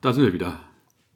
[0.00, 0.60] da sind wir wieder.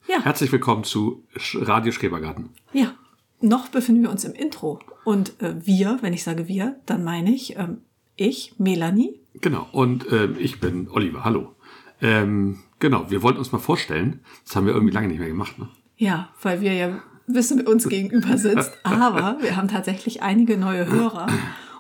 [0.09, 0.23] Ja.
[0.23, 2.51] Herzlich willkommen zu Radio Schrebergarten.
[2.73, 2.95] Ja,
[3.41, 4.81] noch befinden wir uns im Intro.
[5.05, 7.79] Und äh, wir, wenn ich sage wir, dann meine ich ähm,
[8.17, 9.21] ich, Melanie.
[9.35, 11.25] Genau, und ähm, ich bin Oliver.
[11.25, 11.55] Hallo.
[12.01, 14.21] Ähm, genau, wir wollten uns mal vorstellen.
[14.45, 15.59] Das haben wir irgendwie lange nicht mehr gemacht.
[15.59, 15.69] Ne?
[15.97, 18.73] Ja, weil wir ja wissen, wer uns gegenüber sitzt.
[18.83, 21.29] Aber wir haben tatsächlich einige neue Hörer.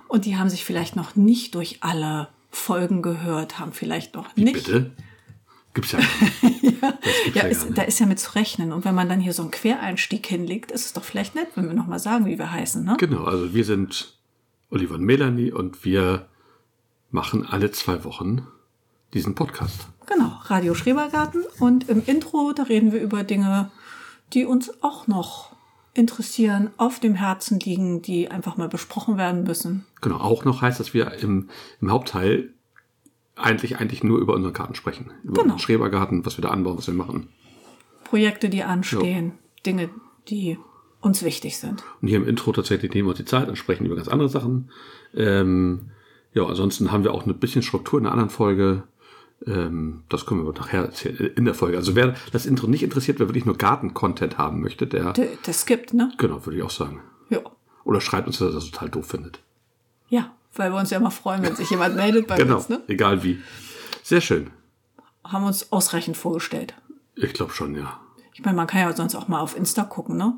[0.06, 4.66] Und die haben sich vielleicht noch nicht durch alle Folgen gehört, haben vielleicht noch nicht.
[4.66, 4.92] Bitte?
[5.74, 6.00] Gibt's ja.
[6.40, 7.24] gar nicht.
[7.24, 8.72] Gibt's Ja, ja, ist, da ist ja mit zu rechnen.
[8.72, 11.66] Und wenn man dann hier so einen Quereinstieg hinlegt, ist es doch vielleicht nett, wenn
[11.66, 12.84] wir nochmal sagen, wie wir heißen.
[12.84, 12.96] Ne?
[12.98, 14.18] Genau, also wir sind
[14.70, 16.26] Oliver und Melanie und wir
[17.10, 18.46] machen alle zwei Wochen
[19.14, 19.86] diesen Podcast.
[20.06, 21.44] Genau, Radio Schrebergarten.
[21.58, 23.70] Und im Intro, da reden wir über Dinge,
[24.32, 25.52] die uns auch noch
[25.94, 29.84] interessieren, auf dem Herzen liegen, die einfach mal besprochen werden müssen.
[30.00, 31.48] Genau, auch noch heißt, dass wir im,
[31.80, 32.50] im Hauptteil
[33.36, 35.10] eigentlich, eigentlich nur über unseren Garten sprechen.
[35.24, 35.54] Über Genau.
[35.54, 37.28] den Schrebergarten, was wir da anbauen, was wir machen.
[38.04, 39.32] Projekte, die anstehen,
[39.64, 39.88] Dinge,
[40.28, 40.58] die
[41.00, 41.82] uns wichtig sind.
[42.00, 44.28] Und hier im Intro tatsächlich nehmen wir uns die Zeit und sprechen über ganz andere
[44.28, 44.70] Sachen.
[45.14, 45.90] Ähm,
[46.34, 48.84] ja, ansonsten haben wir auch ein bisschen Struktur in einer anderen Folge.
[49.46, 51.76] Ähm, das können wir aber nachher erzählen, äh, in der Folge.
[51.76, 55.94] Also wer das Intro nicht interessiert, wer wirklich nur Garten-Content haben möchte, der, der skippt,
[55.94, 56.12] ne?
[56.18, 57.00] genau, würde ich auch sagen.
[57.30, 57.40] Ja.
[57.84, 59.41] Oder schreibt uns, dass er das total doof findet.
[60.54, 62.80] Weil wir uns ja immer freuen, wenn sich jemand meldet bei Genau, uns, ne?
[62.88, 63.40] egal wie.
[64.02, 64.50] Sehr schön.
[65.24, 66.74] Haben uns ausreichend vorgestellt.
[67.14, 68.00] Ich glaube schon, ja.
[68.34, 70.34] Ich meine, man kann ja sonst auch mal auf Insta gucken, ne?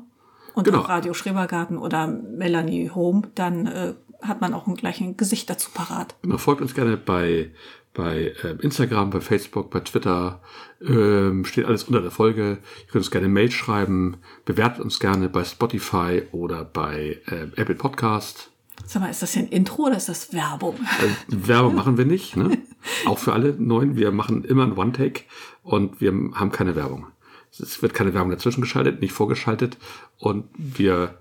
[0.53, 0.79] Und Genau.
[0.79, 5.69] auf Radio Schrebergarten oder Melanie Home, dann äh, hat man auch ein gleiches Gesicht dazu
[5.73, 6.15] parat.
[6.21, 7.51] Genau, folgt uns gerne bei,
[7.93, 10.41] bei ähm, Instagram, bei Facebook, bei Twitter.
[10.81, 12.51] Ähm, steht alles unter der Folge.
[12.51, 14.17] Ihr könnt uns gerne Mail schreiben.
[14.45, 18.51] Bewertet uns gerne bei Spotify oder bei ähm, Apple Podcast.
[18.85, 20.75] Sag mal, ist das hier ein Intro oder ist das Werbung?
[20.75, 22.35] Äh, Werbung machen wir nicht.
[22.35, 22.57] Ne?
[23.05, 23.95] Auch für alle Neuen.
[23.95, 25.23] Wir machen immer ein One-Take
[25.63, 27.07] und wir haben keine Werbung.
[27.51, 29.77] Es wird keine Werbung dazwischen geschaltet, nicht vorgeschaltet
[30.17, 31.17] und wir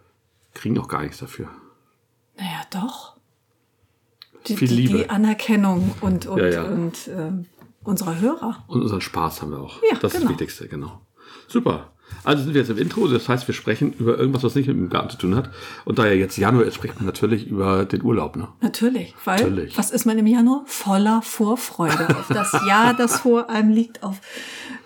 [0.53, 1.49] kriegen auch gar nichts dafür.
[2.37, 3.17] Naja, doch.
[4.47, 4.99] Die, Viel die, Liebe.
[4.99, 6.63] die Anerkennung und, und, Ja, ja.
[6.65, 7.47] und ähm,
[7.85, 8.65] unserer Hörer.
[8.67, 9.81] Und unseren Spaß haben wir auch.
[9.91, 10.23] Ja, das ist genau.
[10.25, 11.01] das Wichtigste, genau.
[11.49, 11.93] Super.
[12.25, 14.77] Also sind wir jetzt im Intro, das heißt, wir sprechen über irgendwas, was nicht mit
[14.77, 15.51] dem Garten zu tun hat.
[15.85, 18.37] Und da ja jetzt Januar ist, spricht man natürlich über den Urlaub.
[18.37, 18.49] Ne?
[18.61, 19.77] Natürlich, weil Natürlich.
[19.77, 20.65] was ist man im Januar?
[20.67, 24.03] Voller Vorfreude auf das Jahr, das vor einem liegt.
[24.03, 24.21] Auf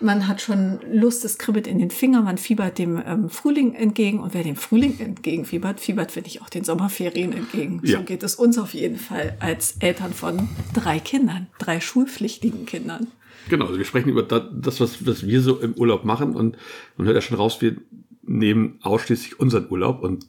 [0.01, 4.19] man hat schon Lust, es kribbelt in den Fingern, man fiebert dem ähm, Frühling entgegen
[4.19, 7.81] und wer dem Frühling entgegenfiebert, fiebert finde ich auch den Sommerferien entgegen.
[7.83, 7.99] Ja.
[7.99, 13.07] So geht es uns auf jeden Fall als Eltern von drei Kindern, drei schulpflichtigen Kindern.
[13.49, 16.35] Genau, also wir sprechen über da- das, was, was wir so im Urlaub machen.
[16.35, 16.57] Und
[16.97, 17.75] man hört ja schon raus, wir
[18.23, 20.25] nehmen ausschließlich unseren Urlaub und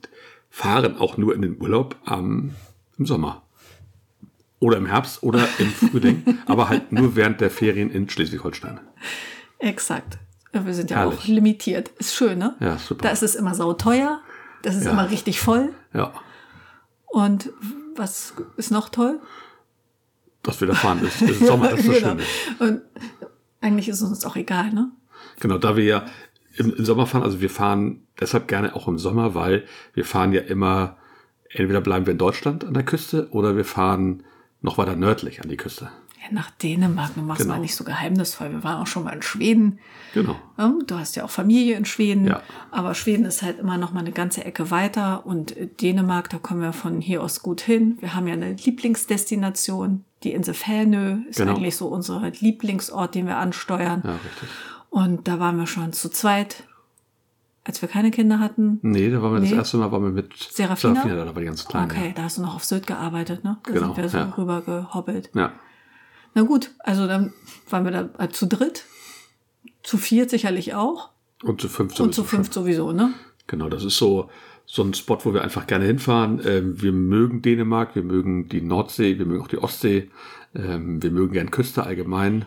[0.49, 2.51] fahren auch nur in den Urlaub am,
[2.99, 3.43] im Sommer.
[4.59, 8.81] Oder im Herbst oder im Frühling, aber halt nur während der Ferien in Schleswig-Holstein.
[9.59, 10.19] Exakt.
[10.53, 11.19] Wir sind ja Herrlich.
[11.21, 11.89] auch limitiert.
[11.99, 12.57] Ist schön, ne?
[12.61, 13.03] Ja, super.
[13.05, 14.21] Da ist es immer sauteuer,
[14.63, 14.91] das ist Ja.
[14.93, 15.71] immer richtig voll.
[15.95, 16.13] Ja,
[17.07, 17.53] Und
[17.97, 19.21] was ist noch toll?
[20.43, 22.11] Dass wir da fahren, ist, ist Sommer, das ist das Genau.
[22.11, 22.23] Schöne.
[22.59, 22.83] Und
[23.61, 24.91] eigentlich ist uns auch egal, ne?
[25.41, 26.07] Genau, da wir ja
[26.57, 29.65] im, im Sommer fahren, also wir fahren deshalb gerne auch im Sommer, weil
[29.95, 30.97] wir fahren ja immer,
[31.51, 34.23] entweder bleiben wir in Deutschland an der Küste oder wir fahren
[34.63, 35.91] noch weiter nördlich an die Küste.
[36.23, 37.55] Ja, nach Dänemark, du machst Genau.
[37.55, 38.51] mal nicht so geheimnisvoll.
[38.51, 39.79] Wir waren auch schon mal in Schweden.
[40.13, 40.37] Genau.
[40.87, 42.43] Du hast ja auch Familie in Schweden, Ja.
[42.71, 46.61] aber Schweden ist halt immer noch mal eine ganze Ecke weiter und Dänemark, da kommen
[46.61, 47.97] wir von hier aus gut hin.
[48.01, 51.55] Wir haben ja eine Lieblingsdestination, die Insel Fälnö ist Genau.
[51.55, 54.03] eigentlich so unser Lieblingsort, den wir ansteuern.
[54.05, 54.49] Ja, richtig.
[54.91, 56.65] Und da waren wir schon zu zweit,
[57.65, 58.79] als wir keine Kinder hatten.
[58.83, 59.57] Nee, da waren wir das Nee.
[59.57, 61.03] erste Mal waren wir mit Serafina?
[61.07, 61.87] da, da war die ganz kleine.
[61.93, 63.59] Okay, da hast du noch auf Sylt gearbeitet, ne?
[63.65, 64.35] Da Genau, sind wir so ja.
[64.37, 65.31] rüber gehobbelt.
[65.35, 65.53] Ja.
[66.35, 67.33] Na gut, also dann
[67.69, 68.85] waren wir da äh, zu dritt,
[69.83, 71.11] zu viert sicherlich auch
[71.43, 73.13] Und zu fünf und zu sowieso fünft sowieso, ne?
[73.47, 74.31] Genau, das ist so,
[74.73, 76.41] so ein Spot, wo wir einfach gerne hinfahren.
[76.47, 80.11] Ähm, wir mögen Dänemark, wir mögen die Nordsee, wir mögen auch die Ostsee,
[80.55, 82.47] ähm, wir mögen gern Küste allgemein.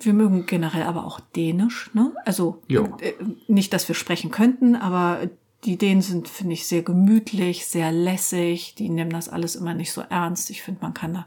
[0.00, 2.12] Wir mögen generell aber auch Dänisch, ne?
[2.24, 3.12] Also äh,
[3.46, 5.20] nicht, dass wir sprechen könnten, aber
[5.64, 8.74] die Dänen sind, finde ich, sehr gemütlich, sehr lässig.
[8.76, 10.50] Die nehmen das alles immer nicht so ernst.
[10.50, 11.26] Ich finde, man kann da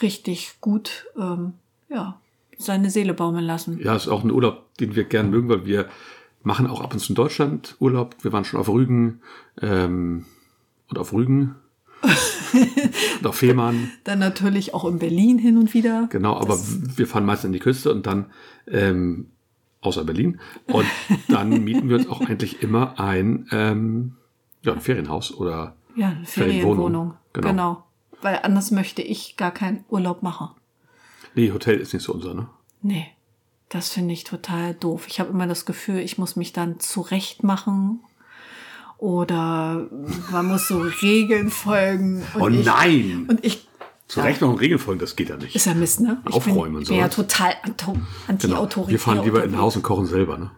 [0.00, 1.52] richtig gut, ähm,
[1.90, 2.18] ja,
[2.56, 3.78] seine Seele baumeln lassen.
[3.82, 5.90] Ja, ist auch ein Urlaub, den wir gern mögen, weil wir
[6.46, 8.14] machen auch ab und zu in Deutschland Urlaub.
[8.22, 9.20] Wir waren schon auf Rügen
[9.60, 10.26] ähm,
[10.88, 11.56] und auf Rügen
[13.18, 13.90] und auf Fehmarn.
[14.04, 16.06] Dann natürlich auch in Berlin hin und wieder.
[16.10, 18.26] Genau, aber wir fahren meist an die Küste und dann,
[18.68, 19.26] ähm,
[19.80, 20.86] außer Berlin, und
[21.26, 24.14] dann mieten wir uns auch eigentlich immer ein, ähm,
[24.62, 26.76] ja, ein Ferienhaus oder Ja, eine Ferienwohnung.
[26.76, 27.14] Ferienwohnung.
[27.32, 27.48] Genau.
[27.48, 27.84] Genau.
[28.22, 30.50] Weil anders möchte ich gar keinen Urlaub machen.
[31.34, 32.48] nee, Hotel ist nicht so unser, ne?
[32.82, 33.08] Nee.
[33.68, 35.06] Das finde ich total doof.
[35.08, 38.00] Ich habe immer das Gefühl, ich muss mich dann zurecht machen
[38.98, 39.86] oder
[40.30, 42.22] man muss so Regeln folgen.
[42.34, 43.26] Und Oh ich, nein!
[43.28, 43.66] Und ich
[44.08, 45.56] Zurecht noch Regeln folgen, das geht ja nicht.
[45.56, 46.22] ist ja Mist, ne?
[46.28, 48.04] Ich Aufräumen und bin ja total anto- Genau.
[48.28, 48.92] anti-autoritär.
[48.92, 49.60] Wir fahren lieber in unterwegs.
[49.62, 50.52] Haus und kochen selber, ne?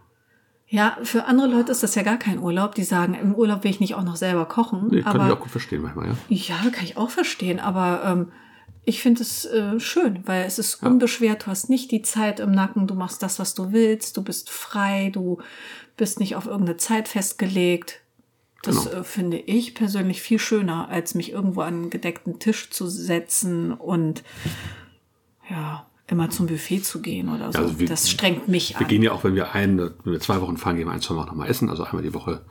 [0.66, 2.75] Ja, für andere Leute ist das ja gar kein Urlaub.
[2.75, 4.88] Die sagen, im Urlaub will ich nicht auch noch selber kochen.
[4.90, 6.14] Nee, kann aber ich auch gut verstehen manchmal, ja.
[6.28, 8.32] Ja, kann ich auch verstehen, aber ähm,
[8.84, 12.52] ich finde es äh, schön, weil es ist unbeschwert, du hast nicht die Zeit im
[12.52, 15.38] Nacken, du machst das, was du willst, du bist frei, du
[15.96, 18.00] bist nicht auf irgendeine Zeit festgelegt.
[18.62, 19.00] Das Genau.
[19.00, 23.72] äh, finde ich persönlich viel schöner, als mich irgendwo an einen gedeckten Tisch zu setzen
[23.72, 24.22] und
[25.50, 27.58] ja, immer zum Buffet zu gehen oder so.
[27.58, 28.88] also wir- das strengt mich Wir an.
[28.88, 31.14] gehen ja auch, wenn wir ein, wenn wir zwei Wochen fahren, gehen wir ein, zwei
[31.14, 32.42] Mal nochmal essen, also einmal die Woche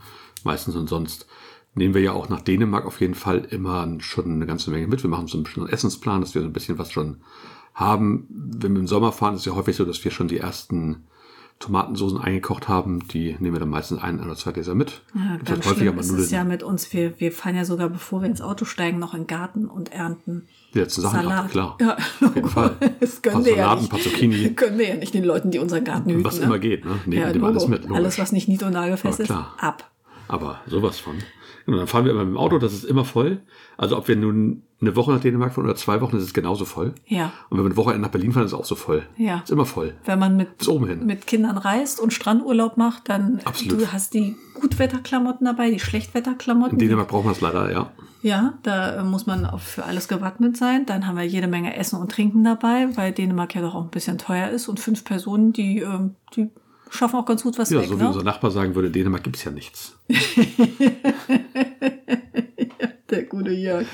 [0.44, 1.26] meistens und sonst
[1.78, 5.04] nehmen wir ja auch nach Dänemark auf jeden Fall immer schon eine ganze Menge mit.
[5.04, 7.18] Wir machen so einen bestimmten Essensplan, dass wir so ein bisschen was schon
[7.74, 8.28] haben.
[8.30, 11.06] Wenn wir im Sommer fahren, ist es ja häufig so, dass wir schon die ersten
[11.60, 13.08] Tomatensoßen eingekocht haben.
[13.08, 15.02] Die nehmen wir dann meistens ein oder zwei Gläser mit.
[15.16, 16.92] Ja, ganz schlimm mal ist es ja mit uns.
[16.94, 19.92] Wir, wir fahren ja sogar, bevor wir ins Auto steigen, noch in den Garten und
[19.92, 21.50] ernten die letzten Sachen Salat.
[21.52, 21.78] klar.
[21.82, 22.76] Ja, Auf jeden Fall.
[23.00, 23.84] Das können Ein wir ja nicht.
[23.86, 24.54] ein paar Zucchini.
[24.56, 26.24] Können wir ja nicht den Leuten, die unseren Garten hüten.
[26.24, 26.46] Was ne?
[26.46, 27.00] immer geht, ne?
[27.06, 27.98] Nehmen ja, alles mit, logisch.
[27.98, 29.32] Alles, was nicht nied- und nagelfest Ja, ist,
[29.64, 29.90] ab.
[30.28, 31.16] Aber sowas von.
[31.68, 33.42] Genau, dann fahren wir immer mit dem Auto, das ist immer voll.
[33.76, 36.64] Also ob wir nun eine Woche nach Dänemark fahren oder zwei Wochen, ist es genauso
[36.64, 36.94] voll.
[37.06, 37.34] Ja.
[37.50, 39.04] Und wenn wir eine Woche nach Berlin fahren, ist es auch so voll.
[39.18, 39.42] Ja.
[39.44, 39.94] Ist immer voll.
[40.06, 41.06] Wenn man mit, Bis oben hin.
[41.06, 43.82] mit Kindern reist und Strandurlaub macht, dann Absolut.
[43.82, 46.80] du hast die Gutwetterklamotten dabei, die Schlechtwetterklamotten.
[46.80, 47.92] In Dänemark braucht man es leider, ja.
[48.22, 50.86] Ja, da äh, muss man auch für alles gewappnet sein.
[50.86, 53.90] Dann haben wir jede Menge Essen und Trinken dabei, weil Dänemark ja doch auch ein
[53.90, 54.70] bisschen teuer ist.
[54.70, 56.50] Und fünf Personen, die, ähm, die
[56.90, 57.88] schaffen auch ganz gut was Ja, weg.
[57.90, 58.10] so wie ne?
[58.10, 59.98] unser Nachbar sagen würde, Dänemark gibt's ja nichts.
[63.10, 63.86] Der gute Jörg.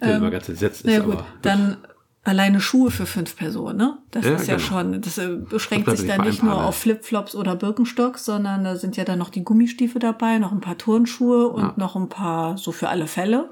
[0.00, 1.76] Der immer ganz entsetzt ist, Ähm, ja, gut, aber dann
[2.24, 3.98] alleine Schuhe für fünf Personen, ne?
[4.10, 4.66] Das Ja, ist ja genau.
[4.68, 8.76] schon, das äh, beschränkt Das sich dann nicht nur auf Flipflops oder Birkenstocks, sondern da
[8.76, 11.74] sind ja dann noch die Gummistiefel dabei, noch ein paar Turnschuhe und Ja.
[11.76, 13.50] noch ein paar so für alle Fälle.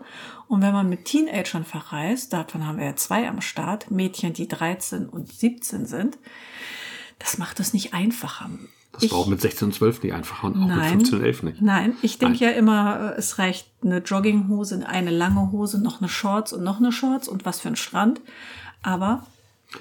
[0.48, 4.48] Und wenn man mit Teenagern verreist, davon haben wir ja zwei am Start, Mädchen, die
[4.48, 6.18] 13 und 17 sind,
[7.18, 8.48] das macht es nicht einfacher.
[8.92, 10.90] das war auch mit 16 und 12 nicht einfach und auch mit Nein.
[10.90, 11.62] 15 und 11 nicht.
[11.62, 16.08] Nein, ich denke ja immer, äh, es reicht eine Jogginghose, eine lange Hose, noch eine
[16.08, 18.20] Shorts und noch eine Shorts und was für ein Strand.
[18.82, 19.26] Aber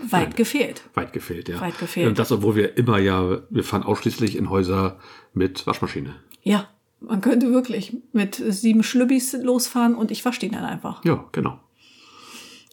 [0.09, 0.83] weit gefehlt.
[0.95, 1.61] Weit gefehlt, ja.
[1.61, 2.07] Weit gefehlt.
[2.07, 4.99] Und das, obwohl wir immer ja, wir fahren ausschließlich in Häuser
[5.33, 6.15] mit Waschmaschine.
[6.41, 6.67] Ja,
[6.99, 11.05] man könnte wirklich mit sieben Schlübbis losfahren und ich wasche die dann einfach.
[11.05, 11.59] Ja, genau.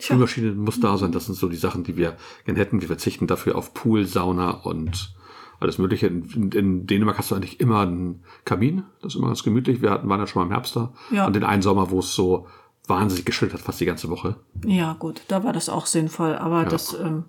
[0.04, 1.12] Spülmaschine muss da sein.
[1.12, 2.80] Das sind so die Sachen, die wir gerne hätten.
[2.80, 5.14] Wir verzichten dafür auf Pool, Sauna und
[5.60, 6.06] alles Mögliche.
[6.06, 8.84] In, in Dänemark hast du eigentlich immer einen Kamin.
[9.00, 9.82] Das ist immer ganz gemütlich.
[9.82, 10.92] Wir hatten, waren ja schon mal im Herbst da.
[11.10, 11.26] Ja.
[11.26, 12.46] Und den einen Sommer, wo es so
[12.86, 14.36] wahnsinnig geschüttet hat, fast die ganze Woche.
[14.64, 17.24] Ja, gut, da war das auch sinnvoll, aber das, ähm,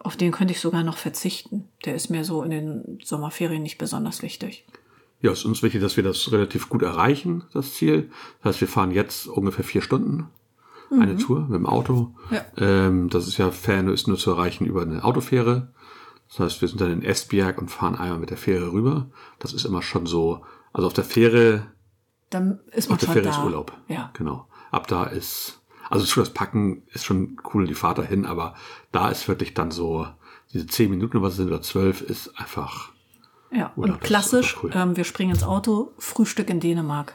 [0.00, 1.68] auf den könnte ich sogar noch verzichten.
[1.84, 4.64] Der ist mir so in den Sommerferien nicht besonders wichtig.
[5.22, 8.10] Ja, es ist uns wichtig, dass wir das relativ gut erreichen, das Ziel.
[8.42, 10.28] Das heißt, wir fahren jetzt ungefähr vier Stunden
[10.90, 12.14] eine Tour mit dem Auto.
[12.30, 12.44] Ja.
[12.58, 15.72] Ähm, das ist ja Ferne ist nur zu erreichen über eine Autofähre.
[16.28, 19.10] Das heißt, wir sind dann in Esbjerg und fahren einmal mit der Fähre rüber.
[19.38, 21.66] Das ist immer schon so, also auf der Fähre,
[22.30, 23.30] Dann ist man auf der Fähre da.
[23.30, 23.72] ist Urlaub.
[23.88, 24.10] Ja.
[24.14, 24.46] Genau.
[24.72, 28.54] Ab da ist, also schon das Packen ist schon cool, die Fahrt dahin, aber
[28.92, 30.06] da ist wirklich dann so,
[30.52, 32.90] diese zehn Minuten, was es sind, oder zwölf, ist einfach,
[33.52, 34.70] Ja, Urlaub, und klassisch, cool.
[34.74, 37.14] ähm, wir springen ins Auto, Frühstück in Dänemark.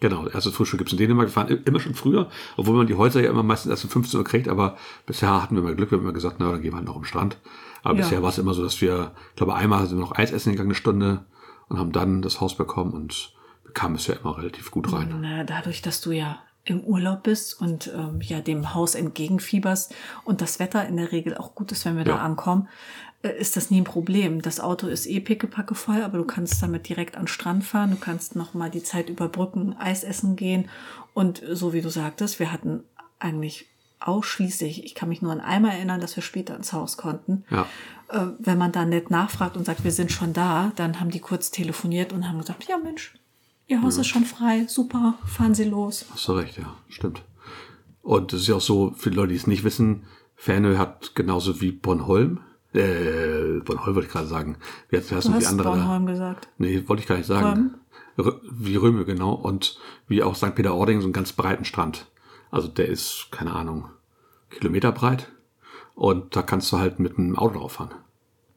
[0.00, 1.28] Genau, erstes Frühstück gibt's in Dänemark.
[1.28, 3.90] Wir fahren i- immer schon früher, obwohl man die Häuser ja immer meistens erst um
[3.90, 4.76] 15 Uhr kriegt, aber
[5.06, 6.96] bisher hatten wir mal Glück, wir haben immer gesagt, na, dann gehen wir halt noch
[6.96, 7.38] am Strand.
[7.82, 8.02] Aber Ja.
[8.02, 10.52] bisher war es immer so, dass wir, ich glaube, einmal sind wir noch Eis essen
[10.52, 11.24] gegangen, eine Stunde,
[11.68, 13.32] und haben dann das Haus bekommen und
[13.64, 15.14] wir kamen bisher immer relativ gut rein.
[15.20, 16.38] Na, dadurch, dass du ja
[16.68, 21.36] im Urlaub bist und ähm, ja dem Haus entgegenfieberst und das Wetter in der Regel
[21.36, 22.22] auch gut ist, wenn wir da Ja.
[22.22, 24.42] ankommen, äh, ist das nie ein Problem.
[24.42, 27.90] Das Auto ist eh pickepacke voll, aber du kannst damit direkt an den Strand fahren,
[27.90, 30.68] du kannst noch mal die Zeit überbrücken, Eis essen gehen
[31.14, 32.84] und äh, so wie du sagtest, wir hatten
[33.18, 33.66] eigentlich
[33.98, 37.44] ausschließlich, ich kann mich nur an einmal erinnern, dass wir später ins Haus konnten.
[37.50, 37.66] Ja.
[38.08, 41.20] Äh, wenn man dann nett nachfragt und sagt, wir sind schon da, dann haben die
[41.20, 43.14] kurz telefoniert und haben gesagt, ja Mensch,
[43.68, 46.06] Ihr Haus ist schon frei, super, fahren Sie los.
[46.12, 47.22] Hast du recht, ja, stimmt.
[48.00, 50.04] Und es ist ja auch so, für Leute, die es nicht wissen,
[50.36, 52.40] Fernö hat genauso wie Bornholm,
[52.76, 54.56] äh, Bornholm wollte ich gerade sagen,
[54.90, 55.68] wie wie heißt Du hast andere?
[55.68, 55.74] da?
[55.74, 56.48] Bornholm gesagt.
[56.58, 57.74] Nee, wollte ich gar nicht sagen.
[58.18, 59.32] Rö- Wie Röme, genau.
[59.34, 59.78] Und
[60.08, 60.54] wie auch St.
[60.54, 62.06] Peter-Ording, so einen ganz breiten Strand.
[62.50, 63.88] Also der ist, keine Ahnung,
[64.50, 65.30] Kilometer breit.
[65.94, 67.90] Und da kannst du halt mit einem Auto drauf fahren.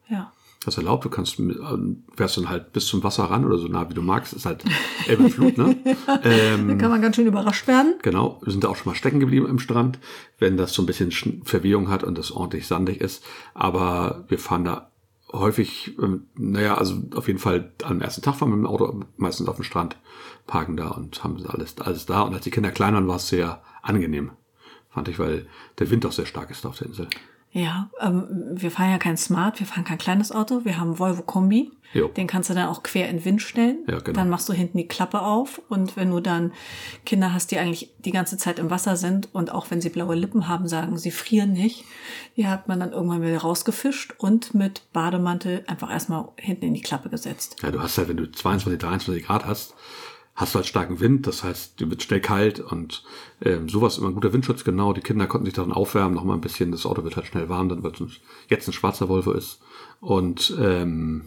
[0.07, 0.31] Ja.
[0.69, 1.03] Ist erlaubt.
[1.05, 4.01] Du kannst, ähm, fährst dann halt bis zum Wasser ran oder so nah wie du
[4.01, 4.33] magst.
[4.33, 4.63] Ist halt
[5.07, 5.75] Elbe Flut, ne?
[6.23, 7.95] ähm, Da kann man ganz schön überrascht werden.
[8.01, 9.99] Genau, wir sind da auch schon mal stecken geblieben im Strand,
[10.38, 13.23] wenn das so ein bisschen Sch- Verwehung hat und das ordentlich sandig ist.
[13.53, 14.91] Aber wir fahren da
[15.31, 19.01] häufig, ähm, naja, also auf jeden Fall am ersten Tag fahren wir mit dem Auto
[19.17, 19.95] meistens auf dem Strand,
[20.47, 22.21] parken da und haben alles, alles da.
[22.21, 24.31] Und als die Kinder klein waren, war es sehr angenehm,
[24.89, 25.47] fand ich, weil
[25.77, 27.07] der Wind auch sehr stark ist auf der Insel.
[27.51, 31.24] Ja, ähm, wir fahren ja kein Smart, wir fahren kein kleines Auto, wir haben Volvo
[31.24, 31.72] Kombi.
[31.91, 32.08] Jo.
[32.10, 33.79] Den kannst du dann auch quer in den Wind stellen.
[33.88, 34.20] Ja, genau.
[34.20, 36.53] Dann machst du hinten die Klappe auf und wenn du dann
[37.03, 40.13] Kinder hast, die eigentlich die ganze Zeit im Wasser sind und auch wenn sie blaue
[40.13, 41.86] Lippen haben, sagen, sie frieren nicht,
[42.38, 46.82] die hat man dann irgendwann wieder rausgefischt und mit Bademantel einfach erstmal hinten in die
[46.82, 47.56] Klappe gesetzt.
[47.63, 49.74] Ja, du hast halt, wenn du 22, 23 Grad hast,
[50.39, 53.03] hast du halt starken Wind, das heißt, dir wird schnell kalt und
[53.41, 54.93] ähm, sowas immer ein guter Windschutz, genau.
[54.93, 57.50] Die Kinder konnten sich daran aufwärmen, noch mal ein bisschen, das Auto wird halt schnell
[57.50, 59.60] warm, dann wird es jetzt ein schwarzer Volvo ist.
[60.00, 61.25] Und ähm,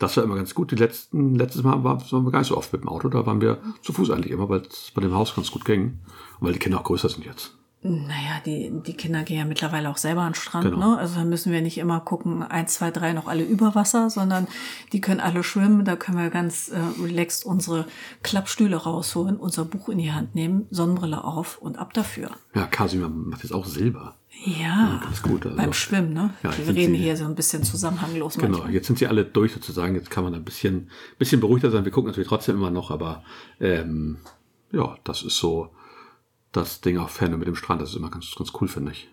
[0.00, 0.72] das war immer ganz gut.
[0.72, 3.24] Die letzten, letztes Mal war, waren wir gar nicht so oft mit dem Auto, da
[3.24, 6.00] waren wir zu Fuß eigentlich immer, weil es bei dem Haus ganz gut ging.
[6.40, 7.54] Und weil die Kinder auch größer sind jetzt.
[7.86, 10.92] Naja, die, die Kinder gehen ja mittlerweile auch selber an den Strand, Genau.
[10.92, 10.98] ne?
[10.98, 14.48] Also da müssen wir nicht immer gucken, eins, zwei, drei noch alle über Wasser, sondern
[14.94, 15.84] die können alle schwimmen.
[15.84, 17.86] Da können wir ganz äh, relaxed unsere
[18.22, 22.30] Klappstühle rausholen, unser Buch in die Hand nehmen, Sonnenbrille auf und ab dafür.
[22.54, 24.14] Ja, Kasimir macht jetzt auch Silber.
[24.46, 26.30] Ja, ganz gut, also- beim Schwimmen, ne?
[26.42, 28.72] Ja, wir reden sie- hier so ein bisschen zusammenhanglos Genau, manchmal.
[28.72, 29.94] jetzt sind sie alle durch sozusagen.
[29.94, 30.88] Jetzt kann man ein bisschen,
[31.18, 31.84] bisschen beruhigter sein.
[31.84, 33.22] Wir gucken natürlich trotzdem immer noch, aber
[33.60, 34.16] ähm,
[34.72, 35.68] ja, das ist so
[36.56, 37.82] das Ding auf Ferne mit dem Strand.
[37.82, 39.08] Das ist immer ganz, ganz cool, finde ich.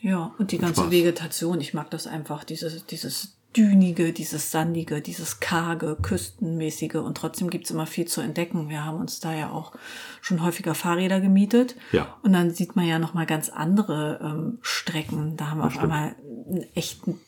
[0.00, 0.90] Ja, und die ganze Spaß.
[0.90, 7.50] Vegetation, ich mag das einfach, dieses, dieses dünige, dieses sandige, dieses karge, küstenmäßige und trotzdem
[7.50, 8.68] gibt's immer viel zu entdecken.
[8.68, 9.72] Wir haben uns da ja auch
[10.20, 11.74] schon häufiger Fahrräder gemietet.
[11.92, 12.16] Ja.
[12.22, 15.36] Und dann sieht man ja nochmal ganz andere ähm, Strecken.
[15.36, 15.92] Da haben wir auf stimmt.
[15.92, 16.14] einmal
[16.48, 17.18] einen echten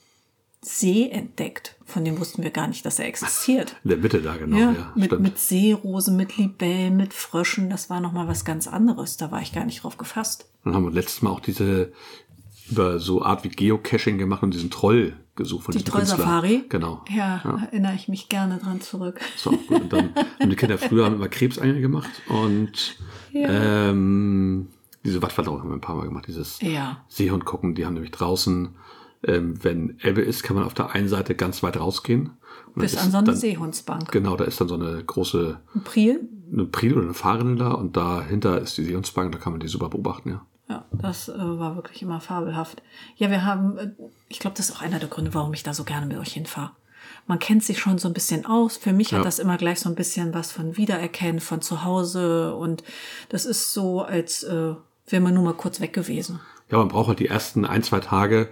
[0.63, 1.77] See entdeckt.
[1.87, 3.77] Von dem wussten wir gar nicht, dass er existiert.
[3.85, 4.57] In der Mitte da, genau.
[4.57, 5.23] Ja, Ja, mit, stimmt.
[5.23, 9.17] mit Seerosen, mit Libellen, mit Fröschen, das war nochmal was ganz anderes.
[9.17, 10.49] Da war ich gar nicht drauf gefasst.
[10.65, 11.93] Dann haben wir letztes Mal auch diese
[12.71, 16.19] über so Art wie Geocaching gemacht und diesen Troll gesucht von Die diesem Künstler.
[16.19, 16.65] Trollsafari?
[16.69, 17.03] Genau.
[17.09, 17.39] Ja,
[17.73, 19.19] erinnere ich mich gerne dran zurück.
[19.47, 19.71] Auch gut.
[19.71, 22.97] Und dann haben die Kinder früher haben immer Krebsengel gemacht und
[23.33, 24.69] ähm,
[25.05, 26.27] diese Wattwanderung haben wir ein paar Mal gemacht.
[26.29, 27.03] Dieses Ja.
[27.09, 28.69] Seehund gucken, die haben nämlich draußen,
[29.25, 32.31] ähm, wenn Ebbe ist, kann man auf der einen Seite ganz weit rausgehen.
[32.75, 34.11] Bis an so eine dann, Seehundsbank.
[34.13, 36.29] Genau, da ist dann so eine große Ein Priel?
[36.53, 39.69] eine Priel oder eine Fahrrinne da und dahinter ist die Seehundsbank, da kann man die
[39.69, 40.47] super beobachten, ja.
[40.69, 42.81] Ja, das äh, war wirklich immer fabelhaft.
[43.17, 43.91] Ja, wir haben, äh,
[44.29, 46.33] ich glaube, das ist auch einer der Gründe, warum ich da so gerne mit euch
[46.33, 46.71] hinfahre.
[47.27, 48.77] Man kennt sich schon so ein bisschen aus.
[48.77, 49.19] Für mich Ja.
[49.19, 52.55] hat das immer gleich so ein bisschen was von Wiedererkennen, von zu Hause.
[52.55, 52.85] Und
[53.31, 54.75] das ist so, als äh,
[55.09, 56.39] wäre man nur mal kurz weg gewesen.
[56.71, 58.49] Ja, man braucht halt die ersten ein, zwei Tage.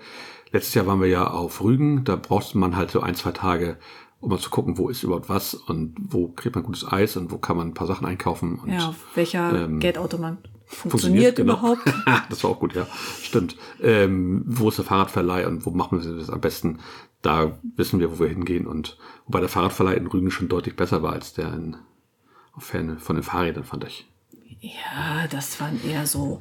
[0.50, 3.78] Letztes Jahr waren wir ja auf Rügen, da braucht man halt so ein, zwei Tage,
[4.20, 7.30] um mal zu gucken, wo ist überhaupt was und wo kriegt man gutes Eis und
[7.30, 8.58] wo kann man ein paar Sachen einkaufen.
[8.58, 11.54] Und Ja, welcher ähm, Geldautomat funktioniert, genau.
[11.54, 11.82] überhaupt?
[12.30, 12.86] das war auch gut, ja.
[13.22, 13.56] Stimmt.
[13.80, 16.78] Ähm, wo ist der Fahrradverleih und wo machen wir das am besten?
[17.22, 18.66] Da wissen wir, wo wir hingehen.
[18.66, 21.76] Und wobei der Fahrradverleih in Rügen schon deutlich besser war als der in,
[22.52, 24.10] auf Ferne von den Fahrrädern, fand ich.
[24.60, 26.40] Ja, das waren eher so,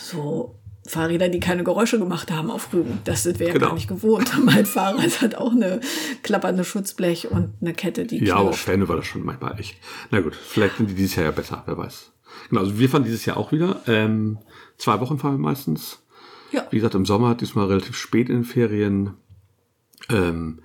[0.00, 2.98] so Fahrräder, die keine Geräusche gemacht haben auf Rügen.
[3.04, 3.68] Das sind wir ja Genau.
[3.68, 4.30] gar nicht gewohnt.
[4.44, 5.80] Mein Fahrrad hat auch eine
[6.22, 8.58] klappernde Schutzblech und eine Kette, die Ja, aber auf.
[8.58, 9.76] Ferne war das schon manchmal echt.
[10.10, 12.12] Na gut, vielleicht sind die dieses Jahr ja besser, wer weiß.
[12.50, 13.80] Genau, also wir fahren dieses Jahr auch wieder.
[13.86, 14.38] Ähm,
[14.76, 16.00] zwei Wochen fahren wir meistens.
[16.52, 16.66] Ja.
[16.70, 19.14] Wie gesagt, im Sommer, diesmal relativ spät in den Ferien.
[20.10, 20.60] Ähm,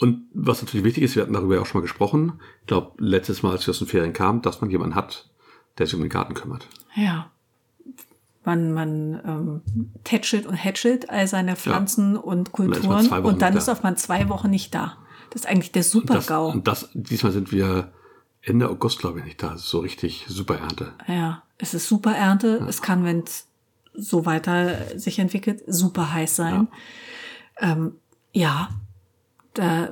[0.00, 2.40] und was natürlich wichtig ist, wir hatten darüber ja auch schon mal gesprochen.
[2.62, 5.28] Ich glaube, letztes Mal, als wir aus den Ferien kamen, dass man jemanden hat,
[5.76, 6.66] der sich um den Garten kümmert.
[6.94, 7.30] Ja.
[8.48, 9.60] Man, man ähm,
[10.04, 13.82] tätschelt und hätschelt all seine Pflanzen und ist man Kulturen Wochen und dann ist auf
[13.82, 14.96] man zwei Wochen nicht da.
[15.28, 16.52] Das ist eigentlich der Das, Super-GAU.
[16.52, 17.92] und das, diesmal sind wir
[18.40, 19.50] Ende August, glaube ich, nicht da.
[19.50, 20.94] Das ist so richtig super Ernte.
[21.06, 22.64] Ja, es ist super Ernte.
[22.66, 23.48] Es kann, wenn es
[23.92, 26.68] so weiter sich entwickelt, super heiß sein.
[27.60, 27.92] Ja, ähm,
[28.32, 28.68] ja
[29.52, 29.90] da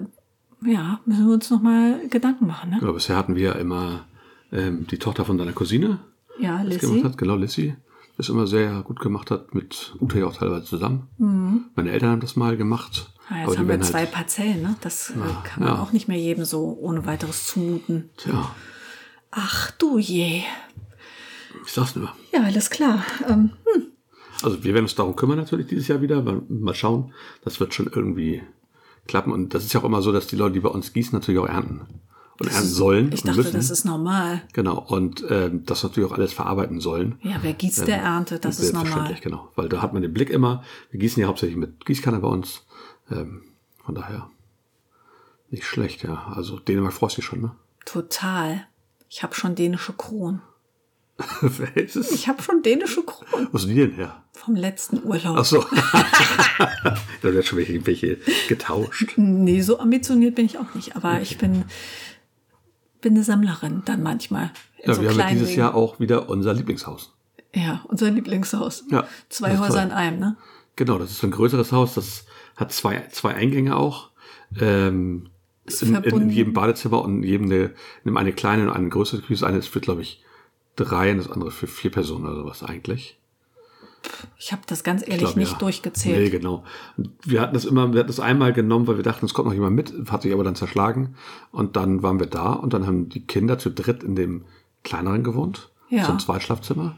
[0.65, 2.71] ja, müssen wir uns noch mal Gedanken machen.
[2.71, 2.79] Ne?
[2.81, 4.07] Aber bisher hatten wir ja immer
[4.51, 5.99] ähm, die Tochter von deiner Cousine,
[6.41, 6.87] Ja, das Lissy.
[6.87, 7.77] gemacht hat, genau, Lissy,
[8.17, 11.09] das immer sehr gut gemacht hat, mit Ute ja auch teilweise zusammen.
[11.75, 13.13] Meine Eltern haben das mal gemacht.
[13.29, 14.63] Ja, aber jetzt haben wir werden zwei halt, Parzellen.
[14.63, 14.77] Ne?
[14.81, 15.83] Das äh, kann man ja.
[15.83, 18.11] auch nicht mehr jedem so ohne weiteres zumuten.
[18.17, 18.55] tja,
[19.31, 20.43] Ach du je.
[21.65, 22.11] ich sag's nur.
[22.33, 23.05] Ja, alles klar.
[23.29, 23.51] Ähm,
[24.43, 26.23] Also wir werden uns darum kümmern natürlich dieses Jahr wieder.
[26.23, 28.43] Mal, mal schauen, das wird schon irgendwie
[29.07, 29.33] klappen.
[29.33, 31.41] Und das ist ja auch immer so, dass die Leute, die bei uns gießen, natürlich
[31.41, 31.87] auch ernten.
[32.39, 33.55] Und ernten sollen ich dachte, müssen.
[33.55, 34.43] das ist normal.
[34.53, 37.19] Genau, und ähm, das natürlich auch alles verarbeiten sollen.
[37.23, 38.45] Ja, wer gießt, der erntet.
[38.45, 39.17] Das ist normal.
[39.23, 39.51] Genau.
[39.57, 40.63] Weil da hat man den Blick immer.
[40.91, 42.67] Wir gießen ja hauptsächlich mit Gießkanne bei uns.
[43.11, 43.43] Ähm,
[43.85, 44.31] von daher
[45.51, 46.33] nicht schlecht, ja.
[46.35, 47.53] Also Dänemark freut sich schon, ne?
[47.85, 48.67] Total.
[49.09, 50.43] Ich habe schon dänische Kronen.
[51.41, 52.13] Wer ist es?
[52.13, 54.23] Ich habe schon dänische Kronen Wo sind die denn her?
[54.33, 55.37] vom letzten Urlaub.
[55.39, 55.61] Ach so.
[57.23, 59.15] da wird schon welche, welche getauscht.
[59.17, 60.95] Nee, so ambitioniert bin ich auch nicht.
[60.95, 61.65] Aber ich bin,
[63.07, 64.51] bin eine Sammlerin dann manchmal.
[64.85, 65.55] Ja, so wir haben ja dieses.
[65.55, 67.15] Jahr auch wieder unser Lieblingshaus.
[67.55, 68.83] Ja, unser Lieblingshaus.
[68.91, 69.83] Ja, Zwei Häuser toll.
[69.85, 70.37] in einem, ne?
[70.75, 71.95] Genau, das ist ein größeres Haus.
[71.95, 74.11] Das hat zwei, zwei Eingänge auch.
[74.61, 75.29] Ähm,
[75.67, 79.21] Ist in, in jedem Badezimmer und in jedem eine, in eine kleine und eine größere
[79.21, 79.35] Küche.
[79.35, 80.25] Das eine ist für, glaube ich,
[80.75, 83.21] drei und das andere für vier Personen oder sowas eigentlich.
[84.39, 85.59] Ich habe das ganz Ich ehrlich glaub, nicht ja.
[85.59, 86.19] durchgezählt.
[86.19, 86.65] Nee, genau.
[87.25, 89.55] Wir hatten das immer, wir hatten das einmal genommen, weil wir dachten, es kommt noch
[89.55, 91.17] jemand mit, hat sich aber dann zerschlagen.
[91.51, 94.45] Und dann waren wir da und dann haben die Kinder zu dritt in dem
[94.85, 95.71] kleineren gewohnt.
[95.89, 96.05] Ja.
[96.05, 96.97] So ein Zweitschlafzimmer.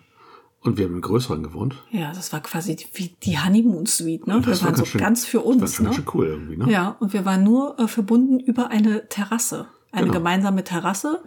[0.61, 1.77] Und wir haben im größeren gewohnt.
[1.93, 4.35] Ja, das war quasi die- wie die Honeymoon Suite, ne?
[4.35, 6.11] Wir Das war waren so ganz schön- ganz für Das war uns, schon ne?
[6.15, 6.71] cool irgendwie, ne?
[6.71, 9.67] Ja, und wir waren nur äh, verbunden über eine Terrasse.
[9.99, 10.19] Eine Genau.
[10.19, 11.21] gemeinsame Terrasse,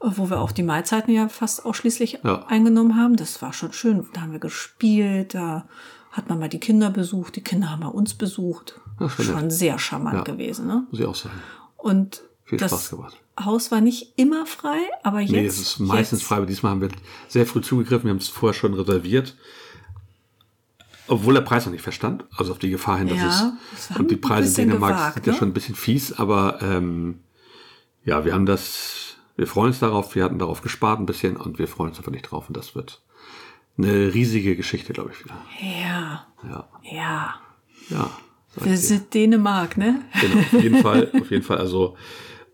[0.00, 2.46] äh, wo wir auch die Mahlzeiten ja fast ausschließlich Ja.
[2.46, 3.16] eingenommen haben.
[3.16, 4.06] Das war schon schön.
[4.14, 5.66] Da haben wir gespielt, da
[6.12, 8.80] hat man mal die Kinder besucht, die Kinder haben mal uns besucht.
[8.98, 10.22] Das war schon sehr charmant Ja.
[10.24, 10.86] gewesen, ne?
[10.90, 11.40] Muss ich auch sagen.
[11.76, 13.16] Und Viel das Spaß gemacht.
[13.42, 15.30] Haus war nicht immer frei, aber jetzt.
[15.32, 16.90] Nee, es ist meistens jetzt, frei, aber diesmal haben wir
[17.28, 18.04] sehr früh zugegriffen.
[18.04, 19.36] Wir haben es vorher schon reserviert.
[21.08, 22.24] Obwohl der Preis noch nicht verstand.
[22.36, 23.28] Also auf die Gefahr hin, dass Ja,
[23.74, 23.88] es.
[23.88, 25.38] das Und die Preise in Dänemark gewagt, sind ja ne?
[25.38, 27.20] schon ein bisschen fies, aber ähm,
[28.04, 29.16] ja, wir haben das.
[29.36, 30.14] Wir freuen uns darauf.
[30.14, 32.48] Wir hatten darauf gespart ein bisschen und wir freuen uns einfach nicht drauf.
[32.48, 33.02] Und das wird
[33.78, 35.34] eine riesige Geschichte, glaube ich, wieder.
[35.60, 37.34] Ja, Ja, ja.
[37.88, 38.10] ja.
[38.56, 40.02] Wir sind Dänemark, ne?
[40.20, 41.56] Genau, auf jeden Fall, auf jeden Fall.
[41.56, 41.96] Also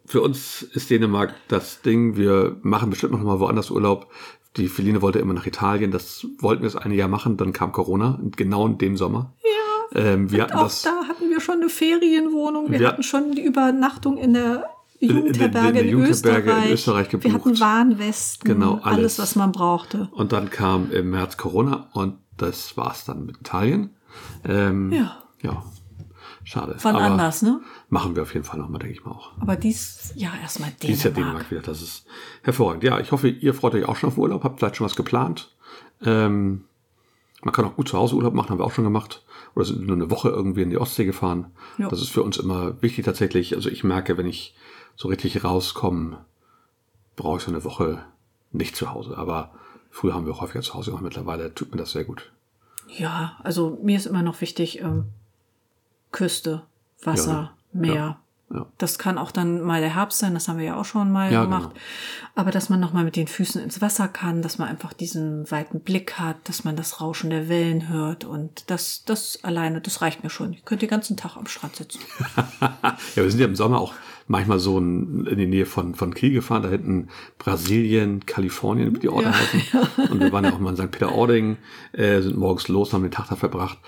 [0.06, 2.16] für uns ist Dänemark das Ding.
[2.16, 4.08] Wir machen bestimmt noch mal woanders Urlaub.
[4.56, 5.90] Die Feline wollte immer nach Italien.
[5.90, 7.36] Das wollten wir das eine Jahr machen.
[7.36, 9.34] Dann kam Corona, genau in dem Sommer.
[9.42, 10.00] Ja.
[10.00, 10.82] Ähm, wir hatten Auch das.
[10.82, 12.70] da hatten wir schon eine Ferienwohnung.
[12.70, 12.88] Wir Ja.
[12.90, 14.68] hatten schon die Übernachtung in der
[15.00, 16.72] in- in Jugendherberge der in, Jugendherberge in Österreich.
[16.72, 17.60] Österreich Wir hatten gebucht.
[17.60, 18.84] Warnwesten, Genau, alles.
[18.98, 19.18] alles.
[19.18, 20.08] was man brauchte.
[20.12, 23.90] Und dann kam im März Corona und das war's dann mit Italien.
[24.44, 25.18] Ähm, Ja.
[25.42, 25.62] Ja.
[26.44, 26.76] Schade.
[26.80, 27.60] Wann Aber anders, ne?
[27.90, 29.32] Machen wir auf jeden Fall nochmal, denke ich mal auch.
[29.38, 30.80] Aber dies, ja, erstmal Dänemark.
[30.80, 31.60] Dies Jahr Dänemark wieder.
[31.60, 32.06] Das ist
[32.42, 32.84] hervorragend.
[32.84, 35.54] Ja, ich hoffe, ihr freut euch auch schon auf Urlaub, habt vielleicht schon was geplant.
[36.02, 36.64] Ähm,
[37.42, 39.24] man kann auch gut zu Hause Urlaub machen, haben wir auch schon gemacht.
[39.54, 41.46] Oder sind nur eine Woche irgendwie in die Ostsee gefahren.
[41.76, 41.88] Ja.
[41.88, 43.54] Das ist für uns immer wichtig tatsächlich.
[43.54, 44.54] Also ich merke, wenn ich
[44.98, 46.18] so richtig rauskomme,
[47.16, 48.02] brauche ich so eine Woche
[48.52, 49.16] nicht zu Hause.
[49.16, 49.52] Aber
[49.90, 51.04] früher haben wir auch häufiger zu Hause gemacht.
[51.04, 52.30] Mittlerweile tut mir das sehr gut.
[52.88, 55.04] Ja, also mir ist immer noch wichtig, ähm,
[56.10, 56.62] Küste,
[57.02, 57.94] Wasser, Ja, Meer.
[57.94, 58.18] ja,
[58.50, 58.66] ja.
[58.78, 61.30] Das kann auch dann mal der Herbst sein, das haben wir ja auch schon mal
[61.30, 61.68] Ja, gemacht.
[61.74, 61.80] genau.
[62.34, 65.80] Aber dass man nochmal mit den Füßen ins Wasser kann, dass man einfach diesen weiten
[65.80, 70.24] Blick hat, dass man das Rauschen der Wellen hört und das, das alleine, das reicht
[70.24, 70.54] mir schon.
[70.54, 72.00] Ich könnte den ganzen Tag am Strand sitzen.
[72.60, 73.92] Ja, wir sind ja im Sommer auch
[74.28, 79.08] manchmal so in, in die Nähe von, von Kiel gefahren, da hinten Brasilien, Kalifornien, die
[79.08, 79.62] Orte heißen.
[80.10, 80.90] Und wir waren ja auch mal in St.
[80.90, 81.56] Peter-Ording,
[81.92, 83.78] äh, sind morgens los, haben den Tag da verbracht.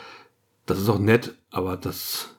[0.67, 2.35] Das ist auch nett, aber das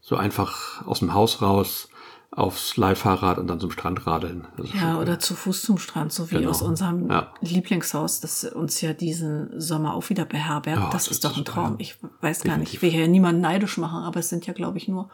[0.00, 1.88] so einfach aus dem Haus raus
[2.30, 4.46] aufs Leihfahrrad und dann zum Strand radeln.
[4.74, 5.02] Ja, cool.
[5.02, 6.50] oder zu Fuß zum Strand, so wie Genau.
[6.50, 7.32] aus unserem Ja.
[7.40, 10.78] Lieblingshaus, das uns ja diesen Sommer auch wieder beherbergt.
[10.78, 11.70] Ja, das das ist doch ein Traum.
[11.72, 11.76] ja.
[11.78, 12.74] Ich weiß gar nicht, Definitiv.
[12.74, 15.08] ich will hier niemanden neidisch machen, aber es sind ja, glaube ich, nur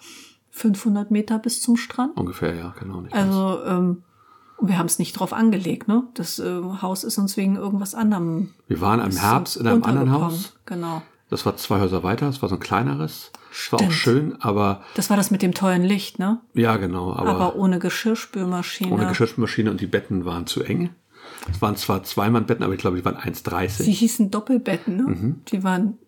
[0.54, 2.16] 500 Meter bis zum Strand.
[2.16, 3.00] Ungefähr, ja, genau.
[3.00, 3.12] Nicht.
[3.12, 4.04] Also, ähm,
[4.60, 6.04] wir haben es nicht drauf angelegt, ne?
[6.14, 8.50] Das äh, Haus ist uns wegen irgendwas anderem.
[8.68, 10.12] wir waren im Herbst in einem anderen.
[10.12, 10.56] Haus.
[10.64, 11.02] Genau.
[11.28, 13.32] Das war zwei Häuser weiter, das war so ein kleineres.
[13.50, 16.40] Es war auch schön, aber Das war das mit dem tollen Licht, ne?
[16.54, 17.12] ja, genau.
[17.12, 18.92] Aber, ohne Geschirrspülmaschine.
[18.92, 20.90] Ohne Geschirrmaschine und die Betten waren zu eng.
[21.50, 23.82] Es waren zwar Zweimannbetten, aber ich glaube, die waren 1,30.
[23.82, 25.34] Sie hießen Doppelbetten, ne?
[25.48, 25.98] Die waren,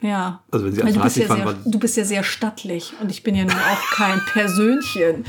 [0.00, 0.42] ja.
[0.50, 2.92] Also wenn sie du, bist 1,30 ja waren, sehr, waren- du bist ja sehr stattlich
[3.00, 5.24] und ich bin ja nun auch kein Persönchen.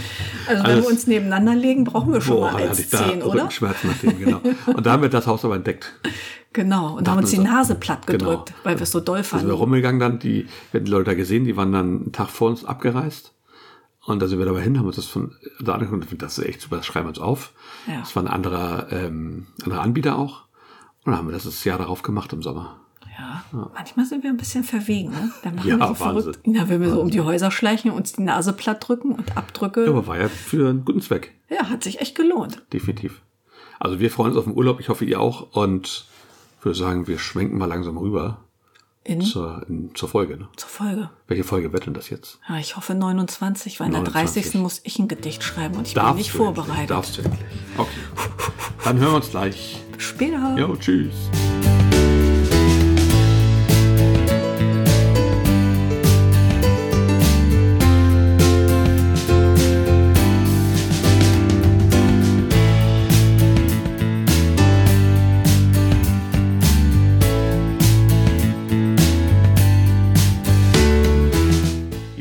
[0.47, 2.87] Also wenn Alles- wir uns nebeneinander legen, brauchen wir schon Boah, mal da hatte ich
[2.87, 3.33] 1,10, da oder?
[3.43, 4.41] Rückenschmerzen nach dem, genau.
[4.67, 5.93] Und da haben wir das Haus aber entdeckt.
[6.53, 6.97] Genau.
[6.97, 7.37] Und da haben uns die.
[7.37, 8.17] Nase platt Genau.
[8.29, 9.55] gedrückt, weil wir es so doll Da sind wir fanden.
[9.55, 12.49] rumgegangen dann, die, wir hatten die Leute da gesehen, die waren dann einen Tag vor
[12.49, 13.33] uns abgereist.
[14.05, 16.45] Und da sind wir dabei hin, haben uns das von da angeguckt, und das ist
[16.45, 17.51] echt super, das schreiben wir uns auf.
[17.87, 17.99] Ja.
[17.99, 20.45] Das war ein anderer, ähm, anderer Anbieter auch.
[21.03, 22.79] Und dann haben wir das das Jahr darauf gemacht im Sommer.
[23.17, 25.09] Ja, manchmal sind wir ein bisschen verwegen.
[25.09, 25.31] Ne?
[25.43, 26.23] Da machen Ja, wir so Wahnsinn.
[26.23, 26.39] verrückt.
[26.45, 29.83] Na, wenn wir so um die Häuser schleichen, uns die Nase platt drücken und Abdrücke.
[29.85, 31.33] Ja, aber war ja für einen guten Zweck.
[31.49, 32.61] Ja, hat sich echt gelohnt.
[32.73, 33.21] Definitiv.
[33.79, 35.55] Also wir freuen uns auf den Urlaub, ich hoffe ihr auch.
[35.55, 36.05] Und
[36.59, 38.41] ich würde sagen, wir schwenken mal langsam rüber
[39.03, 40.37] In, zur, in, zur Folge.
[40.37, 40.47] Ne?
[40.55, 41.09] zur Folge.
[41.27, 42.39] Welche Folge wird denn das jetzt?
[42.47, 44.43] Ja, ich hoffe 29, weil in der 29.
[44.43, 44.61] 30.
[44.61, 46.31] muss ich ein Gedicht schreiben und ich bin nicht du endlich?
[46.33, 46.89] vorbereitet.
[46.91, 47.41] Darfst du endlich.
[47.77, 47.99] Okay.
[48.83, 49.81] Dann hören wir uns gleich.
[49.93, 50.55] Bis später.
[50.57, 51.15] Jo, tschüss.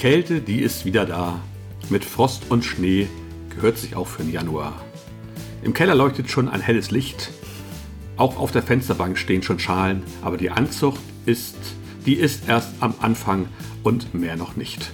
[0.00, 1.42] Kälte, die ist wieder da.
[1.90, 3.06] Mit Frost und Schnee
[3.54, 4.82] gehört sich auch für den Januar.
[5.62, 7.30] Im Keller leuchtet schon ein helles Licht.
[8.16, 11.58] Auch auf der Fensterbank stehen schon Schalen, aber die Anzucht ist,
[12.06, 13.48] die ist erst am Anfang
[13.82, 14.90] und mehr noch nicht.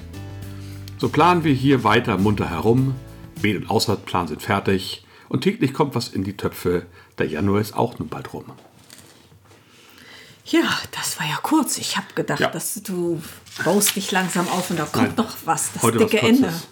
[0.99, 2.97] So planen wir hier weiter munter herum.
[3.41, 6.85] Beet- und Aussaatplan sind fertig und täglich kommt was in die Töpfe.
[7.19, 8.47] Der Januar ist auch nun bald rum.
[10.49, 11.79] Ja, das war ja kurz.
[11.79, 12.49] Ich habe gedacht, Ja.
[12.51, 13.21] dass du
[13.65, 15.27] baust dich langsam auf und da kommt Nein.
[15.27, 16.43] noch was, das Heute was dicke Ende.
[16.43, 16.69] Kurzes.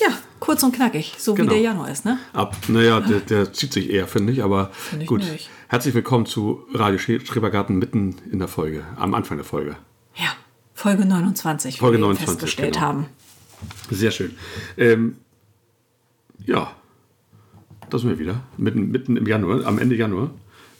[0.00, 0.08] Ja,
[0.40, 1.50] kurz und knackig, so Genau.
[1.50, 2.18] wie der Januar ist, ne?
[2.32, 5.20] Ab, naja, der, der zieht sich eher, finde ich, aber ich gut.
[5.20, 5.50] nicht.
[5.68, 9.76] Herzlich willkommen zu Radio Schre- Schrebergarten mitten in der Folge, am Anfang der Folge.
[10.14, 10.32] Ja,
[10.74, 12.86] Folge 29, Folge wie wir 29, festgestellt genau.
[12.86, 13.06] haben.
[13.90, 14.36] Sehr schön.
[14.78, 15.18] Ähm,
[16.44, 16.72] ja,
[17.90, 18.40] da sind wir wieder.
[18.56, 20.30] Mitten, mitten im Januar, am Ende Januar.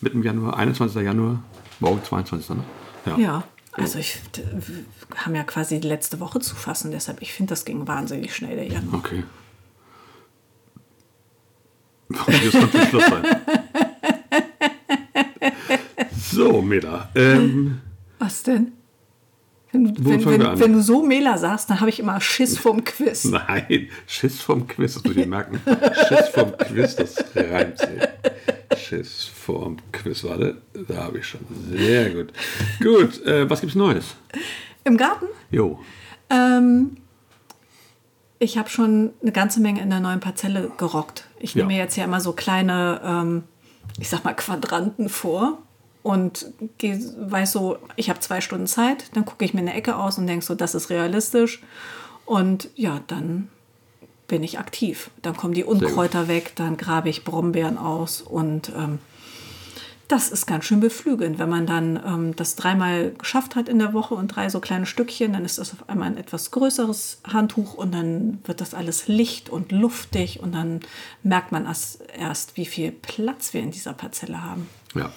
[0.00, 1.00] Mitten im Januar, 21.
[1.02, 1.44] Januar,
[1.80, 2.56] morgen 22.
[2.56, 2.64] Ne?
[3.06, 3.18] Ja.
[3.18, 4.18] Ja, also ich,
[5.16, 8.56] haben ja quasi die letzte Woche zu fassen, deshalb, ich finde, das ging wahnsinnig schnell,
[8.56, 8.98] der Januar.
[8.98, 9.24] Okay.
[12.28, 13.24] Es zum Schluss sein?
[16.32, 17.10] So, Mela.
[17.14, 17.82] Ähm,
[18.18, 18.72] Was denn?
[19.72, 23.24] Wenn, wenn, wenn, wenn du so Mela sagst, dann habe ich immer Schiss vom Quiz.
[23.24, 25.60] Nein, Schiss vom Quiz, das muss ich merken.
[26.08, 27.88] Schiss vom Quiz, das reimt sich.
[28.78, 31.40] Schiss vom Quiz, warte, da habe ich schon.
[31.70, 32.32] Sehr gut.
[32.82, 34.14] Gut, äh, was gibt's Neues?
[34.84, 35.26] Im Garten?
[35.50, 35.78] Jo,
[36.30, 36.96] Ähm,
[38.38, 41.28] ich habe schon eine ganze Menge in der neuen Parzelle gerockt.
[41.38, 41.76] Ich nehme Ja.
[41.76, 43.44] mir jetzt ja immer so kleine, ähm,
[44.00, 45.58] ich sag mal, Quadranten vor
[46.02, 46.46] und
[46.78, 50.18] geh, weiß so, ich habe zwei Stunden Zeit, dann gucke ich mir eine Ecke aus
[50.18, 51.62] und denke so, das ist realistisch.
[52.24, 53.48] Und ja, dann
[54.26, 55.10] bin ich aktiv.
[55.20, 58.98] Dann kommen die Unkräuter weg, dann grabe ich Brombeeren aus und ähm,
[60.08, 61.38] das ist ganz schön beflügelnd.
[61.38, 64.86] Wenn man dann ähm, das dreimal geschafft hat in der Woche und drei so kleine
[64.86, 69.08] Stückchen, dann ist das auf einmal ein etwas größeres Handtuch und dann wird das alles
[69.08, 70.80] licht und luftig und dann
[71.22, 74.68] merkt man erst, erst wie viel Platz wir in dieser Parzelle haben.
[74.94, 75.10] ja.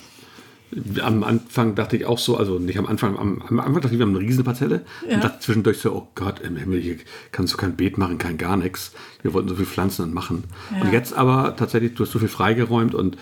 [1.02, 4.00] Am Anfang dachte ich auch so, also nicht am Anfang, am, am Anfang dachte ich,
[4.00, 4.86] wir haben eine riesen Parzelle.
[5.08, 5.16] Ja.
[5.16, 6.98] Und dachte zwischendurch so, oh Gott, im Himmel, hier
[7.32, 8.92] kannst du kein Beet machen, kein gar nichts.
[9.22, 10.44] Wir wollten so viel pflanzen und machen.
[10.76, 10.82] Ja.
[10.82, 13.18] Und jetzt aber tatsächlich, du hast so viel freigeräumt und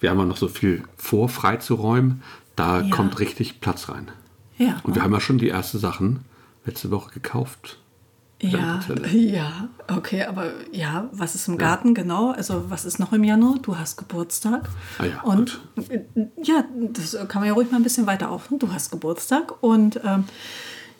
[0.00, 2.22] wir haben ja noch so viel vor, freizuräumen.
[2.56, 2.90] Da Ja.
[2.94, 4.10] kommt richtig Platz rein.
[4.58, 6.20] Ja, Und wir haben ja schon die ersten Sachen
[6.66, 7.78] letzte Woche gekauft.
[8.42, 8.80] Ja,
[9.12, 12.32] ja, okay, aber ja, was ist im Garten genau?
[12.32, 13.58] Also was ist noch im Januar?
[13.62, 14.68] Du hast Geburtstag.
[14.98, 16.00] Ah ja, und äh,
[16.42, 18.48] ja, das kann man ja ruhig mal ein bisschen weiter auf.
[18.50, 20.24] Du hast Geburtstag und ähm,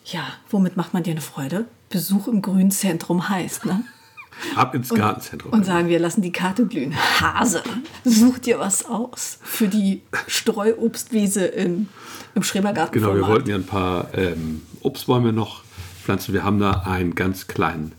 [0.05, 1.65] ja, womit macht man dir eine Freude?
[1.89, 3.83] Besuch im Grünzentrum heißt, ne?
[4.55, 5.51] Ab ins Gartenzentrum.
[5.53, 6.95] Und sagen, wir lassen die Karte glühen.
[7.19, 7.61] Hase,
[8.03, 11.87] such dir was aus für die Streuobstwiese in,
[12.35, 12.99] im Schrebergarten.
[12.99, 15.63] Genau, wir wollten ja ein paar ähm, Obstbäume noch
[16.03, 16.33] pflanzen.
[16.33, 17.93] Wir haben da einen ganz kleinen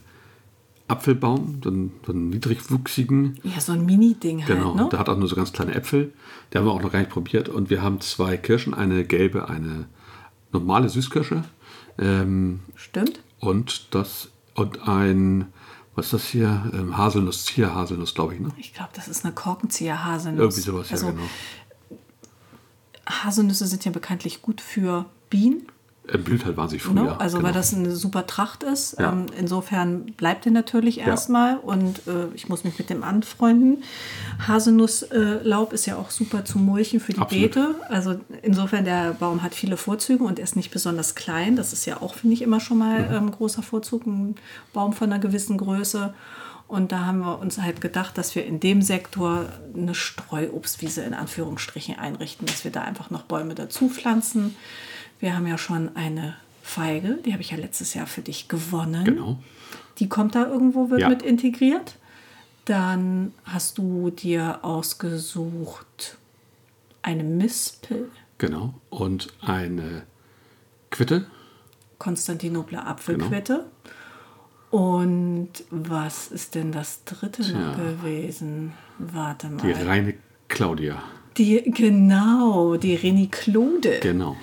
[0.86, 3.38] Apfelbaum, so einen, so einen niedrigwuchsigen.
[3.42, 4.88] Ja, so ein Mini-Ding halt, Genau, ne?
[4.90, 6.12] der hat auch nur so ganz kleine Äpfel.
[6.52, 7.48] Die haben wir auch noch gar nicht probiert.
[7.48, 9.86] Und wir haben zwei Kirschen, eine gelbe, eine
[10.52, 11.44] normale Süßkirsche.
[11.98, 13.20] Ähm, Stimmt.
[13.40, 15.46] und das und ein,
[15.94, 16.70] was ist das hier?
[16.74, 18.50] Ähm, Haselnuss, Zierhaselnuss, glaube ich, ne?
[18.56, 20.40] Ich glaube, das ist eine Korkenzieher-Haselnuss.
[20.40, 21.24] Irgendwie sowas, also, ja, genau.
[23.06, 25.66] Haselnüsse sind ja bekanntlich gut für Bienen.
[26.06, 26.92] Er blüht halt wahnsinnig früh.
[26.92, 27.06] Ne?
[27.06, 27.48] ja, also genau.
[27.48, 28.96] weil das eine super Tracht ist.
[28.98, 29.12] Ja.
[29.12, 33.82] Ähm, insofern bleibt er natürlich erstmal und äh, ich muss mich mit dem anfreunden.
[34.46, 37.52] Haselnusslaub ist ja auch super zu mulchen für die Absolut.
[37.54, 37.74] Beete.
[37.88, 41.56] Also insofern der Baum hat viele Vorzüge und er ist nicht besonders klein.
[41.56, 43.14] Das ist ja auch, finde ich, immer schon mal Mhm.
[43.14, 44.36] ähm, großer Vorzug, ein
[44.72, 46.14] Baum von einer gewissen Größe.
[46.66, 51.12] Und da haben wir uns halt gedacht, dass wir in dem Sektor eine Streuobstwiese in
[51.14, 54.56] Anführungsstrichen einrichten, dass wir da einfach noch Bäume dazu pflanzen.
[55.24, 59.06] Wir haben ja schon eine Feige, die habe ich ja letztes Jahr für dich gewonnen.
[59.06, 59.38] Genau.
[59.98, 61.08] Die kommt da irgendwo, wird Ja.
[61.08, 61.96] mit integriert.
[62.66, 66.18] Dann hast du dir ausgesucht
[67.00, 68.74] eine Mispel, Genau.
[68.90, 70.02] Und eine
[70.90, 71.24] Quitte.
[71.98, 73.64] Konstantinopler Apfelquitte.
[74.70, 74.98] Genau.
[75.06, 77.82] Und was ist denn das dritte noch Tja.
[77.82, 78.74] gewesen?
[78.98, 79.62] Warte mal.
[79.62, 80.14] Die reine
[80.48, 81.02] Claudia.
[81.38, 84.00] Die, genau, die Reniclode.
[84.02, 84.36] Genau.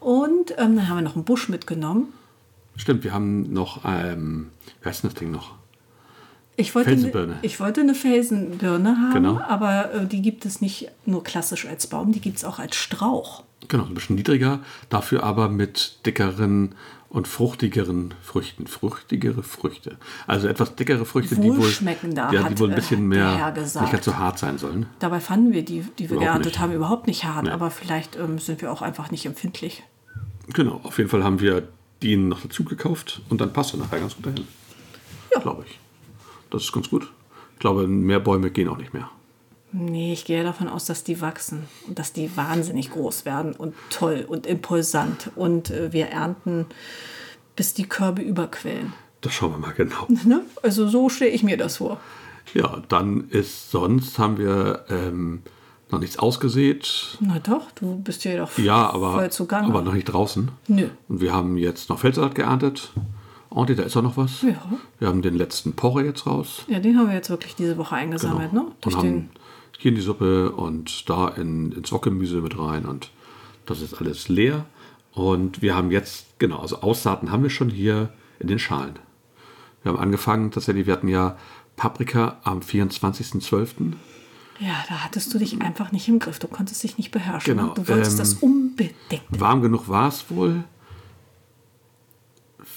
[0.00, 2.12] Und ähm, dann haben wir noch einen Busch mitgenommen.
[2.76, 4.50] Stimmt, wir haben noch, ähm,
[4.82, 5.54] wie heißt denn das Ding noch?
[6.56, 7.38] Ich wollte, Felsenbirne.
[7.42, 9.40] Ich wollte eine Felsenbirne haben, Genau.
[9.40, 12.76] aber äh, die gibt es nicht nur klassisch als Baum, die gibt es auch als
[12.76, 13.44] Strauch.
[13.68, 16.74] Genau, ein bisschen niedriger, dafür aber mit dickeren
[17.10, 18.66] und fruchtigeren Früchten.
[18.66, 19.96] Fruchtigere Früchte.
[20.26, 21.70] Also etwas dickere Früchte, die wohl,
[22.32, 24.86] ja, die wohl ein äh, bisschen der mehr, nicht ganz so hart sein sollen.
[24.98, 26.58] Dabei fanden wir die, die wir Überhaupt geerntet nicht.
[26.60, 27.50] haben, überhaupt nicht hart, Nee.
[27.50, 29.82] aber vielleicht ähm, sind wir auch einfach nicht empfindlich.
[30.52, 31.68] Genau, auf jeden Fall haben wir
[32.02, 34.46] die noch dazu gekauft und dann passt er nachher ganz gut dahin.
[35.32, 35.40] Ja.
[35.40, 35.78] Glaube ich.
[36.50, 37.10] Das ist ganz gut.
[37.54, 39.10] Ich glaube, mehr Bäume gehen auch nicht mehr.
[39.72, 43.74] Nee, ich gehe davon aus, dass die wachsen und dass die wahnsinnig groß werden und
[43.90, 45.30] toll und impulsant.
[45.36, 46.66] Und äh, wir ernten,
[47.54, 48.92] bis die Körbe überquellen.
[49.20, 50.06] Das schauen wir mal genau.
[50.24, 50.40] Ne?
[50.62, 52.00] Also so stelle ich mir das vor.
[52.54, 55.42] Ja, dann ist sonst haben wir ähm,
[55.90, 57.18] noch nichts ausgesät.
[57.20, 59.66] Na doch, du bist ja doch Ja, aber, voll zugange.
[59.68, 60.50] aber noch nicht draußen.
[60.68, 60.88] Nö.
[61.08, 62.92] Und wir haben jetzt noch Feldsalat geerntet.
[63.50, 64.42] Und da ist auch noch was.
[64.42, 64.62] Ja.
[64.98, 66.64] Wir haben den letzten Porre jetzt raus.
[66.68, 68.66] Ja, den haben wir jetzt wirklich diese Woche eingesammelt, ne?
[68.82, 69.02] Durch Genau.
[69.02, 69.30] den,
[69.78, 72.84] hier in die Suppe und da in, ins Wokgemüse mit rein.
[72.84, 73.10] Und
[73.64, 74.66] das ist alles leer.
[75.12, 78.98] Und wir haben jetzt, genau, also Aussaaten haben wir schon hier in den Schalen.
[79.82, 81.38] Wir haben angefangen, tatsächlich, wir hatten ja
[81.76, 83.92] Paprika am 24.12.
[84.58, 86.40] ja, da hattest du dich einfach nicht im Griff.
[86.40, 87.56] Du konntest dich nicht beherrschen.
[87.56, 87.74] Genau?
[87.74, 89.22] Du wolltest ähm, das unbedingt.
[89.30, 90.64] Warm genug war es wohl.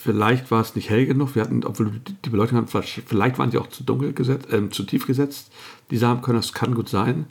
[0.03, 1.35] Vielleicht war es nicht hell genug.
[1.35, 1.91] Wir hatten, obwohl
[2.23, 5.51] die- Beleuchtung hatten, vielleicht, waren sie auch zu dunkel gesetzt, ähm, zu tief gesetzt.
[5.91, 7.27] Die Samenkörner, das kann gut sein.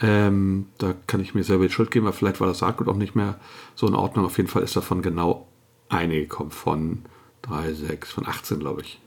[0.00, 2.96] Ähm, da kann ich mir selber die Schuld geben, weil vielleicht war das Saatgut auch
[2.96, 3.38] nicht mehr
[3.76, 4.24] so in Ordnung.
[4.24, 5.46] Auf jeden Fall ist davon genau
[5.88, 6.50] eine gekommen.
[6.50, 7.02] Von
[7.42, 8.98] 3, 6, von 18, glaube ich.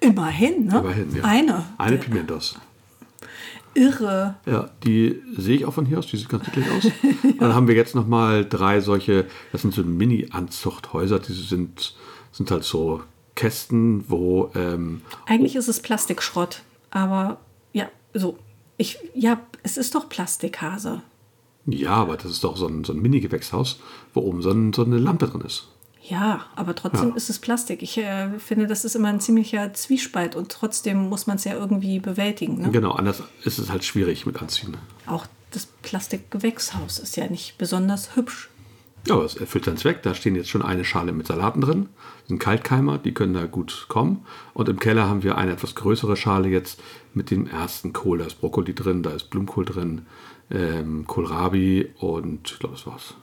[0.00, 0.78] Immerhin, ne?
[0.78, 1.24] Immerhin, ja.
[1.24, 1.64] Eine.
[1.78, 2.56] Eine Pimentos.
[3.74, 4.36] Irre.
[4.46, 6.84] Ja, die sehe ich auch von hier aus, die sieht ganz niedlich aus.
[7.22, 11.94] Und dann haben wir jetzt nochmal drei solche, das sind so Mini-Anzuchthäuser, die sind,
[12.34, 13.02] sind halt so
[13.36, 17.38] Kästen, wo, ähm, Eigentlich ist es Plastikschrott, aber
[17.72, 18.38] ja, so.
[18.76, 21.00] Ich, ja, es ist doch Plastikhase.
[21.66, 23.78] ja, aber das ist doch so ein, so ein Mini-Gewächshaus,
[24.12, 25.68] wo oben so, ein, so eine Lampe drin ist.
[26.02, 27.14] Ja, aber trotzdem Ja.
[27.16, 27.82] ist es Plastik.
[27.82, 31.54] Ich äh, finde, das ist immer ein ziemlicher Zwiespalt und trotzdem muss man es ja
[31.54, 32.60] irgendwie bewältigen.
[32.60, 32.70] Ne?
[32.72, 34.76] Genau, anders ist es halt schwierig mit Anziehen.
[35.06, 38.50] Auch das Plastikgewächshaus ist ja nicht besonders hübsch.
[39.06, 40.02] Ja, es erfüllt seinen Zweck.
[40.02, 41.88] Da stehen jetzt schon eine Schale mit Salaten drin.
[42.20, 44.24] Das sind Kaltkeimer, die können da gut kommen.
[44.54, 48.18] Und im Keller haben wir eine etwas größere Schale jetzt mit dem ersten Kohl.
[48.18, 50.06] Da ist Brokkoli drin, da ist Blumenkohl drin,
[50.50, 53.14] ähm, Kohlrabi und ich glaube, das war's.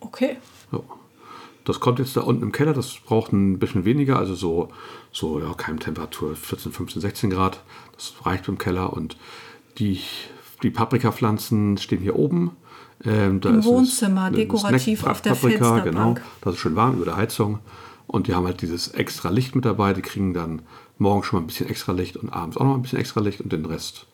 [0.00, 0.38] Okay.
[0.72, 0.80] Ja.
[1.64, 4.70] Das kommt jetzt da unten im Keller, das braucht ein bisschen weniger, also so,
[5.12, 7.62] so ja, Keimtemperatur 14, 15, 16 Grad.
[7.94, 9.16] Das reicht im Keller und
[9.78, 10.00] die,
[10.64, 12.56] die Paprikapflanzen stehen hier oben.
[13.04, 16.16] Ähm, Im Wohnzimmer, eine dekorativ Snack- auf der Paprika, Fensterbank.
[16.16, 17.58] Genau, das ist schön warm über der Heizung.
[18.06, 19.92] Und die haben halt dieses extra Licht mit dabei.
[19.94, 20.62] Die kriegen dann
[20.98, 23.40] morgen schon mal ein bisschen extra Licht und abends auch noch ein bisschen extra Licht.
[23.40, 24.06] Und den Rest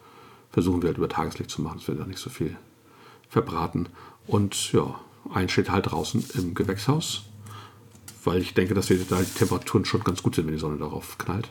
[0.51, 1.79] versuchen wir halt über Tageslicht zu machen.
[1.79, 2.57] Das wird da nicht so viel
[3.29, 3.89] verbraten.
[4.27, 4.95] Und ja,
[5.35, 7.23] ein steht halt draußen im Gewächshaus.
[8.25, 10.77] Weil ich denke, dass wir da die Temperaturen schon ganz gut sind, wenn die Sonne
[10.79, 11.51] darauf knallt.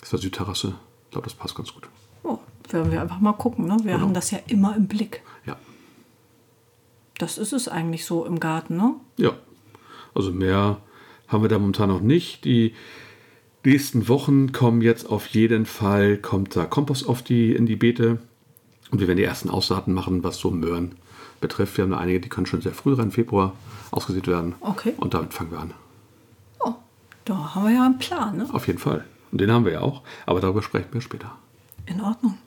[0.00, 0.74] Das ist der Südterrasse.
[1.06, 1.88] Ich glaube, das passt ganz gut.
[2.22, 2.38] Oh,
[2.70, 3.66] werden wir einfach mal gucken.
[3.66, 3.76] Ne?
[3.82, 4.04] Wir Genau.
[4.06, 5.22] haben das ja immer im Blick.
[5.46, 5.56] Ja.
[7.18, 8.76] Das ist es eigentlich so im Garten.
[8.76, 8.94] Ne?
[9.16, 9.32] Ja,
[10.14, 10.78] also mehr
[11.26, 12.44] haben wir da momentan noch nicht.
[12.44, 12.74] Die
[13.64, 18.18] nächsten Wochen kommen jetzt auf jeden Fall, kommt da Kompost auf die, in die Beete.
[18.90, 20.96] Und wir werden die ersten Aussaaten machen, was so Möhren
[21.40, 21.76] betrifft.
[21.76, 23.52] Wir haben da einige, die können schon sehr früh rein, Februar,
[23.90, 24.54] ausgesät werden.
[24.60, 24.94] Okay.
[24.96, 25.74] Und damit fangen wir an.
[26.60, 26.74] Oh,
[27.24, 28.38] da haben wir ja einen Plan.
[28.38, 28.46] Ne?
[28.52, 29.04] Auf jeden Fall.
[29.30, 30.02] Und den haben wir ja auch.
[30.24, 31.36] Aber darüber sprechen wir später.
[31.84, 32.38] In Ordnung.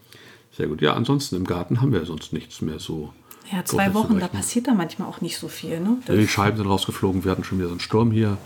[0.52, 0.82] Sehr gut.
[0.82, 3.14] Ja, ansonsten im Garten haben wir sonst nichts mehr so.
[3.52, 5.80] Ja, zwei Wochen, da passiert da manchmal auch nicht so viel.
[5.80, 5.98] Ne?
[6.06, 8.38] Das, Die Scheiben sind rausgeflogen, wir hatten schon wieder so einen Sturm hier.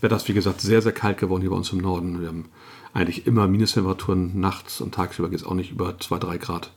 [0.00, 2.20] Wetter ist, wie gesagt, sehr, sehr kalt geworden hier bei uns im Norden.
[2.20, 2.48] Wir haben
[2.92, 6.70] eigentlich immer Minustemperaturen nachts und tagsüber geht es auch nicht über 2, 3 Grad.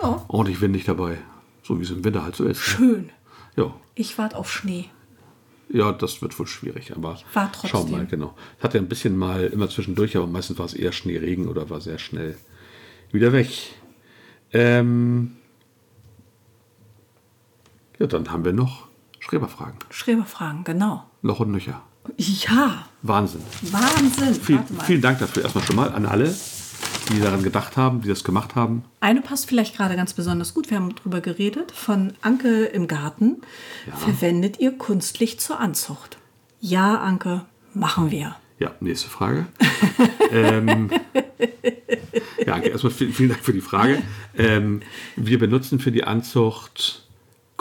[0.00, 1.18] oh, Ordentlich windig dabei,
[1.62, 2.58] so wie es im Winter halt so ist.
[2.58, 2.62] ne?
[2.86, 3.10] schön.
[3.56, 4.86] Ja, Ich warte auf Schnee.
[5.68, 7.70] ja, das wird wohl schwierig, aber War trotzdem.
[7.70, 8.34] schauen wir mal, genau.
[8.58, 11.68] Es hat ja ein bisschen mal immer zwischendurch, aber meistens war es eher Schneeregen oder
[11.70, 12.36] war sehr schnell
[13.12, 13.48] wieder weg.
[14.52, 15.32] Ähm,
[18.02, 18.88] ja, dann haben wir noch
[19.20, 19.78] Schreberfragen.
[19.90, 21.04] Schreberfragen, genau.
[21.22, 21.82] Noch und nöcher.
[22.16, 23.42] Ja, Wahnsinn.
[23.70, 24.34] Wahnsinn.
[24.34, 26.34] Viel, vielen Dank dafür erstmal schon mal an alle,
[27.08, 28.84] die daran gedacht haben, die das gemacht haben.
[28.98, 30.68] Eine passt vielleicht gerade ganz besonders gut.
[30.68, 31.70] Wir haben drüber geredet.
[31.70, 33.42] Von Anke im Garten.
[33.96, 36.18] Verwendet ihr Kunstlicht zur Anzucht?
[36.58, 38.34] Ja, Anke, machen wir.
[38.58, 39.46] Ja, nächste Frage.
[40.32, 40.90] ähm,
[42.44, 44.02] ja, Anke, erstmal vielen, vielen Dank für die Frage.
[44.36, 44.82] Ähm,
[45.14, 47.02] wir benutzen für die Anzucht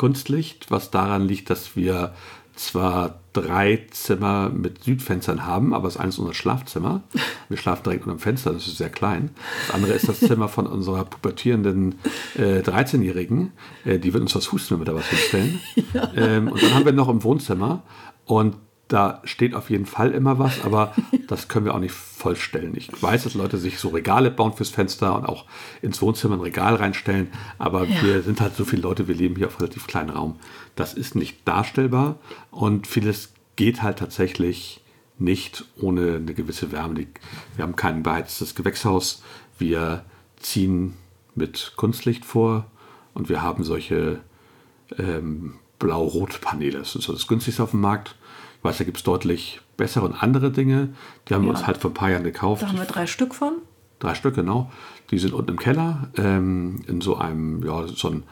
[0.02, 2.16] Kunstlicht, was daran liegt, dass wir
[2.56, 7.04] zwar drei Zimmer mit Südfenstern haben, aber es ist eines unserer Schlafzimmer.
[7.50, 9.30] Wir schlafen direkt unter dem Fenster, das ist sehr klein.
[9.68, 12.00] Das andere ist das Zimmer von unserer pubertierenden
[12.36, 13.52] äh, 13-Jährigen.
[13.86, 15.60] Äh, die wird uns was husten, wenn wir da was hinstellen.
[15.94, 16.12] Ja.
[16.16, 17.84] Ähm, und dann haben wir noch im Wohnzimmer
[18.26, 18.56] und
[18.92, 20.94] da steht auf jeden Fall immer was, aber
[21.28, 22.74] das können wir auch nicht vollstellen.
[22.76, 25.46] Ich weiß, dass Leute sich so Regale bauen fürs Fenster und auch
[25.82, 28.02] ins Wohnzimmer ein Regal reinstellen, aber ja.
[28.04, 30.38] wir sind halt so viele Leute, wir leben hier auf relativ kleinen Raum.
[30.76, 32.18] Das ist nicht darstellbar
[32.52, 34.82] und vieles geht halt tatsächlich
[35.18, 37.08] nicht ohne eine gewisse Wärme.
[37.56, 39.24] Wir haben kein beheiztes Gewächshaus,
[39.58, 40.04] wir
[40.36, 40.96] ziehen
[41.34, 42.66] mit Kunstlicht vor
[43.14, 44.20] und wir haben solche
[44.98, 46.80] ähm, blau-rot-Paneele.
[46.80, 48.16] Das ist so das günstigste auf dem Markt
[48.62, 50.89] ich weiß, da gibt es deutlich bessere und andere Dinge.
[51.28, 51.47] Die haben ja.
[51.47, 52.62] wir uns halt vor ein paar Jahren gekauft.
[52.62, 53.54] Da haben wir drei Stück von.
[53.97, 54.71] Drei Stück, genau.
[55.10, 58.24] Die sind unten im Keller, ähm, in so einem, ja, so ein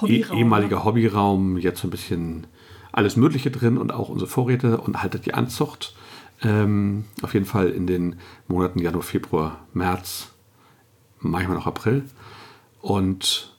[0.00, 0.84] Hobbyraum, ehemaliger ne?
[0.84, 2.46] Hobbyraum, jetzt ein bisschen
[2.92, 5.96] alles Mögliche drin und auch unsere Vorräte und haltet die Anzucht.
[6.44, 10.30] Ähm, auf jeden Fall in den Monaten Januar, Februar, März,
[11.18, 12.04] manchmal noch April.
[12.80, 13.52] Und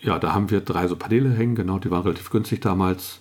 [0.00, 3.20] ja, da haben wir drei so Paneele hängen, genau, die waren relativ günstig damals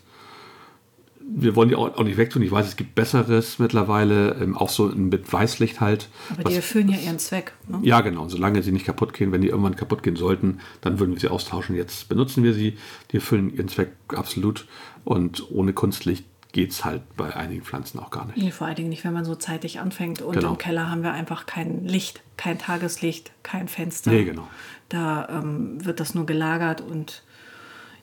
[1.29, 2.41] wir wollen die auch, nicht wegtun.
[2.41, 6.09] Ich weiß, es gibt Besseres mittlerweile, ähm, auch so mit Weißlicht halt.
[6.31, 7.53] Aber die erfüllen ja ihren Zweck.
[7.67, 7.79] Ne?
[7.83, 8.23] Ja, genau.
[8.23, 11.19] Und solange sie nicht kaputt gehen, wenn die irgendwann kaputt gehen sollten, dann würden wir
[11.19, 11.75] sie austauschen.
[11.75, 12.77] Jetzt benutzen wir sie.
[13.11, 14.67] Die erfüllen ihren Zweck absolut.
[15.03, 18.37] Und ohne Kunstlicht geht es halt bei einigen Pflanzen auch gar nicht.
[18.37, 20.21] Nee, vor allen Dingen nicht, wenn man so zeitig anfängt.
[20.21, 20.51] Und genau.
[20.51, 24.11] im Keller haben wir einfach kein Licht, kein Tageslicht, kein Fenster.
[24.11, 24.47] Nee, genau.
[24.89, 27.23] Da ähm, wird das nur gelagert und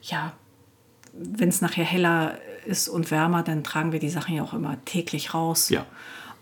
[0.03, 0.35] ja,
[1.15, 4.77] wenn es nachher heller ist und wärmer, dann tragen wir die Sachen ja auch immer
[4.85, 5.87] täglich raus ja.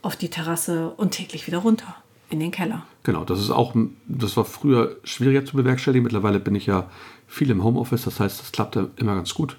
[0.02, 1.96] auf die Terrasse und täglich wieder runter
[2.30, 2.84] in den Keller.
[3.02, 3.74] Genau, das ist auch,
[4.06, 6.02] das war früher schwieriger zu bewerkstelligen.
[6.02, 6.88] Mittlerweile bin ich ja
[7.26, 9.56] viel im Homeoffice, das heißt, das klappt immer ganz gut,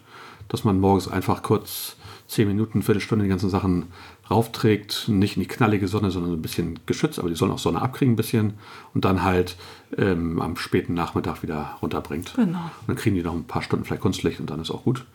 [0.50, 1.98] dass man morgens einfach kurz
[2.28, 3.88] zehn Minuten, Viertelstunde die ganzen Sachen
[4.30, 5.08] raufträgt.
[5.08, 8.14] Nicht in die knallige Sonne, sondern ein bisschen geschützt, aber die sollen auch Sonne abkriegen
[8.14, 8.54] ein bisschen
[8.94, 9.58] und dann halt
[9.98, 12.34] ähm, am späten Nachmittag wieder runterbringt.
[12.36, 12.58] Genau.
[12.58, 15.06] Und dann kriegen die noch ein paar Stunden vielleicht Kunstlicht und dann ist auch gut.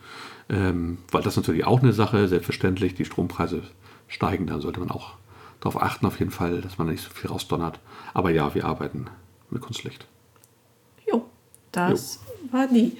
[0.49, 3.61] Ähm, weil das ist natürlich auch eine Sache, selbstverständlich, die Strompreise
[4.07, 5.13] steigen, dann sollte man auch
[5.59, 7.79] darauf achten, auf jeden Fall, dass man nicht so viel rausdonnert.
[8.13, 9.07] Aber ja, wir arbeiten
[9.49, 10.07] mit Kunstlicht.
[11.05, 11.25] Jo,
[11.71, 12.53] das jo.
[12.53, 12.97] war die.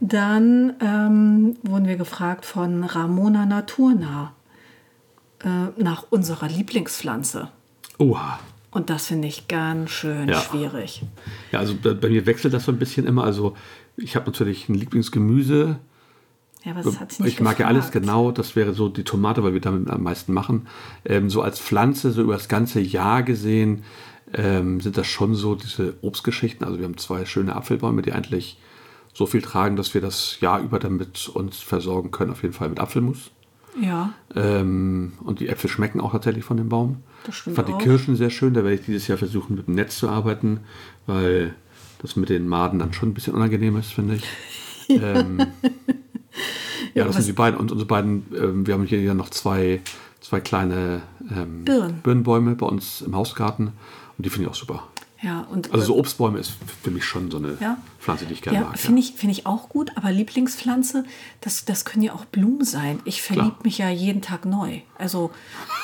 [0.00, 4.32] Dann ähm, wurden wir gefragt von Ramona Naturnah
[5.44, 7.48] äh, nach unserer Lieblingspflanze.
[7.98, 8.40] Oha.
[8.72, 10.40] Und das finde ich ganz schön ja.
[10.40, 11.02] schwierig.
[11.52, 13.22] Ja, also bei, bei, mir wechselt das so ein bisschen immer.
[13.22, 13.54] Also
[13.96, 15.78] ich habe natürlich ein Lieblingsgemüse.
[16.64, 18.30] Ja, aber das hat sie nicht Ich mag ja alles genau.
[18.30, 20.68] Das wäre so die Tomate, weil wir damit am meisten machen.
[21.04, 23.82] Ähm, so als Pflanze, so über das ganze Jahr gesehen,
[24.34, 26.64] ähm, sind das schon so diese Obstgeschichten.
[26.64, 28.58] Also wir haben zwei schöne Apfelbäume, die eigentlich
[29.12, 32.68] so viel tragen, dass wir das Jahr über damit uns versorgen können, auf jeden Fall
[32.68, 33.30] mit Apfelmus.
[33.80, 34.12] Ja.
[34.34, 37.02] Ähm, und die Äpfel schmecken auch tatsächlich von dem Baum.
[37.24, 37.78] Das stimmt ich fand auch.
[37.78, 40.60] die Kirschen sehr schön, da werde ich dieses Jahr versuchen, mit dem Netz zu arbeiten,
[41.06, 41.54] weil
[42.00, 44.24] das mit den Maden dann schon ein bisschen unangenehm ist, finde ich.
[44.88, 45.46] ähm,
[46.94, 47.58] ja, das sind die beiden.
[47.58, 49.80] Und unsere beiden, ähm, wir haben hier ja noch zwei,
[50.20, 52.00] zwei kleine ähm, Birnen.
[52.02, 53.68] Birnenbäume bei uns im Hausgarten
[54.18, 54.86] und die finde ich auch super.
[55.22, 57.78] Ja, und, also so Obstbäume ist für mich schon so eine ja.
[58.00, 58.78] Pflanze, die ich gerne ja, mag.
[58.78, 59.08] Finde ja.
[59.08, 61.04] ich, find ich auch gut, aber Lieblingspflanze,
[61.40, 62.98] das, das können ja auch Blumen sein.
[63.04, 64.80] Ich verliebe mich ja jeden Tag neu.
[64.98, 65.30] Also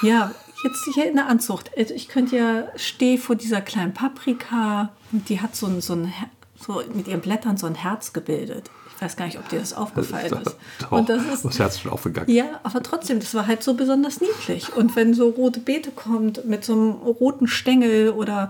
[0.03, 1.71] ja, jetzt hier in der Anzucht.
[1.77, 5.95] Also, ich könnte ja, stehe vor dieser kleinen Paprika und die hat so ein, so
[5.95, 6.13] ein
[6.61, 8.71] so mit ihren Blättern so ein Herz gebildet.
[8.99, 10.57] Ich weiß gar nicht, ob dir das aufgefallen ist.
[10.81, 12.29] Doch, und das ist das Herz schon aufgegangen.
[12.29, 14.75] Ja, aber trotzdem, das war halt so besonders niedlich.
[14.75, 18.49] Und wenn so rote Beete kommt mit so einem roten Stängel oder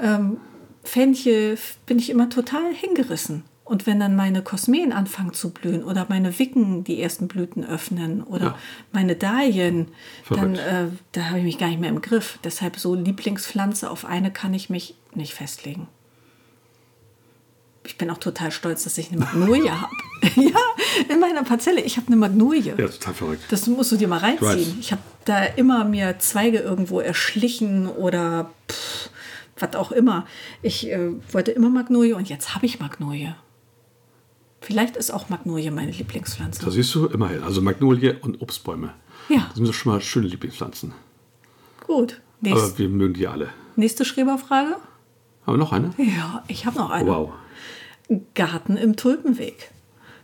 [0.00, 0.38] ähm,
[0.84, 3.44] Fenchel bin ich immer total hingerissen.
[3.62, 8.22] Und wenn dann meine Kosmeen anfangen zu blühen oder meine Wicken die ersten Blüten öffnen
[8.22, 8.58] oder ja.
[8.92, 9.88] meine Dahlien,
[10.30, 12.38] dann äh, da habe ich mich gar nicht mehr im Griff.
[12.42, 15.88] Deshalb so Lieblingspflanze auf eine kann ich mich nicht festlegen.
[17.86, 19.92] Ich bin auch total stolz, dass ich eine Magnolie habe.
[20.36, 20.58] ja,
[21.08, 21.80] in meiner Parzelle.
[21.82, 22.74] Ich habe eine Magnolie.
[22.76, 23.42] Ja, total verrückt.
[23.50, 24.58] Das musst du dir mal reinziehen.
[24.58, 29.10] Ich, ich habe da immer mir Zweige irgendwo erschlichen oder pff,
[29.58, 30.26] was auch immer.
[30.62, 33.34] Ich äh, wollte immer Magnolie und jetzt habe ich Magnolie.
[34.60, 36.64] Vielleicht ist auch Magnolie meine Lieblingspflanze.
[36.64, 37.42] Da siehst du immerhin.
[37.42, 38.94] Also Magnolie und Obstbäume.
[39.28, 39.44] Ja.
[39.48, 40.94] Das sind doch schon mal schöne Lieblingspflanzen.
[41.86, 42.22] Gut.
[42.40, 43.50] Nächst, Aber wir mögen die alle.
[43.76, 44.76] Nächste Schreberfrage.
[45.46, 45.92] Haben wir noch eine?
[45.98, 47.08] Ja, ich habe noch eine.
[47.10, 47.32] Wow.
[48.34, 49.70] Garten im Tulpenweg.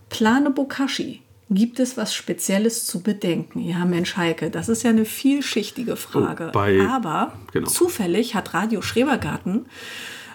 [0.08, 1.22] Plane Bokashi.
[1.52, 3.60] Gibt es was Spezielles zu bedenken?
[3.60, 6.46] Ja, Mensch, Heike, das ist ja eine vielschichtige Frage.
[6.48, 7.68] Oh, bei, Aber genau.
[7.68, 9.66] zufällig hat Radio Schrebergarten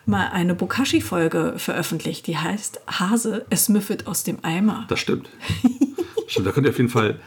[0.06, 4.86] mal eine Bokashi-Folge veröffentlicht, die heißt Hase, es müffelt aus dem Eimer.
[4.90, 5.30] Das stimmt.
[6.28, 7.20] Stimmt, da könnt ihr auf jeden Fall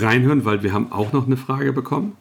[0.00, 2.16] reinhören, weil wir haben auch noch eine Frage bekommen.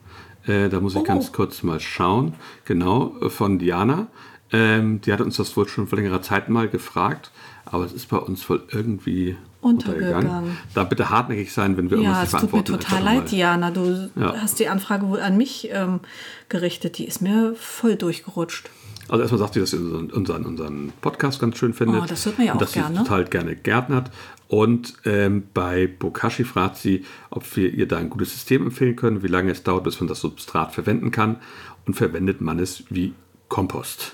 [0.45, 1.03] Äh, da muss ich Oh.
[1.03, 2.35] ganz kurz mal schauen.
[2.65, 4.07] Genau, äh, von Diana.
[4.51, 7.31] Ähm, die hat uns das wohl schon vor längerer Zeit mal gefragt,
[7.65, 10.55] aber es ist bei uns wohl irgendwie Untergegangen.
[10.73, 12.83] Da bitte hartnäckig sein, wenn wir Ja, irgendwas es nicht tut mir beantworten.
[12.85, 13.31] total leid.
[13.31, 13.71] Diana.
[13.71, 14.35] Du Ja.
[14.41, 15.99] hast die Anfrage wohl an mich ähm,
[16.47, 16.97] gerichtet.
[16.97, 18.69] Die ist mir voll durchgerutscht.
[19.09, 22.01] Also erstmal sagt sie, dass sie unseren, unseren, unseren Podcast ganz schön findet.
[22.01, 22.95] Oh, das hört man ja und auch dass gerne.
[22.97, 24.11] sie total gerne gärtnert.
[24.47, 29.23] Und ähm, bei Bokashi fragt sie, ob wir ihr da ein gutes System empfehlen können,
[29.23, 31.37] wie lange es dauert, bis man das Substrat verwenden kann.
[31.85, 33.13] Und verwendet man es wie
[33.49, 34.13] Kompost.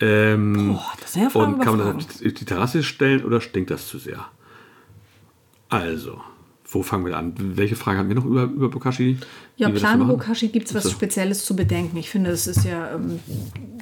[0.00, 3.40] Ähm, Boah, das sind ja Fragen und kann man das auf die Terrasse stellen oder
[3.40, 4.26] stinkt das zu sehr?
[5.68, 6.20] Also,
[6.66, 7.34] wo fangen wir an?
[7.38, 9.18] Welche Frage haben wir noch über, über Bokashi?
[9.56, 10.08] Ja, machen?
[10.08, 10.90] Bokashi gibt es was.
[10.90, 11.96] Spezielles zu bedenken.
[11.96, 13.20] Ich finde, das ist ja, ähm,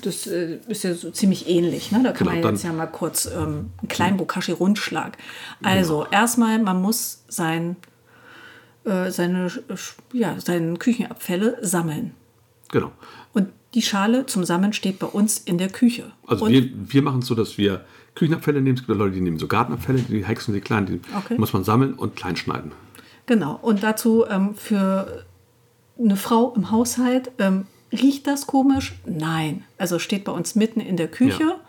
[0.02, 1.92] das äh, ist ja so ziemlich ähnlich.
[1.92, 2.02] Ne?
[2.02, 5.16] Da kann Genau, man jetzt ja mal kurz ähm, einen kleinen Bokashi-Rundschlag.
[5.62, 6.10] Also, Genau.
[6.10, 7.76] erstmal, man muss sein,
[8.84, 9.50] äh, seine,
[10.12, 12.12] ja, seine Küchenabfälle sammeln.
[12.70, 12.92] Genau.
[13.74, 16.12] Die Schale zum Sammeln steht bei uns in der Küche.
[16.26, 18.76] Also Und wir, wir machen es so, dass wir Küchenabfälle nehmen.
[18.76, 21.36] Es gibt Leute, die nehmen so Gartenabfälle, die hexen die klein, die Okay.
[21.38, 22.72] muss man sammeln und klein schneiden.
[23.26, 23.58] Genau.
[23.62, 25.24] Und dazu ähm, für
[25.98, 28.94] eine Frau im Haushalt, ähm, riecht das komisch?
[29.06, 29.64] Nein.
[29.78, 31.60] Also steht bei uns mitten in der Küche Ja.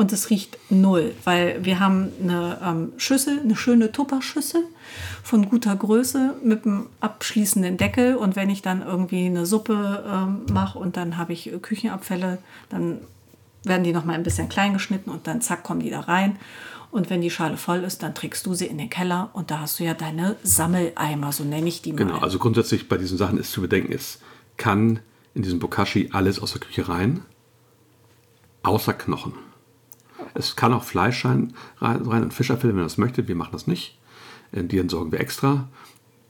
[0.00, 4.64] Und es riecht null, weil wir haben eine ähm, Schüssel, eine schöne Tupperschüssel
[5.22, 8.16] von guter Größe mit einem abschließenden Deckel.
[8.16, 12.38] Und wenn ich dann irgendwie eine Suppe ähm, mache und dann habe ich Küchenabfälle,
[12.70, 13.02] dann
[13.62, 16.36] werden die noch mal ein bisschen klein geschnitten und dann zack kommen die da rein.
[16.90, 19.60] Und wenn die Schale voll ist, dann trägst du sie in den Keller und da
[19.60, 21.98] hast du ja deine Sammeleimer, so nenne ich die mal.
[21.98, 24.20] Genau, also grundsätzlich bei diesen Sachen ist zu bedenken, es
[24.56, 25.00] kann
[25.34, 27.20] in diesem Bokashi alles aus der Küche rein,
[28.62, 29.49] außer Knochen.
[30.34, 33.26] Es kann auch Fleisch rein, rein und Fischabfälle, wenn man das möchte.
[33.28, 33.98] Wir machen das nicht.
[34.52, 35.68] Die entsorgen wir extra.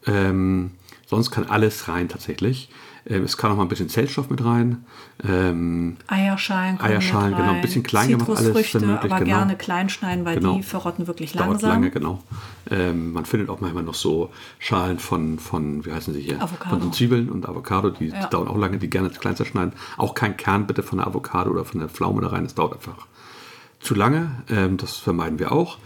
[0.07, 0.73] Ähm,
[1.07, 2.71] sonst kann alles rein tatsächlich.
[3.07, 4.85] Ähm, es kann auch mal ein bisschen Zellstoff mit rein.
[5.27, 9.25] Ähm, Eierschalen, Eierschalen, genau, ein bisschen klein gemacht, alles, möglich, aber genau.
[9.25, 10.57] gerne klein schneiden, weil Genau.
[10.57, 11.71] die verrotten wirklich dauert langsam.
[11.71, 12.23] lange, genau.
[12.71, 16.43] Ähm, man findet auch manchmal noch so Schalen von, von wie heißen sie hier?
[16.43, 16.79] Avocado.
[16.79, 18.27] Von Zwiebeln und Avocado, die, Ja.
[18.27, 19.73] dauern auch lange, die gerne klein zerschneiden.
[19.97, 22.75] Auch kein Kern bitte von der Avocado oder von der Pflaume da rein, das dauert
[22.75, 23.07] einfach
[23.81, 24.43] zu lange.
[24.49, 25.79] Ähm, das vermeiden wir auch.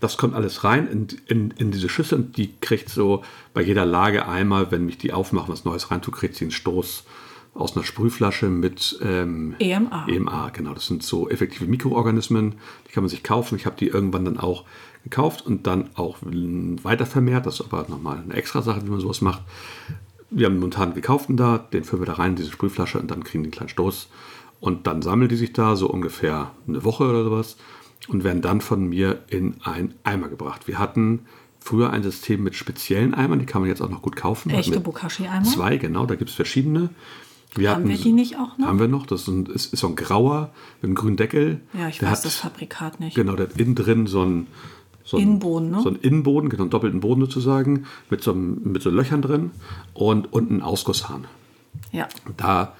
[0.00, 3.22] Das kommt alles rein in, in, in diese Schüssel und die kriegt so
[3.52, 6.52] bei jeder Lage einmal, wenn ich die aufmache, was Neues rein tue, kriegt sie einen
[6.52, 7.04] Stoß
[7.52, 10.06] aus einer Sprühflasche mit ähm, EMA.
[10.08, 10.72] EMA, genau.
[10.72, 12.54] Das sind so effektive Mikroorganismen,
[12.88, 13.56] die kann man sich kaufen.
[13.56, 14.64] Ich habe die irgendwann dann auch
[15.02, 17.46] gekauft und dann auch weiter vermehrt.
[17.46, 19.42] Das ist aber nochmal eine extra Sache, wie man sowas macht.
[20.30, 23.24] Wir haben momentan gekauften da, den füllen wir da rein in diese Sprühflasche und dann
[23.24, 24.08] kriegen die einen kleinen Stoß.
[24.60, 27.56] Und dann sammeln die sich da so ungefähr eine Woche oder sowas
[28.08, 30.68] und werden dann von mir in einen Eimer gebracht.
[30.68, 31.20] Wir hatten
[31.60, 34.50] früher ein System mit speziellen Eimern, die kann man jetzt auch noch gut kaufen.
[34.50, 35.44] Echte Bokashi-Eimer?
[35.44, 36.90] Zwei, genau, da gibt es verschiedene.
[37.54, 38.68] Wir Haben wir die nicht auch noch?
[38.68, 39.06] Haben wir noch.
[39.06, 41.60] Das ist, ein, ist, ist so ein grauer mit einem grünen Deckel.
[41.72, 43.16] Ja, ich der weiß hat, das Fabrikat nicht.
[43.16, 44.46] Genau, der hat innen drin so ein
[45.02, 45.80] so ein, Innenboden, ne?
[45.82, 49.50] So einen Innenboden, genau, einen doppelten Boden sozusagen, mit so, mit so Löchern drin
[49.92, 51.26] und unten einen Ausgusshahn.
[51.90, 52.08] Ja.
[52.36, 52.74] Da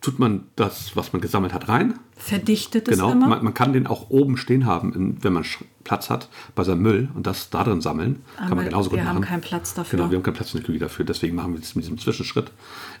[0.00, 1.94] tut man das, was man gesammelt hat, rein.
[2.16, 3.28] Verdichtet es Genau, immer.
[3.28, 5.44] man, man kann den auch oben stehen haben, wenn man
[5.84, 8.22] Platz hat, bei seinem Müll und das da drin sammeln.
[8.36, 9.26] kann man Aber genauso wir gut haben machen.
[9.28, 9.98] keinen Platz dafür.
[9.98, 11.98] Genau, wir haben keinen Platz in der Küche dafür, deswegen machen wir das mit diesem
[11.98, 12.50] Zwischenschritt.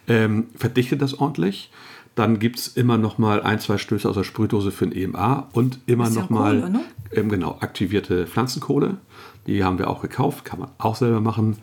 [0.08, 1.70] Ähm, verdichtet das ordentlich.
[2.16, 5.48] Dann gibt es immer noch mal ein, zwei Stöße aus der Sprühdose für ein EMA
[5.52, 6.80] und immer Bisschen noch mal Kohle, ne?
[7.12, 8.96] ähm, genau, aktivierte Pflanzenkohle.
[9.46, 11.56] Die haben wir auch gekauft, kann man auch selber machen.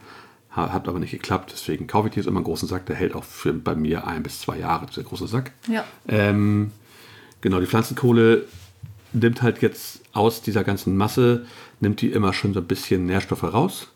[0.57, 2.85] Ha- Hat aber nicht geklappt, deswegen kaufe ich die jetzt immer einen großen Sack.
[2.87, 5.51] Der hält auch für, bei mir ein bis zwei Jahre, dieser große Sack.
[5.69, 5.85] Ja.
[6.09, 6.71] Ähm,
[7.39, 8.43] genau, die Pflanzenkohle
[9.13, 11.45] nimmt halt jetzt aus dieser ganzen Masse,
[11.79, 13.87] nimmt die immer schon so ein bisschen Nährstoffe raus.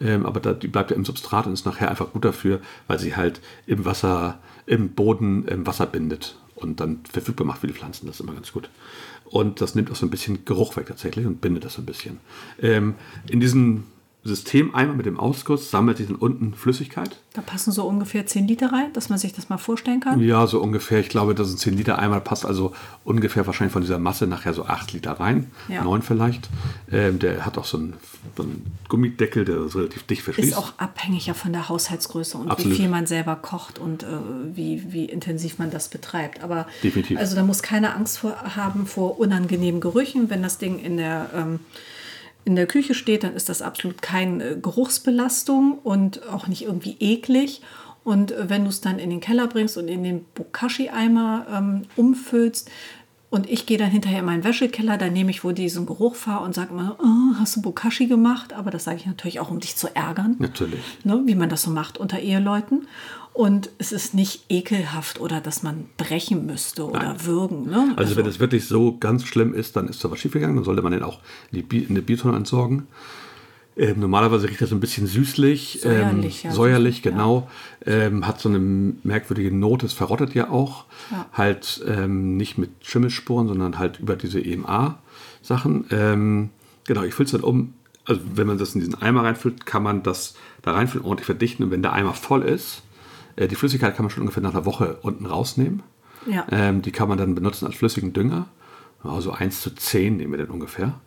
[0.00, 2.98] Ähm, aber da, die bleibt ja im Substrat und ist nachher einfach gut dafür, weil
[2.98, 7.72] sie halt im Wasser, im Boden im Wasser bindet und dann verfügbar macht für die
[7.74, 8.06] Pflanzen.
[8.06, 8.68] Das ist immer ganz gut.
[9.26, 11.86] Und das nimmt auch so ein bisschen Geruch weg tatsächlich und bindet das so ein
[11.86, 12.18] bisschen.
[12.60, 12.94] Ähm,
[13.28, 13.84] in diesem
[14.22, 17.18] System einmal mit dem Ausguss sammelt sich dann unten Flüssigkeit.
[17.32, 20.20] Da passen so ungefähr 10 Liter rein, dass man sich das mal vorstellen kann.
[20.20, 21.00] Ja, so ungefähr.
[21.00, 24.52] Ich glaube, das sind 10 Liter einmal passt also ungefähr wahrscheinlich von dieser Masse nachher
[24.52, 25.50] so 8 Liter rein.
[25.68, 25.84] Ja.
[25.84, 26.50] 9 vielleicht.
[26.92, 27.94] Ähm, der hat auch so einen,
[28.36, 30.50] so einen Gummideckel, der das relativ dicht verschließt.
[30.50, 32.74] Ist auch abhängig ja von der Haushaltsgröße und Absolut.
[32.74, 34.06] wie viel man selber kocht und äh,
[34.52, 36.42] wie, wie intensiv man das betreibt.
[36.42, 37.18] Aber Definitiv.
[37.18, 40.28] also da muss keine Angst vor, haben vor unangenehmen Gerüchen.
[40.28, 41.60] Wenn das Ding in der, ähm,
[42.44, 47.62] in der Küche steht, dann ist das absolut keine Geruchsbelastung und auch nicht irgendwie eklig.
[48.02, 52.70] Und wenn du es dann in den Keller bringst und in den Bokashi-Eimer ähm, umfüllst,
[53.30, 56.44] Und ich gehe dann hinterher in meinen Wäschekeller, da nehme ich, wo diesen Geruch fahre
[56.44, 58.52] und sage immer, oh, hast du Bokashi gemacht?
[58.52, 60.34] Aber das sage ich natürlich auch, um dich zu ärgern.
[60.40, 60.80] Natürlich.
[61.04, 62.88] Ne, wie man das so macht unter Eheleuten.
[63.32, 67.26] Und es ist nicht ekelhaft oder dass man brechen müsste oder Nein.
[67.26, 67.70] würgen.
[67.70, 67.92] Ne?
[67.94, 70.56] Also, wenn es wirklich so ganz schlimm ist, dann ist da was schiefgegangen.
[70.56, 71.20] Dann sollte man den auch
[71.52, 72.88] in die, Bi in die Biotonne entsorgen.
[73.76, 75.80] Ähm, normalerweise riecht das so ein bisschen süßlich.
[75.82, 76.54] Säuerlich, ähm, ja.
[76.54, 77.10] säuerlich, Ja.
[77.10, 77.48] genau.
[77.86, 80.84] Ähm, hat so eine merkwürdige Note, es verrottet ja auch.
[81.10, 81.26] Ja.
[81.32, 85.86] Halt ähm, nicht mit Schimmelspuren, sondern halt über diese EMA-Sachen.
[85.90, 86.50] Ähm,
[86.86, 87.74] genau, ich fülle es dann um.
[88.06, 91.64] Also, wenn man das in diesen Eimer reinfüllt, kann man das da reinfüllen, ordentlich verdichten.
[91.64, 92.82] Und wenn der Eimer voll ist,
[93.36, 95.82] äh, die Flüssigkeit kann man schon ungefähr nach einer Woche unten rausnehmen.
[96.50, 98.46] Ähm, die kann man dann benutzen als flüssigen Dünger.
[99.02, 101.00] Also 1 zu 10 nehmen wir dann ungefähr,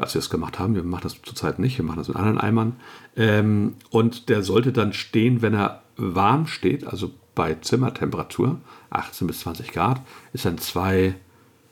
[0.00, 0.74] als wir das gemacht haben.
[0.74, 2.76] Wir machen das zurzeit nicht, wir machen das mit anderen Eimern.
[3.16, 9.40] Ähm, und der sollte dann stehen, wenn er warm steht, also bei Zimmertemperatur, 18 bis
[9.40, 10.00] 20 Grad,
[10.32, 11.14] ist dann zwei,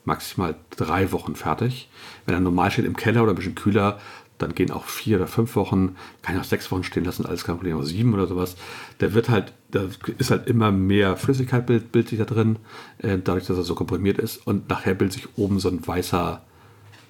[0.05, 1.91] maximal drei Wochen fertig.
[2.27, 3.99] Wenn er normal steht im Keller oder ein bisschen kühler,
[4.39, 7.45] dann gehen auch vier oder fünf Wochen, kann ich auch sechs Wochen stehen lassen, alles
[7.45, 8.57] kein Problem, auch sieben oder sowas.
[9.01, 9.85] Der wird halt, da
[10.17, 12.57] ist halt immer mehr Flüssigkeit bild, bildet sich da drin,
[12.99, 14.47] äh, dadurch, dass er so komprimiert ist.
[14.47, 16.43] Und nachher bildet sich oben so ein weißer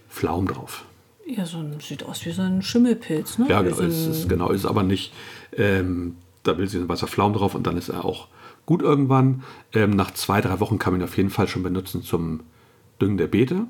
[0.08, 0.84] Flaum drauf.
[1.28, 3.38] Ja, so ein, sieht aus wie so ein Schimmelpilz.
[3.38, 3.46] Ne?
[3.48, 5.12] Ja, genau, so ist, ist, genau, ist aber nicht,
[5.56, 8.28] ähm, da bildet sich ein weißer Flaum drauf und dann ist er auch
[8.64, 9.42] gut irgendwann.
[9.74, 12.40] Ähm, nach zwei, drei Wochen kann man ihn auf jeden Fall schon benutzen zum
[13.00, 13.66] Düngen der Beete.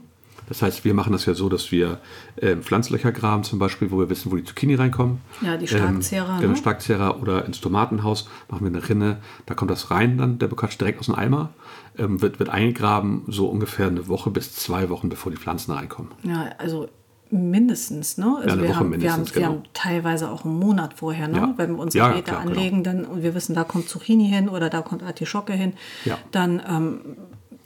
[0.49, 1.99] Das heißt, wir machen das ja so, dass wir
[2.41, 5.21] ähm, Pflanzlöcher graben zum Beispiel, wo wir wissen, wo die Zucchini reinkommen.
[5.43, 6.57] Ja, die Starkzehrer, Ähm, genau, ne?
[6.57, 9.19] Starkzehrer oder ins Tomatenhaus machen wir eine Rinne.
[9.45, 11.51] Da kommt das rein dann, der Bokashi direkt aus dem Eimer.
[11.99, 16.13] Ähm, wird, wird eingegraben, so ungefähr eine Woche bis zwei Wochen, bevor die Pflanzen reinkommen.
[16.23, 16.89] Ja, also
[17.31, 18.37] mindestens, ne?
[18.43, 19.55] Also eine wir, haben, wir, haben, mindestens, wir genau.
[19.55, 21.37] haben teilweise auch einen Monat vorher, ne?
[21.39, 21.55] Ja.
[21.57, 22.53] Wenn wir unsere Ja, Beete klar, genau.
[22.57, 25.73] anlegen dann, und wir wissen, da kommt Zucchini hin oder da kommt Artischocke hin,
[26.05, 26.19] Ja.
[26.31, 27.01] dann, ähm,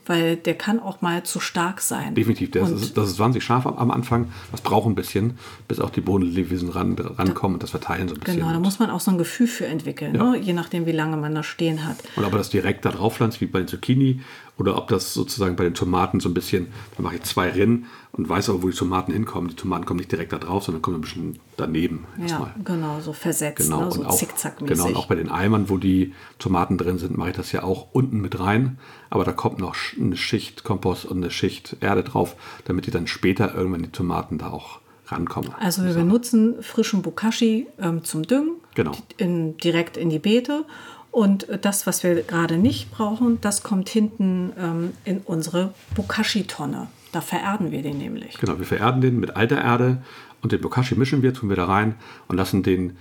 [0.05, 2.17] weil der kann auch mal zu stark sein.
[2.17, 4.33] Definitiv, das Und ist, das ist wahnsinnig scharf am, am Anfang.
[4.51, 5.39] Das braucht ein bisschen,
[5.69, 8.41] bis auch die Bodenlebewesen ran, rankommen und das verteilen so ein bisschen.
[8.41, 10.33] Genau, da muss man auch so ein Gefühl für entwickeln, Ja.
[10.33, 10.39] ne?
[10.39, 11.99] je nachdem, wie lange man das stehen hat.
[12.17, 14.23] Und ob er das direkt da drauf pflanzt, wie bei den Zucchini,
[14.59, 17.87] oder ob das sozusagen bei den Tomaten so ein bisschen, da mache ich zwei Rinnen
[18.13, 19.49] und weiß aber, wo die Tomaten hinkommen.
[19.49, 22.55] Die Tomaten kommen nicht direkt da drauf, sondern kommen ein bisschen daneben Ja, erstmal.
[22.63, 23.91] genau, so versetzt, Genau, ne?
[23.91, 24.77] so zickzackmäßig.
[24.77, 27.63] genau, und auch bei den Eimern, wo die Tomaten drin sind, mache ich das ja
[27.63, 28.79] auch unten mit rein.
[29.11, 32.37] Aber da kommt noch eine Schicht Kompost und eine Schicht Erde drauf,
[32.67, 35.53] damit die dann später irgendwann die Tomaten da auch rankommen.
[35.59, 38.93] Also wir benutzen frischen Bokashi ähm, zum Düngen, Genau.
[39.19, 40.65] in, direkt in die Beete.
[41.13, 46.89] Und das, was wir gerade nicht brauchen, das kommt hinten ähm, in unsere Bokashi-Tonne.
[47.13, 48.39] Da vererden wir den nämlich.
[48.39, 50.03] Genau, wir vererden den mit alter Erde
[50.41, 51.97] und den Bokashi mischen wir, tun wir da rein
[52.29, 52.97] und lassen den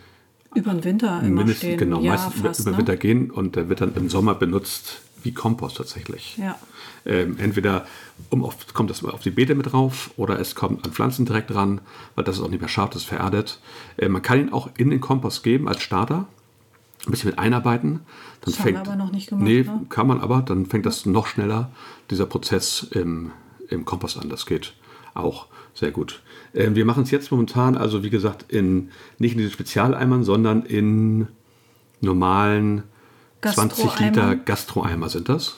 [0.53, 1.77] Über den Winter immer stehen.
[1.77, 2.77] genau, ja, meistens über, fast, über ne?
[2.79, 6.37] Winter gehen und der wird dann im Sommer benutzt wie Kompost tatsächlich.
[6.37, 6.57] Ja.
[7.05, 7.85] Ähm, entweder
[8.29, 11.51] um auf, kommt das auf die Beete mit drauf oder es kommt an Pflanzen direkt
[11.51, 11.79] dran,
[12.15, 13.61] weil das ist auch nicht mehr scharf, das ist vererdet.
[13.95, 16.27] Äh, man kann ihn auch in den Kompost geben als Starter,
[17.05, 18.01] ein bisschen mit einarbeiten.
[18.41, 19.85] Dann Das haben wir aber noch nicht gemacht, Nee, ne?
[19.89, 21.71] kann man aber, dann fängt das noch schneller,
[22.09, 23.31] dieser Prozess im,
[23.69, 24.29] im Kompost an.
[24.29, 24.73] Das geht
[25.13, 26.21] auch sehr gut.
[26.53, 30.63] Ähm, wir machen es jetzt momentan, also wie gesagt, in, nicht in diesen Spezialeimern, sondern
[30.63, 31.27] in
[32.01, 32.83] normalen
[33.41, 34.35] 20 Liter?
[34.35, 35.55] Gastroeimer sind das.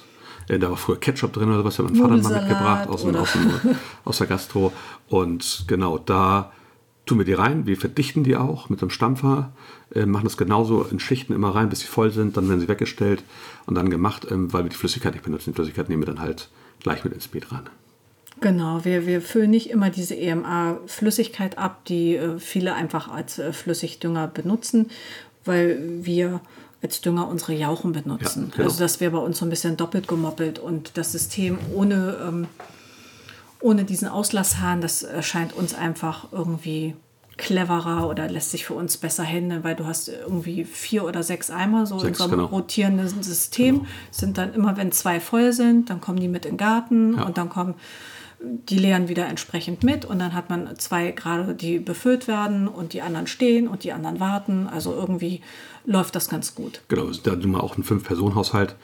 [0.48, 3.16] Äh, Da war früher Ketchup drin oder was, hat mein Vater mal mitgebracht aus, dem,
[3.16, 3.52] aus, dem,
[4.06, 4.72] aus der Gastro.
[5.10, 6.52] Und genau, da
[7.06, 7.66] tun wir die rein.
[7.66, 9.52] Wir verdichten die auch mit einem Stampfer,
[9.94, 12.38] äh, machen das genauso in Schichten immer rein, bis sie voll sind.
[12.38, 13.24] Dann werden sie weggestellt
[13.66, 15.52] und dann gemacht, ähm, weil wir die Flüssigkeit nicht benutzen.
[15.52, 16.50] Die Flüssigkeit nehmen wir dann halt
[16.82, 17.64] gleich mit ins Beet rein.
[18.42, 23.54] Genau, wir, wir füllen nicht immer diese EMA-Flüssigkeit ab, die äh, viele einfach als äh,
[23.54, 24.90] Flüssigdünger benutzen,
[25.46, 26.42] weil wir
[26.82, 28.48] als Dünger unsere Jauchen benutzen.
[28.50, 28.68] Ja, genau.
[28.68, 32.48] Also das wäre bei uns so ein bisschen doppelt gemoppelt und das System ohne, ähm,
[33.64, 36.96] ohne diesen Auslasshahn, das erscheint uns einfach irgendwie
[37.38, 41.50] cleverer oder lässt sich für uns besser handeln, weil du hast irgendwie vier oder sechs
[41.50, 42.46] Eimer so in Sechs, so einem genau.
[42.46, 43.88] rotierenden System.
[44.12, 47.38] Sind dann immer, wenn zwei voll sind, dann kommen die mit in den Garten und
[47.38, 47.76] dann kommen
[48.44, 52.92] die leeren wieder entsprechend mit und dann hat man zwei gerade, die befüllt werden und
[52.92, 54.68] die anderen stehen und die anderen warten.
[54.68, 55.42] Also irgendwie
[55.86, 56.82] läuft das ganz gut.
[56.90, 58.76] Genau, da sind wir auch ein Fünf-Personen-Haushalt.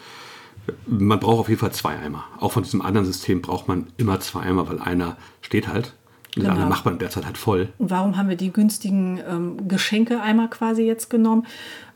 [0.88, 2.24] Man braucht auf jeden Fall zwei Eimer.
[2.40, 5.94] Auch von diesem anderen System braucht man immer zwei Eimer, weil einer steht halt.
[6.36, 6.54] Und der Genau.
[6.54, 7.70] andere macht man derzeit halt voll.
[7.80, 11.48] Und warum haben wir die günstigen ähm, Geschenke-Eimer quasi jetzt genommen?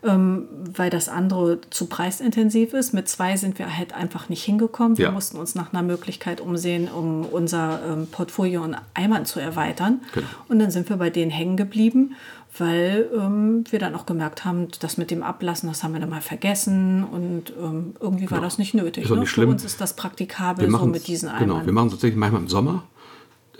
[0.02, 2.92] Ähm, weil das andere zu preisintensiv ist.
[2.92, 4.98] Mit zwei sind wir halt einfach nicht hingekommen.
[4.98, 5.10] Wir Ja.
[5.12, 10.00] mussten uns nach einer Möglichkeit umsehen, um unser ähm, Portfolio an Eimern zu erweitern.
[10.12, 10.26] Genau.
[10.48, 12.16] Und dann sind wir bei denen hängen geblieben,
[12.58, 16.10] weil ähm, wir dann auch gemerkt haben, das mit dem Ablassen, das haben wir dann
[16.10, 19.04] mal vergessen und ähm, irgendwie war das nicht nötig.
[19.04, 19.18] Ist ne?
[19.18, 19.48] nicht schlimm.
[19.48, 21.48] Für uns ist das praktikabel Wir so mit diesen Eimern.
[21.48, 22.84] Genau, wir machen tatsächlich manchmal im Sommer.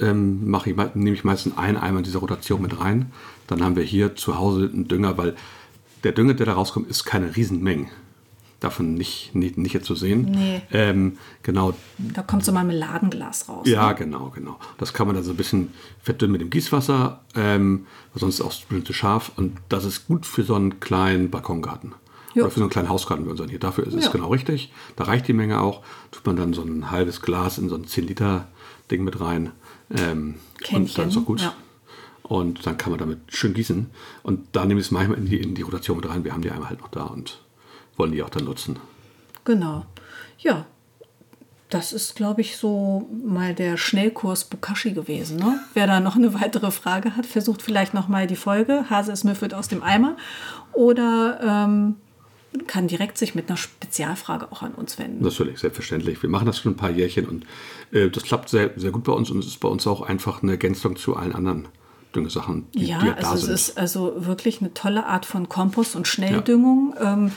[0.00, 3.12] Ähm, mache ich, nehme ich meistens einen Eimer in dieser Rotation mit rein.
[3.46, 5.34] Dann haben wir hier zu Hause einen Dünger, weil
[6.02, 7.86] der Dünger, der da rauskommt, ist keine Riesenmenge.
[8.64, 10.22] Davon nicht, nicht, nicht zu sehen.
[10.30, 10.62] Nee.
[10.72, 13.68] Ähm, genau, da kommt so Marmeladenglas raus.
[13.68, 13.94] ja, ne?
[13.94, 14.58] genau, genau.
[14.78, 18.46] Das kann man dann so ein bisschen verdünnen mit dem Gießwasser, ähm, sonst ist es
[18.46, 19.32] auch zu scharf.
[19.36, 21.94] Und das ist gut für so einen kleinen Balkongarten.
[22.32, 22.44] Ja.
[22.44, 23.50] Oder für so einen kleinen Hausgarten, ich sagen.
[23.50, 24.10] Hier, dafür ist es Ja.
[24.12, 24.72] genau richtig.
[24.96, 25.82] Da reicht die Menge auch.
[26.10, 29.50] Tut man dann so ein halbes Glas in so ein 10-Liter-Ding mit rein.
[29.94, 30.36] Ähm,
[30.72, 31.42] und dann ist auch gut.
[31.42, 31.52] ja.
[32.22, 33.90] Und dann kann man damit schön gießen.
[34.22, 36.24] Und da nehme ich es manchmal in die, in die Rotation mit rein.
[36.24, 37.43] Wir haben die einmal halt noch da und
[37.96, 38.78] wollen die auch dann nutzen.
[39.44, 39.84] Genau.
[40.38, 40.66] Ja,
[41.70, 45.38] das ist, glaube ich, so mal der Schnellkurs Bukashi gewesen.
[45.38, 45.58] Ne?
[45.74, 49.24] Wer da noch eine weitere Frage hat, versucht vielleicht noch mal die Folge Hase ist
[49.24, 50.16] Müffelt aus dem Eimer
[50.72, 51.96] oder ähm,
[52.68, 55.24] kann direkt sich mit einer Spezialfrage auch an uns wenden.
[55.24, 56.22] Natürlich, selbstverständlich.
[56.22, 57.46] Wir machen das schon ein paar Jährchen und
[57.90, 60.42] äh, das klappt sehr, sehr gut bei uns und es ist bei uns auch einfach
[60.42, 61.66] eine Ergänzung zu allen anderen
[62.14, 63.54] Düngesachen, die, Ja, die halt da also es sind.
[63.54, 66.94] ist also wirklich eine tolle Art von Kompost und Schnelldüngung.
[67.00, 67.32] Ähm,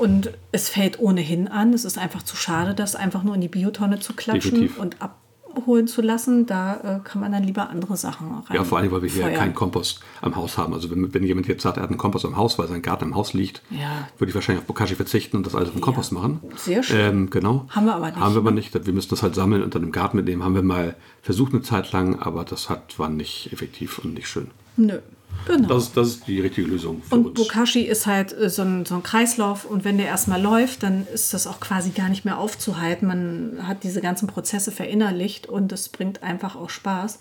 [0.00, 1.72] und es fällt ohnehin an.
[1.72, 4.78] Es ist einfach zu schade, das einfach nur in die Biotonne zu klatschen Definitiv.
[4.78, 6.46] und abholen zu lassen.
[6.46, 8.56] Da äh, kann man dann lieber andere Sachen rein.
[8.56, 9.34] ja, vor allem, weil wir hier feuern.
[9.34, 10.74] keinen Kompost am Haus haben.
[10.74, 13.04] Also wenn, wenn jemand jetzt sagt, er hat einen Kompost am Haus, weil sein Garten
[13.04, 14.08] im Haus liegt, Ja.
[14.18, 16.40] würde ich wahrscheinlich auf Bokashi verzichten und das alles den Kompost machen.
[16.56, 16.98] sehr schön.
[17.00, 17.66] Ähm, genau.
[17.70, 18.56] Haben wir aber nicht, Haben wir aber ne?
[18.56, 18.86] nicht.
[18.86, 20.42] Wir müssen das halt sammeln und dann im Garten mitnehmen.
[20.42, 24.28] Haben wir mal versucht eine Zeit lang, aber das hat, war nicht effektiv und nicht
[24.28, 24.50] schön.
[24.76, 24.98] Nö,
[25.46, 25.68] genau.
[25.68, 27.34] Das, ist- das ist die richtige Lösung für und uns.
[27.40, 31.06] Bokashi ist halt äh, so ein, so ein Kreislauf und wenn der erstmal läuft, dann
[31.12, 33.06] ist das auch quasi gar nicht mehr aufzuhalten.
[33.08, 37.18] Man hat diese ganzen Prozesse verinnerlicht und es bringt einfach auch Spaß,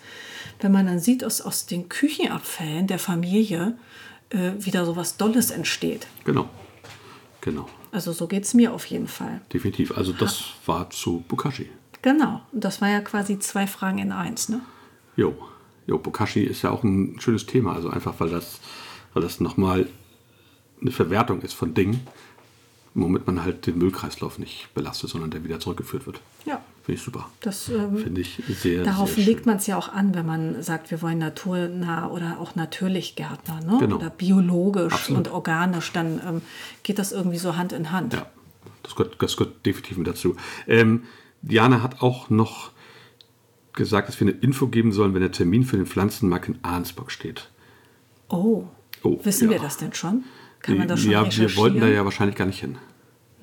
[0.61, 3.75] wenn man dann sieht, dass aus den Küchenabfällen der Familie
[4.29, 6.07] äh, wieder so was Dolles entsteht.
[6.25, 6.49] Genau.
[7.41, 7.67] Genau.
[7.91, 9.41] Also so geht es mir auf jeden Fall.
[9.51, 9.95] Definitiv.
[9.97, 11.69] Also das war zu Bokashi.
[12.01, 12.41] Genau.
[12.51, 14.61] Und das war ja quasi zwei Fragen in eins, ne?
[15.15, 15.35] Jo,
[15.87, 18.59] jo, Bokashi ist ja auch ein schönes Thema, also einfach weil das,
[19.13, 19.87] weil das nochmal
[20.81, 22.01] eine Verwertung ist von Dingen,
[22.93, 26.21] womit man halt den Müllkreislauf nicht belastet, sondern der wieder zurückgeführt wird.
[26.45, 26.61] Ja.
[26.83, 27.29] Finde ich super.
[27.39, 30.61] Das ähm, Finde ich sehr, Darauf sehr legt man es ja auch an, wenn man
[30.61, 33.77] sagt, wir wollen naturnah oder auch natürlich Gärtner ne?
[33.79, 33.95] Genau.
[33.95, 35.27] oder biologisch Absolut.
[35.27, 36.41] und organisch, dann ähm,
[36.83, 38.13] geht das irgendwie so Hand in Hand.
[38.13, 38.25] Ja,
[38.83, 40.35] das gehört, das gehört definitiv mit dazu.
[40.67, 41.03] Ähm,
[41.41, 42.72] Diana hat auch noch
[43.73, 47.11] gesagt, dass wir eine Info geben sollen, wenn der Termin für den Pflanzenmarkt in Arnsburg
[47.11, 47.49] steht.
[48.29, 48.65] Oh.
[49.03, 49.63] Oh, wissen wir ja.
[49.63, 50.23] das denn schon?
[50.59, 52.77] Kann man das schon ja, wir wollten da ja wahrscheinlich gar nicht hin.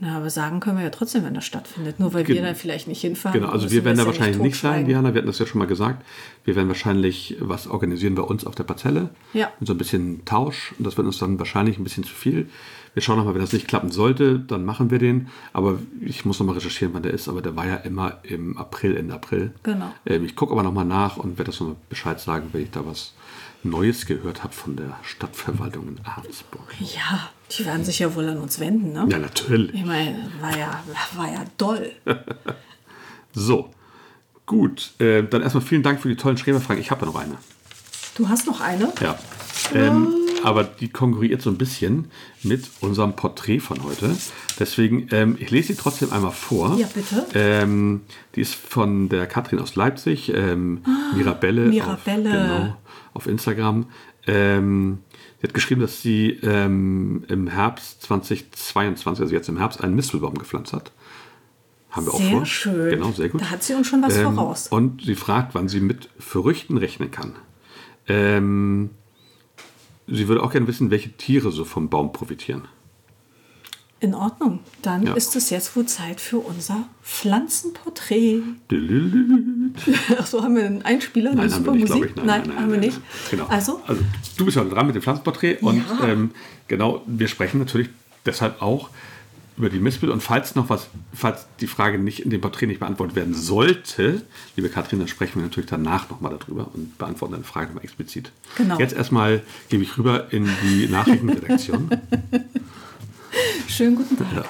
[0.03, 2.01] Na, aber sagen können wir ja trotzdem, wenn das stattfindet.
[2.01, 3.39] Nur weil wir dann vielleicht nicht hinfahren.
[3.39, 4.87] Genau, also wir werden da wahrscheinlich nicht sein.
[4.87, 5.13] Diana.
[5.13, 6.07] Wir hatten das ja schon mal gesagt.
[6.45, 9.11] Wir werden wahrscheinlich was organisieren bei uns auf der Parzelle.
[9.35, 9.53] Ja.
[9.61, 10.73] Und so ein bisschen Tausch.
[10.79, 12.49] Und das wird uns dann wahrscheinlich ein bisschen zu viel.
[12.95, 15.29] Wir schauen nochmal, wenn das nicht klappen sollte, dann machen wir den.
[15.53, 17.29] Aber ich muss nochmal recherchieren, wann der ist.
[17.29, 19.53] Aber der war ja immer im April, Ende April.
[19.63, 19.93] Genau.
[20.07, 22.87] Ähm, ich gucke aber nochmal nach und werde das nochmal Bescheid sagen, wenn ich da
[22.87, 23.13] was
[23.63, 26.75] Neues gehört habe von der Stadtverwaltung in Arnsburg.
[26.79, 29.07] Ja, die werden sich ja wohl an uns wenden, ne?
[29.11, 29.75] Ja, natürlich.
[29.75, 30.83] Ich meine, war ja,
[31.17, 31.93] war ja doll.
[33.33, 33.71] So,
[34.45, 34.91] gut.
[34.99, 36.81] Äh, dann erstmal vielen Dank für die tollen Schreberfragen.
[36.83, 37.37] Ich habe ja noch eine.
[38.17, 38.93] Du hast noch eine?
[39.01, 39.17] Ja.
[39.73, 42.11] Ähm, aber die konkurriert so ein bisschen
[42.43, 44.15] mit unserem Porträt von heute.
[44.59, 46.77] Deswegen, ähm, ich lese sie trotzdem einmal vor.
[46.79, 47.27] Ja, bitte.
[47.35, 48.03] Ähm,
[48.35, 50.83] die ist von der Katrin aus Leipzig, ähm,
[51.17, 52.31] Mirabelle, Mirabelle.
[52.31, 52.77] Auf, genau,
[53.15, 53.87] auf Instagram.
[54.27, 54.99] Ähm,
[55.41, 60.35] sie hat geschrieben, dass sie ähm, im Herbst 2022, also jetzt im Herbst, einen Mistelbaum
[60.35, 60.93] gepflanzt hat.
[61.91, 62.47] Haben wir auch Sehr vor.
[62.47, 62.91] schön.
[62.91, 63.41] Genau, sehr gut.
[63.41, 64.69] Da hat sie uns schon was Ähm, voraus.
[64.69, 67.33] Und sie fragt, wann sie mit Früchten rechnen kann.
[68.07, 68.91] Ähm,
[70.11, 72.63] sie würde auch gerne wissen, welche Tiere so vom Baum profitieren.
[74.03, 74.61] In Ordnung.
[74.81, 75.13] Dann Ja.
[75.15, 78.41] ist es jetzt wohl Zeit für unser Pflanzenporträt.
[78.71, 79.75] Nein,
[80.19, 82.05] Achso, haben wir einen Einspieler, eine haben wir nicht, Musik?
[82.11, 82.17] ich.
[82.17, 82.97] Nein, nein, nein, haben wir nein, nicht.
[82.99, 83.05] nein.
[83.31, 83.47] Genau.
[83.49, 84.03] Also, also,
[84.39, 86.09] du bist ja dran mit dem Pflanzenporträt und Ja.
[86.09, 86.31] ähm,
[86.67, 87.89] genau, wir sprechen natürlich
[88.25, 88.89] deshalb auch
[89.61, 92.81] über die Missbild und falls noch was, falls die Frage nicht in dem Porträt nicht
[92.81, 94.23] beantwortet werden sollte,
[94.57, 98.33] liebe Katrin, dann sprechen wir natürlich danach nochmal darüber und beantworten deine Frage nochmal explizit.
[98.57, 98.79] Genau.
[98.79, 101.91] Jetzt erstmal gebe ich rüber in die Nachrichtenredaktion.
[103.69, 104.35] schönen guten Tag.
[104.35, 104.45] Ja.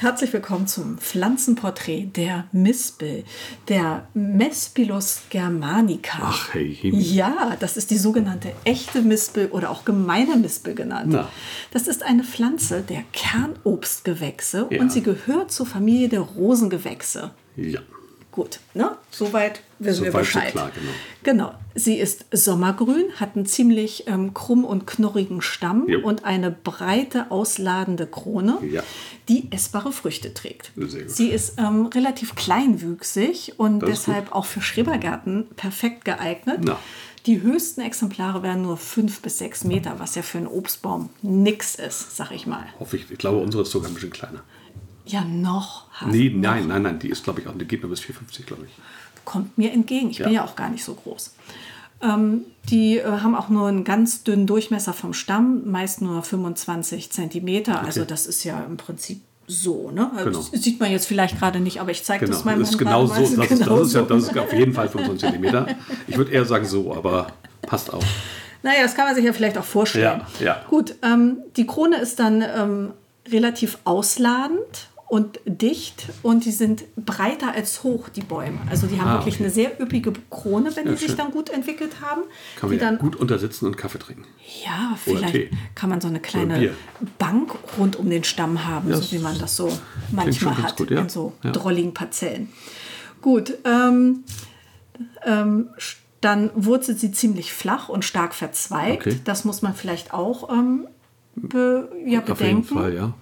[0.00, 3.24] Herzlich willkommen zum Pflanzenporträt der Mispel,
[3.66, 6.18] der Mespilus germanica.
[6.22, 7.00] Ach, hey, Himmel.
[7.02, 11.08] Ja, das ist die sogenannte echte Mispel oder auch gemeine Mispel genannt.
[11.12, 11.28] Na.
[11.72, 14.80] Das ist eine Pflanze der Kernobstgewächse Ja.
[14.80, 17.32] und sie gehört zur Familie der Rosengewächse.
[17.56, 17.80] Ja.
[18.38, 18.96] Gut, ne?
[19.10, 20.52] Soweit wissen wir so Bescheid.
[20.52, 20.92] klar, genau.
[21.24, 21.54] Genau.
[21.74, 26.00] Sie ist sommergrün, hat einen ziemlich ähm, krumm und knorrigen Stamm Jo.
[26.00, 28.82] und eine breite, ausladende Krone, Ja.
[29.28, 30.72] die essbare Früchte trägt.
[31.06, 36.60] Sie ist ähm, relativ kleinwüchsig und Das deshalb auch für Schrebergärten perfekt geeignet.
[36.62, 36.78] Na.
[37.26, 41.74] Die höchsten Exemplare werden nur fünf bis sechs Meter, was ja für einen Obstbaum nix
[41.74, 42.64] ist, sag ich mal.
[42.78, 43.10] Hoffe ich.
[43.10, 44.42] Ich glaube, unsere ist sogar ein bisschen kleiner.
[45.08, 45.84] Ja, noch.
[45.92, 46.98] Hasen, Nee, nein, nein, nein.
[46.98, 48.72] Die ist, glaube ich, auch, die geht nur bis 4,50, glaube ich.
[49.24, 50.10] kommt mir entgegen.
[50.10, 50.32] Ich bin Ja.
[50.42, 51.34] ja auch gar nicht so groß.
[52.00, 57.10] Ähm, die äh, haben auch nur einen ganz dünnen Durchmesser vom Stamm, meist nur 25
[57.10, 57.82] Zentimeter.
[57.82, 59.90] Also das ist ja im Prinzip so.
[59.90, 60.10] Ne?
[60.14, 60.46] Also Genau.
[60.52, 62.78] Das sieht man jetzt vielleicht gerade nicht, aber ich zeige Genau, das meinem das ist
[62.78, 63.14] genau so.
[63.14, 63.20] mal.
[63.20, 64.06] Das, ist, Genau das, ist ja, so.
[64.06, 65.66] das ist auf jeden Fall 25 Zentimeter.
[66.06, 67.32] Ich würde eher sagen so, aber
[67.62, 68.02] passt auch.
[68.62, 70.20] Naja, das kann man sich ja vielleicht auch vorstellen.
[70.40, 70.62] Ja, ja.
[70.68, 72.92] Gut, ähm, die Krone ist dann ähm,
[73.30, 78.58] relativ ausladend und dicht und die sind breiter als hoch, die Bäume.
[78.68, 79.44] Also die haben Ah, wirklich okay.
[79.44, 81.16] eine sehr üppige Krone, wenn Ja, die sich schön.
[81.16, 82.22] dann gut entwickelt haben.
[82.56, 84.26] Kann man ja dann gut untersitzen und Kaffee trinken.
[84.66, 86.74] Ja, vielleicht kann man so eine kleine.
[87.18, 89.72] Bank rund um den Stamm haben, Ja, so wie man das so
[90.12, 92.50] manchmal hat gut, in so drolligen Parzellen.
[93.22, 94.24] Gut, ähm,
[95.24, 95.68] ähm,
[96.20, 99.06] dann wurzelt sie ziemlich flach und stark verzweigt.
[99.06, 99.20] Okay.
[99.24, 100.86] Das muss man vielleicht auch ähm,
[101.34, 102.74] be, ja, Auf jeden bedenken.
[102.74, 103.14] Fall, ja.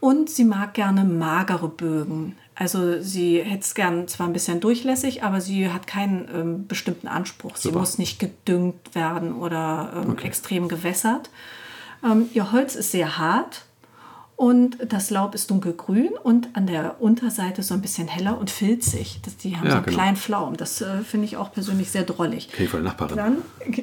[0.00, 2.36] Und sie mag gerne magere Bögen.
[2.54, 7.08] Also sie hätte es gern zwar ein bisschen durchlässig, aber sie hat keinen ähm, bestimmten
[7.08, 7.56] Anspruch.
[7.56, 7.80] Sie Super.
[7.80, 11.30] muss nicht gedüngt werden oder ähm, extrem gewässert.
[12.04, 13.64] Ähm, ihr Holz ist sehr hart
[14.38, 19.18] und das Laub ist dunkelgrün und an der Unterseite so ein bisschen heller und filzig.
[19.24, 19.96] Das, die haben Ja, so einen genau.
[19.96, 20.56] kleinen Flaum.
[20.56, 22.48] Das äh, finde ich auch persönlich sehr drollig.
[22.56, 23.16] Ich von der Nachbarin.
[23.16, 23.36] Dann,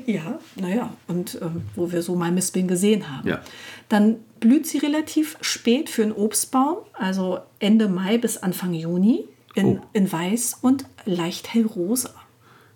[0.06, 3.28] ja, naja, und ähm, wo wir so mal Mispeln gesehen haben.
[3.28, 3.42] Ja.
[3.90, 9.26] Dann blüht sie relativ spät für einen Obstbaum, also Ende Mai bis Anfang Juni
[9.56, 9.82] in, Oh.
[9.92, 12.12] in weiß und leicht hellrosa.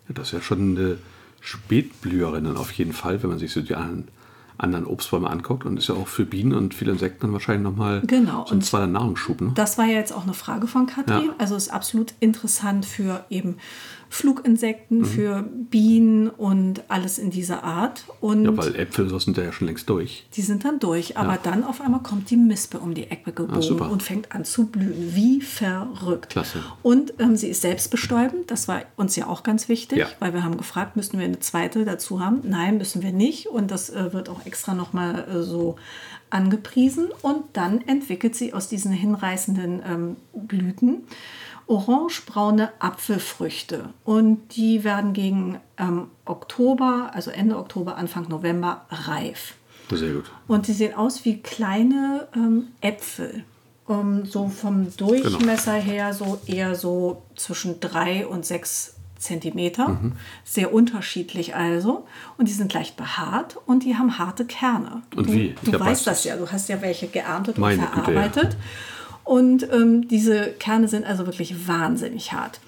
[0.10, 0.98] Ja, das ist ja schon eine
[1.40, 4.10] Spätblüherin auf jeden Fall, wenn man sich so die anderen,
[4.60, 5.66] anderen Obstbäume anguckt.
[5.66, 8.66] Und ist ja auch für Bienen und viele Insekten wahrscheinlich nochmal Genau, so ein und-
[8.66, 9.42] zweiter Nahrungsschub.
[9.42, 9.52] Ne?
[9.56, 11.28] Das war ja jetzt auch eine Frage von Katrin.
[11.28, 11.36] Ja.
[11.38, 13.58] Also ist absolut interessant für eben
[14.10, 15.06] Fluginsekten, Mhm.
[15.06, 18.04] für Bienen und alles in dieser Art.
[18.22, 20.26] Und Ja, weil Äpfel so sind ja schon längst durch.
[20.36, 23.62] Die sind dann durch, aber dann auf einmal kommt die Mispe um die Ecke gebogen
[23.62, 23.90] super.
[23.92, 25.14] und fängt an zu blühen.
[25.16, 26.30] Wie verrückt.
[26.32, 26.60] Klasse.
[26.82, 30.08] Und ähm, sie ist selbstbestäubend, das war uns ja auch ganz wichtig, Ja.
[30.20, 32.42] weil wir haben gefragt, müssten wir eine zweite dazu haben?
[32.44, 33.48] Nein, müssen wir nicht.
[33.48, 35.76] Und das äh, wird auch extra nochmal äh, so
[36.30, 37.10] angepriesen.
[37.22, 41.04] Und dann entwickelt sie aus diesen hinreißenden ähm, Blüten
[41.70, 43.90] orangebraune Apfelfrüchte.
[44.04, 49.54] Und die werden gegen ähm, Oktober, also Ende Oktober, Anfang November reif.
[49.92, 50.26] Sehr gut.
[50.48, 53.44] Und die sehen aus wie kleine ähm, Äpfel.
[53.88, 59.90] Ähm, so vom Durchmesser her so eher so zwischen drei und sechs Zentimeter.
[59.90, 60.14] Mhm.
[60.44, 62.08] Sehr unterschiedlich also.
[62.38, 65.04] Und die sind leicht behaart und die haben harte Kerne.
[65.16, 65.56] Und du, wie?
[65.62, 66.36] Ich Du weißt das ja.
[66.36, 68.50] Du hast ja welche geerntet Meine und Güte, ja.
[69.30, 72.60] Und ähm, diese Kerne sind also wirklich wahnsinnig hart.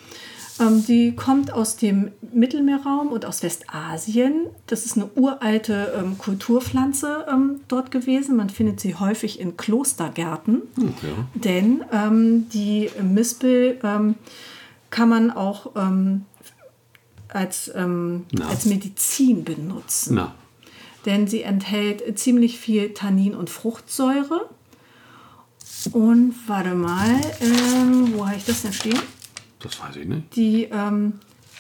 [0.60, 4.46] Ähm, die kommt aus dem Mittelmeerraum und aus Westasien.
[4.68, 8.36] Das ist eine uralte ähm, Kulturpflanze ähm, dort gewesen.
[8.36, 10.62] Man findet sie häufig in Klostergärten.
[10.78, 10.94] Ja.
[11.34, 14.14] Denn ähm, die Mispel ähm,
[14.92, 15.72] kann man auch
[17.30, 20.16] als, als Medizin benutzen.
[20.16, 20.36] Na,
[21.08, 24.50] Denn sie enthält ziemlich viel Tannin und Fruchtsäure.
[25.94, 29.00] Und warte mal, ähm, wo habe ich das denn stehen?
[29.60, 30.36] das weiß ich nicht.
[30.36, 31.14] Die ähm,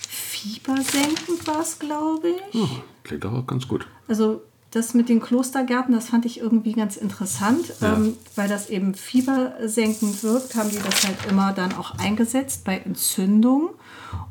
[0.09, 2.59] fiebersenkend war es, glaube ich.
[2.61, 2.67] Oh,
[3.03, 3.85] klingt doch auch ganz gut.
[4.07, 4.41] Also
[4.71, 7.93] das mit den Klostergärten, das fand ich irgendwie ganz interessant, Ja.
[7.93, 12.77] ähm, weil das eben fiebersenkend wirkt, haben die das halt immer dann auch eingesetzt bei
[12.77, 13.69] Entzündung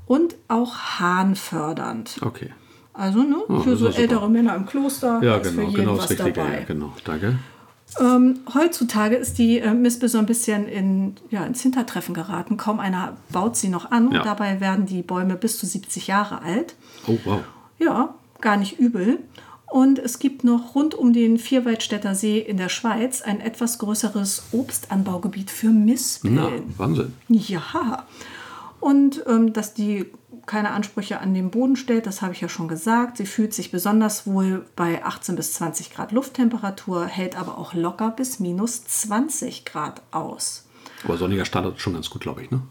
[0.06, 2.18] und auch harnfördernd.
[2.22, 2.50] Okay.
[2.92, 4.02] Also ne, Oh, für so ist super.
[4.02, 6.32] ältere Männer im Kloster Ja, ist genau, für jeden genau was das Richtige.
[6.32, 6.58] dabei.
[6.60, 7.38] Ja, genau, danke.
[7.98, 12.56] Ähm, heutzutage ist die äh, Mispe so ein bisschen in, ja, ins Hintertreffen geraten.
[12.56, 14.12] Kaum einer baut sie noch an.
[14.12, 14.20] Ja.
[14.20, 16.74] Und dabei werden die Bäume bis zu 70 Jahre alt.
[17.06, 17.40] Oh, wow.
[17.78, 19.18] Ja, gar nicht übel.
[19.70, 24.44] Und es gibt noch rund um den Vierwaldstätter See in der Schweiz ein etwas größeres
[24.52, 26.34] Obstanbaugebiet für Mispeln.
[26.34, 27.14] Na, Wahnsinn.
[27.28, 28.04] Ja.
[28.80, 30.06] Und ähm, dass die
[30.46, 33.16] keine Ansprüche an den Boden stellt, das habe ich ja schon gesagt.
[33.18, 38.10] Sie fühlt sich besonders wohl bei 18 bis 20 Grad Lufttemperatur, hält aber auch locker
[38.10, 40.66] bis minus 20 Grad aus.
[41.04, 42.62] Aber sonniger Standort ist schon ganz gut, glaube ich, ne?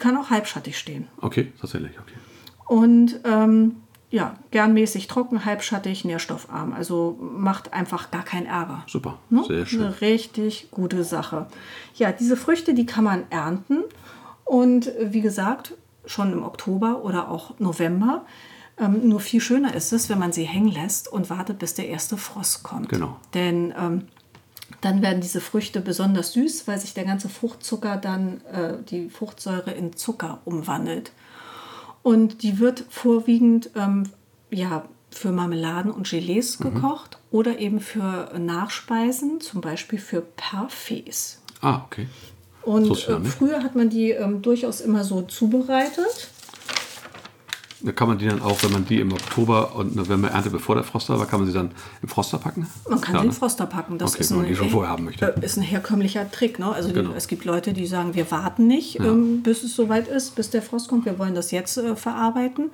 [0.00, 1.06] Kann auch halbschattig stehen.
[1.20, 2.14] Okay, tatsächlich, okay.
[2.66, 3.76] Und ähm,
[4.10, 6.72] ja, gernmäßig trocken, halbschattig, nährstoffarm.
[6.72, 8.82] Also macht einfach gar keinen Ärger.
[8.86, 9.44] Super, Ne?
[9.46, 9.82] sehr schön.
[9.82, 11.46] Eine richtig gute Sache.
[11.94, 13.84] Ja, diese Früchte, die kann man ernten.
[14.44, 15.74] Und wie gesagt,
[16.08, 18.24] schon im Oktober oder auch November.
[18.78, 21.88] Ähm, nur viel schöner ist es, wenn man sie hängen lässt und wartet, bis der
[21.88, 22.88] erste Frost kommt.
[22.88, 23.16] Genau.
[23.34, 24.08] Denn ähm,
[24.80, 29.72] dann werden diese Früchte besonders süß, weil sich der ganze Fruchtzucker dann, äh, die Fruchtsäure
[29.72, 31.12] in Zucker umwandelt.
[32.02, 34.04] Und die wird vorwiegend ähm,
[34.50, 41.42] ja, für Marmeladen und Gelees gekocht oder eben für Nachspeisen, zum Beispiel für Parfaits.
[41.60, 42.06] Ah, okay.
[42.68, 46.28] Und ja äh, früher hat man die ähm, durchaus immer so zubereitet.
[47.80, 50.74] Da kann man die dann auch, wenn man die im Oktober und November erntet, bevor
[50.74, 51.70] der Frost da war, kann man sie dann
[52.02, 52.66] im Froster packen?
[52.88, 53.32] Man kann Ja, sie ne?
[53.32, 53.98] Froster packen.
[53.98, 55.32] Das Okay, ist wenn man ein, die schon vorher haben möchte.
[55.40, 56.58] äh, ist ein herkömmlicher Trick.
[56.58, 56.66] Ne?
[56.72, 57.10] Also Genau.
[57.10, 60.50] die, es gibt Leute, die sagen, wir warten nicht, ähm, bis es soweit ist, bis
[60.50, 61.04] der Frost kommt.
[61.04, 62.70] Wir wollen das jetzt äh, verarbeiten.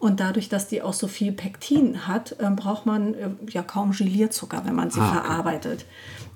[0.00, 3.92] Und dadurch, dass die auch so viel Pektin hat, ähm, braucht man äh, ja kaum
[3.92, 5.20] Gelierzucker, wenn man sie Ah, okay.
[5.26, 5.84] verarbeitet.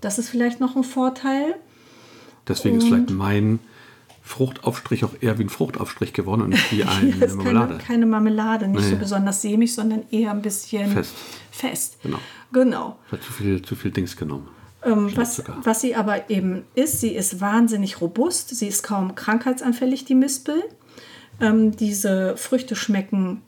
[0.01, 1.57] Das ist vielleicht noch ein Vorteil.
[2.49, 3.59] Deswegen ist vielleicht mein
[4.23, 7.75] Fruchtaufstrich auch eher wie ein Fruchtaufstrich geworden und nicht wie eine ist Marmelade.
[7.75, 8.97] keine, keine Marmelade, nicht so Nee.
[8.97, 11.13] besonders sämig, sondern eher ein bisschen Fest.
[11.51, 11.99] fest.
[12.03, 12.19] Genau.
[12.53, 12.99] Genau.
[13.11, 14.49] Hat zu viel, zu viel Dings genommen.
[14.83, 20.05] Ähm, was, was sie aber eben ist, sie ist wahnsinnig robust, sie ist kaum krankheitsanfällig,
[20.05, 20.63] die Mispel.
[21.41, 23.43] Ähm, diese Früchte schmecken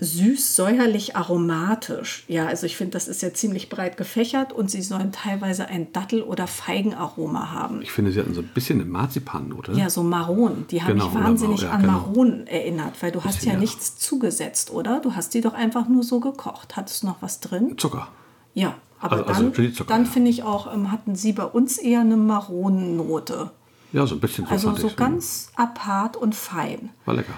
[0.00, 2.24] süß, säuerlich, aromatisch.
[2.28, 5.92] Ja, also ich finde, das ist ja ziemlich breit gefächert und sie sollen teilweise ein
[5.92, 7.82] Dattel- oder Feigenaroma haben.
[7.82, 9.72] Ich finde, sie hatten so ein bisschen eine Marzipannote.
[9.72, 10.66] Ja, so Maron.
[10.70, 11.92] Die haben Genau, mich wahnsinnig ja, an genau.
[11.92, 13.58] Maronen erinnert, weil du hast ja, ja.
[13.58, 15.00] nichts zugesetzt, oder?
[15.00, 16.76] Du hast die doch einfach nur so gekocht.
[16.76, 17.76] Hattest du noch was drin?
[17.78, 18.08] Zucker.
[18.54, 21.78] Ja, aber Also- also dann, Chilizucker, dann finde ich auch, ähm, hatten sie bei uns
[21.78, 23.50] eher eine Maronennote.
[23.92, 26.90] Ja, so ein bisschen so Also so ganz apart und fein.
[27.04, 27.32] War lecker.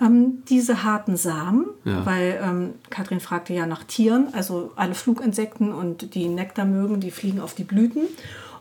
[0.00, 2.04] Ähm, diese harten Samen, Ja.
[2.04, 7.10] weil ähm, Katrin fragte ja nach Tieren, also alle Fluginsekten und die Nektar mögen, die
[7.12, 8.02] fliegen auf die Blüten.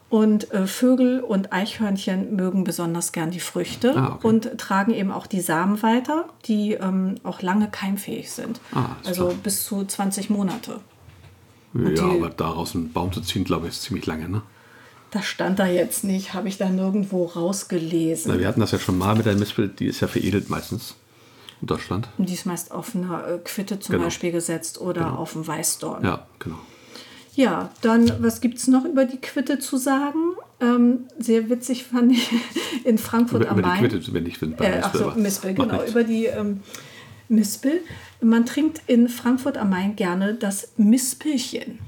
[0.09, 4.27] Und äh, Vögel und Eichhörnchen mögen besonders gern die Früchte Ah, okay.
[4.27, 8.59] und tragen eben auch die Samen weiter, die ähm, auch lange keimfähig sind.
[8.75, 9.37] Ah, also klar.
[9.41, 10.81] bis zu 20 Monate.
[11.73, 14.29] Ja, die- aber daraus einen Baum zu ziehen, glaube ich, ist ziemlich lange.
[14.29, 14.43] Ne?
[15.09, 18.31] Das stand da jetzt nicht, habe ich da nirgendwo rausgelesen.
[18.31, 20.93] Na, wir hatten das ja schon mal mit der Mispel, die ist ja veredelt meistens
[21.63, 22.09] in Deutschland.
[22.17, 24.05] Und die ist meist auf einer äh, Quitte zum Genau.
[24.05, 26.03] Beispiel gesetzt oder auf dem Weißdorn.
[26.03, 26.57] Ja, genau.
[27.35, 30.19] Ja, dann, was gibt es noch über die Quitte zu sagen?
[30.59, 32.29] Ähm, sehr witzig fand ich
[32.83, 33.89] in Frankfurt Über, am über die Main.
[33.89, 35.91] Quitte, wenn ich bin bei Äh, ach so, aber Mispel, genau, nichts.
[35.91, 36.59] über die ähm,
[37.29, 37.79] Mispel.
[38.21, 41.79] Man trinkt in Frankfurt am Main gerne das Mispelchen.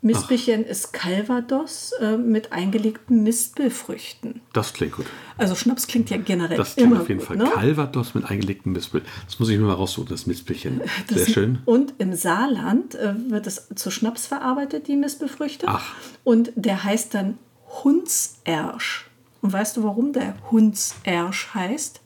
[0.00, 4.40] Mispelchen ist Calvados äh, mit eingelegten Mispelfrüchten.
[4.52, 5.06] Das klingt gut.
[5.36, 7.36] Also Schnaps klingt ja generell Das klingt immer auf jeden gut, Fall.
[7.36, 7.50] ne?
[7.52, 9.02] Calvados mit eingelegtem Mispel.
[9.26, 10.80] Das muss ich nur mal raussuchen, das Mispelchen.
[11.08, 11.58] Sehr Das- schön.
[11.64, 15.66] Und im Saarland äh, wird es zu Schnaps verarbeitet, die Mispelfrüchte.
[15.68, 15.94] Ach.
[16.22, 17.38] Und der heißt dann
[17.84, 19.06] Hundsersch.
[19.42, 22.00] Und weißt du, warum der Hundsersch heißt?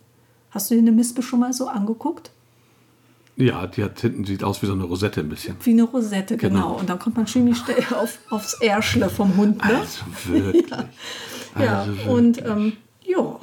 [0.50, 2.30] Hast du dir eine Mispel schon mal so angeguckt?
[3.36, 5.56] Ja, die hat hinten sieht aus wie so eine Rosette ein bisschen.
[5.62, 6.54] Wie eine Rosette, genau.
[6.60, 6.78] Genau.
[6.80, 9.64] Und dann kommt man ziemlich schnell auf, aufs Ärschle vom Hund.
[9.64, 9.78] Ne?
[9.78, 10.66] Also wirklich.
[11.58, 12.08] Ja, Also wirklich.
[12.08, 12.72] und ähm,
[13.02, 13.40] ja.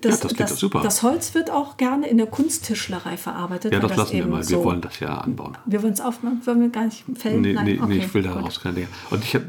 [0.00, 0.80] Das, das klingt doch super.
[0.82, 3.72] das Holz wird auch gerne in der Kunsttischlerei verarbeitet.
[3.72, 4.38] Ja, das lassen wir mal.
[4.38, 5.56] Wir so- wollen das ja anbauen.
[5.66, 7.40] Wir wollen es aufmachen, wollen wir gar nicht fällen?
[7.42, 8.44] Nee, Nein, nee, okay, nee, ich will da gut.
[8.44, 8.88] raus keine Dinge.
[9.10, 9.42] Und ich hab,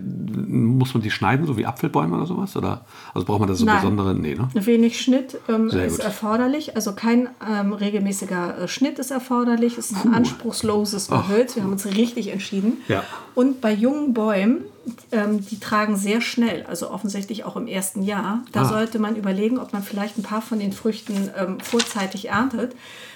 [0.47, 2.55] muss man die schneiden, so wie Apfelbäume oder sowas?
[2.55, 2.85] Oder?
[3.13, 3.77] Also braucht man da so Nein.
[3.81, 4.13] besondere.
[4.15, 4.49] Nee, ne?
[4.53, 6.05] Wenig Schnitt ähm, ist gut.
[6.05, 9.77] erforderlich, also kein ähm, regelmäßiger äh, Schnitt ist erforderlich.
[9.77, 11.55] Es ist ein anspruchsloses Gehölz.
[11.55, 12.77] Wir haben uns richtig entschieden.
[12.87, 13.03] Ja.
[13.35, 14.65] Und bei jungen Bäumen,
[15.11, 18.43] ähm, die tragen sehr schnell, also offensichtlich auch im ersten Jahr.
[18.51, 18.65] Da Ah.
[18.65, 22.75] sollte man überlegen, ob man vielleicht ein paar von den Früchten ähm, vorzeitig erntet,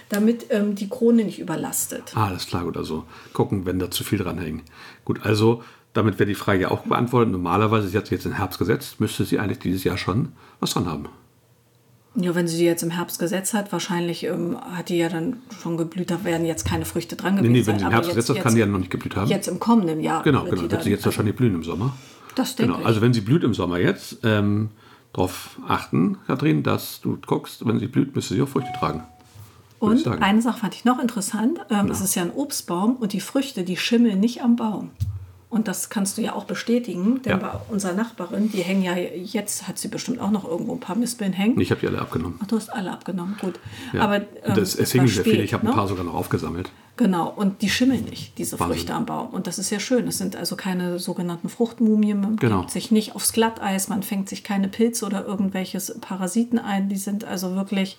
[0.10, 2.14] damit ähm, die Krone nicht überlastet.
[2.16, 2.78] Ah, alles klar, gut.
[2.78, 3.04] Also
[3.34, 4.62] gucken, wenn da zu viel dranhängen.
[5.04, 5.64] Gut, also
[5.94, 7.32] damit wäre die Frage ja auch beantwortet.
[7.32, 10.72] Normalerweise, sie hat sich jetzt in Herbst gesetzt, müsste sie eigentlich dieses Jahr schon was
[10.74, 11.08] dran haben.
[12.20, 15.38] Ja, wenn sie die jetzt im Herbst gesetzt hat, wahrscheinlich ähm, hat die ja dann
[15.62, 17.80] schon geblüht, da werden jetzt keine Früchte dran Nee, gewesen nee, wenn sein.
[17.80, 19.30] sie im Herbst gesetzt hat, kann die ja noch nicht geblüht haben.
[19.30, 20.24] Jetzt im kommenden Jahr.
[20.24, 20.64] Genau, wird genau.
[20.64, 21.96] die Wird sie jetzt wahrscheinlich blühen im Sommer.
[22.36, 22.82] Das denke Genau.
[22.82, 22.88] ich.
[22.88, 24.70] Also wenn sie blüht im Sommer jetzt, ähm,
[25.14, 29.04] darauf achten, Kathrin, dass du guckst, wenn sie blüht, müsste sie auch Früchte tragen.
[29.80, 31.60] und eine Sache fand ich noch interessant.
[31.70, 34.90] Ähm, Es ist ja ein Obstbaum und die Früchte, die schimmeln nicht am Baum.
[35.50, 37.38] Und das kannst du ja auch bestätigen, denn Ja.
[37.38, 40.98] bei unserer Nachbarin, die hängen ja jetzt, hat sie bestimmt auch noch irgendwo ein paar
[40.98, 41.58] Mispeln hängen.
[41.62, 42.38] Ich habe die alle abgenommen.
[42.44, 43.58] Ach, du hast alle abgenommen, gut.
[43.94, 44.02] Ja.
[44.02, 44.26] Aber ähm,
[44.56, 45.44] das, es hingen sehr viele.
[45.44, 45.72] Ich habe ne?
[45.72, 46.70] ein paar sogar noch aufgesammelt.
[46.98, 48.76] Genau, und die schimmeln nicht, diese Wahnsinn.
[48.76, 49.28] Früchte am Baum.
[49.30, 50.06] Und das ist ja schön.
[50.08, 52.20] Es sind also keine sogenannten Fruchtmumien.
[52.20, 52.60] Man Genau.
[52.62, 56.90] gibt sich nicht aufs Glatteis, man fängt sich keine Pilze oder irgendwelches Parasiten ein.
[56.90, 57.98] Die sind also wirklich,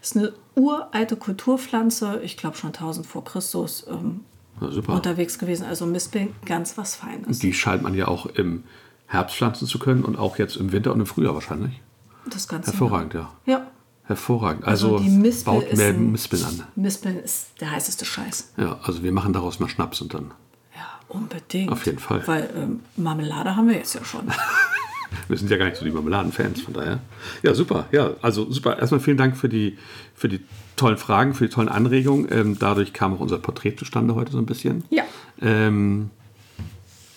[0.00, 4.20] es ist eine uralte Kulturpflanze, ich glaube schon 1000 vor Christus ähm,
[4.60, 4.94] super.
[4.94, 5.66] unterwegs gewesen.
[5.66, 7.38] Also Mispel, ganz was Feines.
[7.38, 8.64] Die scheint man ja auch im
[9.06, 11.80] Herbst pflanzen zu können und auch jetzt im Winter und im Frühjahr wahrscheinlich.
[12.28, 12.72] Das Ganze.
[12.72, 13.32] Hervorragend, ja.
[13.46, 13.66] Ja,
[14.06, 14.64] Hervorragend.
[14.64, 16.62] Also, die Mispel baut mehr Mispeln an.
[16.76, 18.52] Mispeln ist der heißeste Scheiß.
[18.56, 20.30] Ja, also wir machen daraus mal Schnaps und dann.
[20.76, 21.72] Ja, unbedingt.
[21.72, 22.22] Auf jeden Fall.
[22.26, 24.30] Weil ähm, Marmelade haben wir jetzt ja schon.
[25.28, 27.00] Wir sind ja gar nicht so die Marmeladenfans, von daher.
[27.42, 27.86] Ja, super.
[27.92, 28.78] Ja, also super.
[28.78, 29.78] Erstmal vielen Dank für die,
[30.14, 30.40] für die
[30.76, 32.28] tollen Fragen, für die tollen Anregungen.
[32.30, 34.84] Ähm, dadurch kam auch unser Porträt zustande heute so ein bisschen.
[34.90, 35.04] Ja.
[35.40, 36.10] Ähm,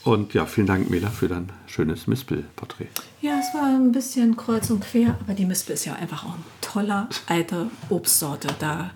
[0.03, 2.87] und ja, vielen Dank, Mela, für dein schönes Mispel-Porträt.
[3.21, 6.33] Ja, es war ein bisschen kreuz und quer, aber die Mispel ist ja einfach auch
[6.33, 8.47] eine tolle alte Obstsorte.
[8.59, 8.91] Da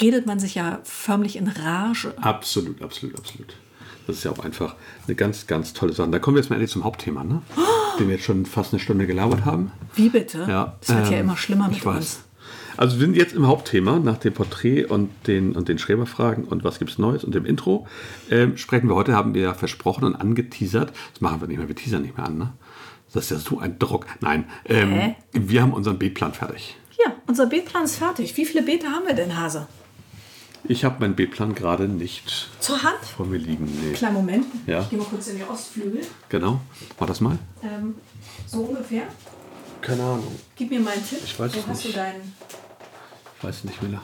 [0.00, 2.14] redet man sich ja förmlich in Rage.
[2.20, 3.54] Absolut, absolut, absolut.
[4.06, 4.76] Das ist ja auch einfach
[5.06, 6.10] eine ganz, ganz tolle Sache.
[6.10, 7.42] Da kommen wir jetzt mal endlich zum Hauptthema, ne?
[7.98, 9.70] Den wir jetzt schon fast eine Stunde gelabert haben.
[9.94, 10.46] Wie bitte?
[10.48, 11.96] Ja, Es wird ja ähm, immer schlimmer ich mit weiß.
[11.96, 12.20] uns.
[12.76, 16.62] Also wir sind jetzt im Hauptthema, nach dem Porträt und den, und den Schreberfragen und
[16.62, 17.86] was gibt's Neues und dem Intro,
[18.30, 20.92] ähm, sprechen wir heute, haben wir ja versprochen und angeteasert.
[21.14, 22.52] Das machen wir nicht mehr, wir teasern nicht mehr an, ne?
[23.14, 24.06] Das ist ja so ein Druck.
[24.20, 26.76] Nein, ähm, wir haben unseren Beetplan fertig.
[27.02, 28.36] Ja, unser Beetplan ist fertig.
[28.36, 29.66] Wie viele Beete haben wir denn, Hase?
[30.68, 32.98] Ich habe meinen Beetplan gerade nicht Zur Hand?
[33.16, 33.66] vor mir liegen.
[33.82, 33.92] Nee.
[33.92, 34.46] Kleinen Moment.
[34.66, 34.80] Ja.
[34.82, 36.00] Ich gehe mal kurz in die Ostflügel.
[36.28, 36.60] Genau.
[36.98, 37.38] Mach das mal.
[37.62, 37.94] Ähm,
[38.46, 39.04] so ungefähr.
[39.80, 40.34] Keine Ahnung.
[40.56, 41.20] Gib mir mal einen Tipp.
[41.24, 41.96] Ich weiß Wo es hast nicht.
[41.96, 42.34] du deinen...
[43.42, 44.00] Weiß nicht, Mila.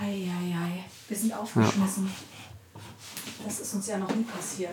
[0.00, 0.84] Eieiei.
[1.08, 2.10] Wir sind aufgeschmissen.
[3.44, 4.72] Das ist uns ja noch nie passiert.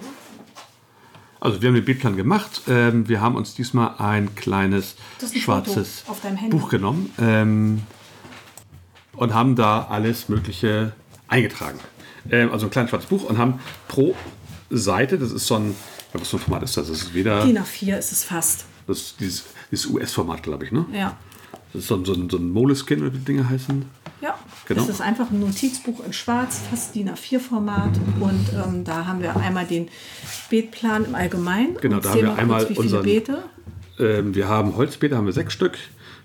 [1.40, 2.62] Also wir haben den Beetplan gemacht.
[2.68, 4.96] Ähm, wir haben uns diesmal ein kleines
[5.34, 6.04] schwarzes.
[6.50, 7.82] Buch genommen ähm,
[9.16, 10.94] und haben da alles Mögliche
[11.28, 11.80] eingetragen.
[12.30, 14.16] Ähm, also ein kleines schwarzes Buch und haben pro
[14.70, 15.76] Seite, das ist so ein,
[16.14, 16.88] was für ein Format ist das?
[16.88, 18.66] Das ist weder, DIN A4 ist es fast.
[18.88, 20.86] das ist dieses, dieses US-Format, glaube ich, ne?
[20.94, 21.18] Ja.
[21.74, 23.86] Das ist so ein, so ein, so ein Moleskin, oder wie die Dinge heißen.
[24.22, 24.38] Ja,
[24.68, 24.84] Genau.
[24.84, 27.92] es ist einfach ein Notizbuch in schwarz, fast DIN A4-Format.
[28.20, 29.88] Und ähm, da haben wir einmal den
[30.50, 31.76] Beetplan im Allgemeinen.
[31.82, 33.44] Genau, da haben wir mal einmal kurz, unseren- Beete.
[34.00, 35.78] Ähm, wir haben Holzbeete, haben wir sechs Stück.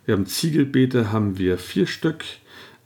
[0.05, 2.25] Wir haben Ziegelbeete, haben wir vier Stück.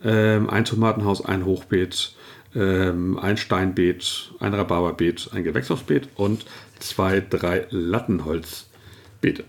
[0.03, 2.15] Ähm, ein Tomatenhaus, ein Hochbeet,
[2.55, 6.45] ähm, ein Steinbeet, ein Rhabarberbeet, ein Gewächshausbeet und
[6.79, 9.45] zwei, drei Lattenholzbeete.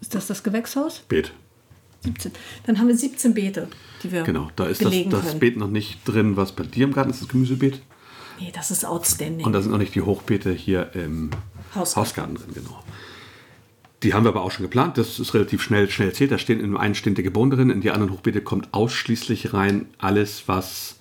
[0.00, 1.02] Ist das das Gewächshaus?
[1.08, 1.32] Beet.
[2.02, 2.32] 17.
[2.64, 3.68] Dann haben wir 17 Beete,
[4.02, 5.40] die wir Genau, da ist das, das können.
[5.40, 7.82] Beet noch nicht drin, was bei dir im Garten ist, das Gemüsebeet.
[8.38, 9.44] Nee, das ist outstanding.
[9.44, 11.30] Und da sind noch nicht die Hochbeete hier im
[11.74, 12.00] Hausgarten.
[12.00, 12.82] Hausgarten drin, genau.
[14.02, 14.96] Die haben wir aber auch schon geplant.
[14.96, 16.32] Das ist relativ schnell, schnell erzählt.
[16.32, 19.86] Da stehen in einen stehen dicke Bohnen drin, in die anderen Hochbeete kommt ausschließlich rein
[19.98, 20.96] alles, was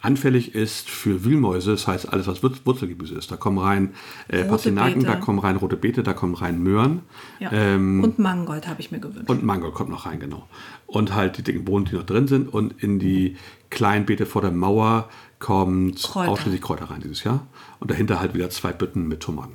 [0.00, 1.70] anfällig ist für Wühlmäuse.
[1.70, 3.30] Das heißt, alles, was Wurz- Wurzelgemüse ist.
[3.30, 3.94] Da kommen rein
[4.26, 7.02] äh, Pastinaken, da kommen rein rote Beete, da kommen rein Möhren.
[7.38, 7.52] ja.
[7.52, 9.30] ähm, und Mangold habe ich mir gewünscht.
[9.30, 10.48] Und Mango kommt noch rein, genau.
[10.86, 12.52] Und halt die dicken Bohnen, die noch drin sind.
[12.52, 13.36] Und in die
[13.70, 16.30] kleinen Beete vor der Mauer kommt Kräuter.
[16.32, 17.46] ausschließlich Kräuter rein dieses Jahr.
[17.78, 19.54] Und dahinter halt wieder zwei Bütten mit Tomaten.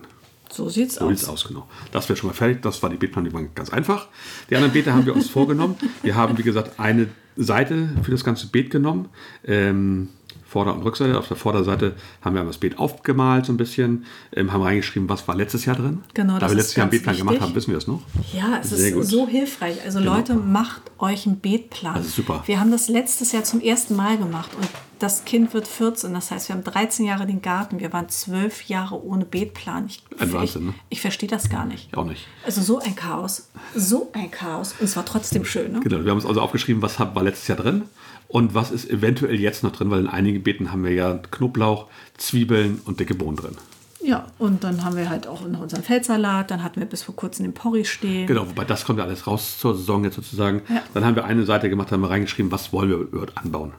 [0.58, 1.10] So sieht's So aus.
[1.20, 1.68] sieht's aus, genau.
[1.92, 2.62] Das wäre schon mal fertig.
[2.62, 4.08] Das war die Beetplanung, ganz einfach.
[4.50, 5.76] Die anderen Beete haben wir uns vorgenommen.
[6.04, 9.08] Wir haben, wie gesagt, eine Seite für das ganze Beet genommen.
[9.46, 10.10] Ähm,
[10.48, 11.18] Vorder- und Rückseite.
[11.18, 15.28] Auf der Vorderseite haben wir das Beet aufgemalt so ein bisschen, ähm, haben reingeschrieben, was
[15.28, 16.02] war letztes Jahr drin.
[16.14, 18.02] Genau, da das wir ist letztes Jahr einen Beetplan gemacht haben, wissen wir das noch.
[18.34, 19.06] Ja, es Sehr ist gut.
[19.06, 19.84] so hilfreich.
[19.84, 20.16] Also Genau.
[20.16, 21.96] Leute, macht euch einen Beetplan.
[21.96, 22.44] Das ist super.
[22.46, 24.68] Wir haben das letztes Jahr zum ersten Mal gemacht und
[25.00, 26.14] das Kind wird 14.
[26.14, 27.80] Das heißt, wir haben 13 Jahre den Garten.
[27.80, 29.86] Wir waren zwölf Jahre ohne Beetplan.
[29.88, 30.74] Ich, Ein Wahnsinn, ne?
[30.90, 31.96] Ich, ich verstehe das gar nicht.
[31.96, 32.26] Auch nicht.
[32.46, 33.50] Also so ein Chaos.
[33.76, 34.74] So ein Chaos.
[34.80, 35.72] Und es war trotzdem schön.
[35.74, 35.82] Ne?
[35.82, 37.84] Genau, wir haben uns also aufgeschrieben, was war letztes Jahr drin
[38.28, 41.88] und was ist eventuell jetzt noch drin, weil in einigen Beeten haben wir ja Knoblauch,
[42.18, 43.56] Zwiebeln und dicke Bohnen drin.
[44.04, 46.52] Ja, und dann haben wir halt auch noch unseren Feldsalat.
[46.52, 48.28] Dann hatten wir bis vor kurzem den Porree stehen.
[48.28, 50.62] Genau, wobei das kommt ja alles raus zur Saison jetzt sozusagen.
[50.70, 50.84] Ja.
[50.94, 53.74] Dann haben wir eine Seite gemacht, haben wir reingeschrieben, was wollen wir überhaupt anbauen.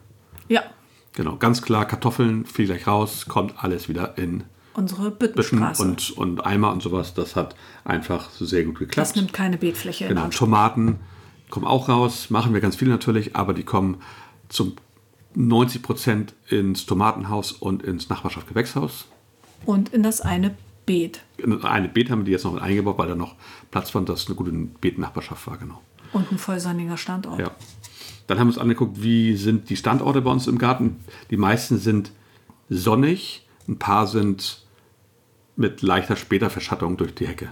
[0.48, 0.62] Ja,
[1.14, 4.44] Genau, ganz klar, Kartoffeln, fiel gleich raus, kommt alles wieder in
[4.74, 5.82] unsere Büschen Büttenstraße.
[5.82, 7.12] und, und Eimer und sowas.
[7.14, 9.16] Das hat einfach sehr gut das geklappt.
[9.16, 10.28] nimmt keine Beetfläche Genau.
[10.28, 11.00] Tomaten
[11.50, 13.96] kommen auch raus, machen wir ganz viel natürlich, aber die kommen
[14.48, 14.74] zum
[15.34, 19.06] 90 Prozent ins Tomatenhaus und ins Nachbarschaftsgewächshaus.
[19.64, 20.54] Und in das eine
[20.86, 21.20] Beet.
[21.62, 23.34] Eine Beet haben wir die jetzt noch eingebaut, weil da noch
[23.70, 25.82] Platz fand, dass eine gute Beetnachbarschaft war, genau.
[26.12, 27.38] Und ein vollsonniger Standort.
[27.38, 27.50] Ja.
[28.26, 30.96] Dann haben wir uns angeguckt, wie sind die Standorte bei uns im Garten.
[31.30, 32.12] Die meisten sind
[32.70, 34.64] sonnig, ein paar sind
[35.56, 37.50] mit leichter später Verschattung durch die Hecke.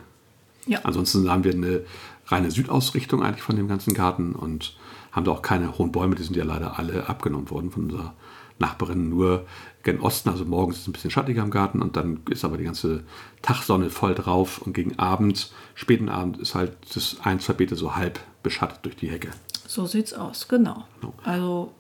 [0.67, 0.81] Ja.
[0.83, 1.83] Ansonsten haben wir eine
[2.27, 4.77] reine Südausrichtung eigentlich von dem ganzen Garten und
[5.17, 8.15] haben da auch keine hohen Bäume, die sind ja leider alle abgenommen worden von unserer
[8.59, 9.47] Nachbarin, nur
[9.83, 12.57] gen Osten, also morgens ist es ein bisschen schattiger im Garten und dann ist aber
[12.57, 13.03] die ganze
[13.43, 17.97] Tagsonne voll drauf und gegen Abend, späten Abend ist halt das ein, zwei Beete so
[17.97, 19.31] halb beschattet durch die Hecke.
[19.67, 20.85] So sieht's aus, genau.
[21.25, 21.73] Also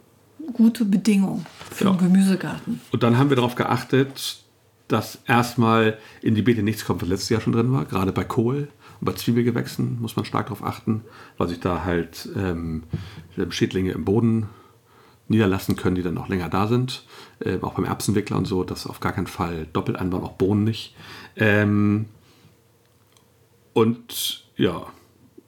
[0.53, 1.91] gute Bedingungen für Ja.
[1.91, 2.81] einen Gemüsegarten.
[2.93, 4.39] Und dann haben wir darauf geachtet,
[4.89, 8.25] dass erstmal in die Beete nichts kommt, was letztes Jahr schon drin war, gerade bei
[8.25, 8.69] Kohl
[9.07, 11.03] bei Zwiebelgewächsen muss man stark darauf achten,
[11.39, 12.83] weil sich da halt ähm,
[13.49, 14.49] Schädlinge im Boden
[15.29, 17.05] niederlassen können, die dann noch länger da sind.
[17.43, 20.65] Ähm, auch beim Erbsenwickler und so, das auf gar keinen Fall doppelt anbauen, auch Bohnen
[20.65, 20.95] nicht.
[21.37, 22.07] Ähm,
[23.73, 24.87] und ja,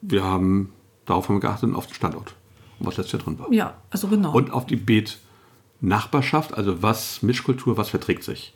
[0.01, 0.73] wir haben
[1.09, 2.35] darauf haben wir geachtet auf den Standort,
[2.79, 3.51] was letztes Jahr drin war.
[3.51, 4.31] Ja, also genau.
[4.33, 8.53] Und auf die Beetnachbarschaft, also was Mischkultur, was verträgt sich.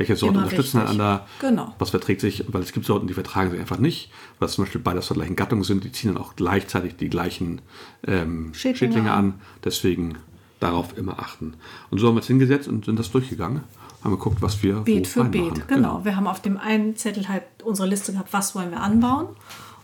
[0.00, 0.94] Welche Sorten Immer unterstützen wichtig.
[0.98, 1.26] einander?
[1.40, 1.74] Genau.
[1.78, 2.44] Was verträgt sich?
[2.48, 4.10] Weil es gibt Sorten, die vertragen sich einfach nicht.
[4.38, 5.84] Weil es zum Beispiel beides zur gleichen Gattung sind.
[5.84, 7.60] Die ziehen dann auch gleichzeitig die gleichen
[8.06, 9.24] ähm, Schädlinge Schädlinge, an.
[9.32, 9.40] an.
[9.62, 10.16] Deswegen
[10.58, 11.52] darauf immer achten.
[11.90, 13.60] Und so haben wir es hingesetzt und sind das durchgegangen.
[14.02, 15.64] Haben geguckt, was wir Beet wo für Beet, reinmachen.
[15.68, 16.04] genau.
[16.06, 19.26] Wir haben auf dem einen Zettel halt unsere Liste gehabt, was wollen wir anbauen.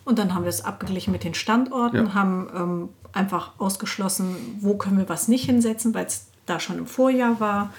[0.06, 2.14] Und dann haben wir es abgeglichen mit den Standorten, Ja.
[2.14, 6.86] haben ähm, einfach ausgeschlossen, wo können wir was nicht hinsetzen, weil es da schon im
[6.86, 7.74] Vorjahr war.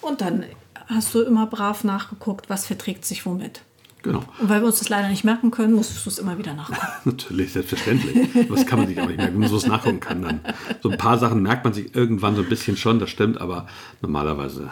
[0.00, 0.44] Und dann
[0.86, 3.62] hast du immer brav nachgeguckt, was verträgt sich womit.
[4.02, 4.22] Genau.
[4.38, 6.86] Und weil wir uns das leider nicht merken können, musstest du es immer wieder nachgucken.
[7.04, 8.48] Natürlich, selbstverständlich.
[8.48, 10.22] Was kann man sich auch nicht merken, wenn man so es nachgucken kann.
[10.22, 10.40] Dann.
[10.80, 13.66] So ein paar Sachen merkt man sich irgendwann so ein bisschen schon, das stimmt, aber
[14.02, 14.70] normalerweise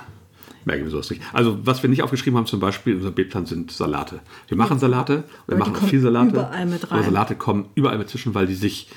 [0.64, 1.22] merken wir sowas nicht.
[1.32, 4.20] Also, was wir nicht aufgeschrieben haben, zum Beispiel in unserem Beetplan sind Salate.
[4.46, 6.30] Wir machen Salate, wir machen auch viel Salate.
[6.30, 7.04] überall mit Aber rein.
[7.04, 8.88] Salate kommen überall mit zwischen, weil die sich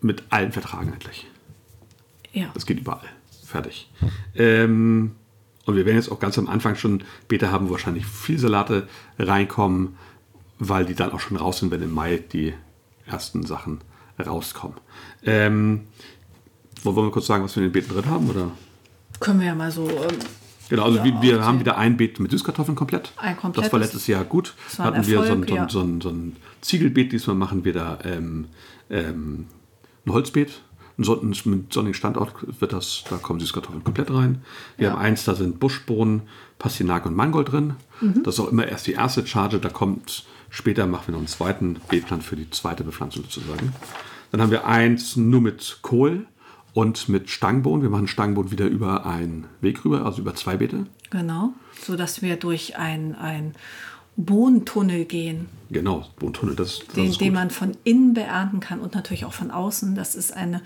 [0.00, 1.26] mit allen vertragen eigentlich.
[2.32, 2.46] Ja.
[2.54, 3.08] Das geht überall.
[3.44, 3.90] Fertig.
[4.36, 5.16] Ähm,
[5.68, 8.88] und wir werden jetzt auch ganz am Anfang schon, Beete haben, wo wahrscheinlich viel Salate
[9.18, 9.96] reinkommen,
[10.58, 12.54] weil die dann auch schon raus sind, wenn im Mai die
[13.06, 13.80] ersten Sachen
[14.18, 14.76] rauskommen.
[15.24, 15.82] Ähm,
[16.82, 18.28] wollen wir kurz sagen, was wir in den Beeten drin haben?
[18.30, 18.50] Oder?
[19.20, 19.88] Können wir ja mal so.
[19.88, 20.18] Ähm,
[20.68, 23.12] Genau, also Ja, wir, wir haben wieder ein Beet mit Süßkartoffeln komplett.
[23.16, 23.72] Ein Das komplettes.
[23.72, 24.54] war letztes Jahr gut.
[24.66, 27.12] Das war ein hatten wir so ein, Erfolg, so, ein, so, ein, so ein Ziegelbeet.
[27.12, 28.48] Diesmal machen wir da ähm,
[28.90, 29.46] ähm,
[30.06, 30.60] ein Holzbeet.
[30.98, 34.42] Son- Mit sonnigen Standort wird das, da kommen Süßkartoffeln komplett rein.
[34.76, 34.92] Wir Ja.
[34.94, 36.22] haben eins, da sind Buschbohnen,
[36.58, 37.74] Pastinak und Mangold drin.
[38.00, 38.22] Mhm.
[38.24, 39.58] Das ist auch immer erst die erste Charge.
[39.60, 43.72] Da kommt später machen wir noch einen zweiten Beetplan für die zweite Bepflanzung sozusagen.
[44.32, 46.26] Dann haben wir eins nur mit Kohl
[46.74, 47.82] und mit Stangenbohnen.
[47.82, 50.86] Wir machen Stangenbohnen wieder über einen Weg rüber, also über zwei Beete.
[51.10, 51.52] genau.
[51.80, 53.54] So dass wir durch ein, ein
[54.18, 55.48] Bohnentunnel gehen.
[55.70, 59.50] Genau, Bohnentunnel, das, das den, den man von innen beernten kann und natürlich auch von
[59.52, 59.94] außen.
[59.94, 60.60] Das ist eine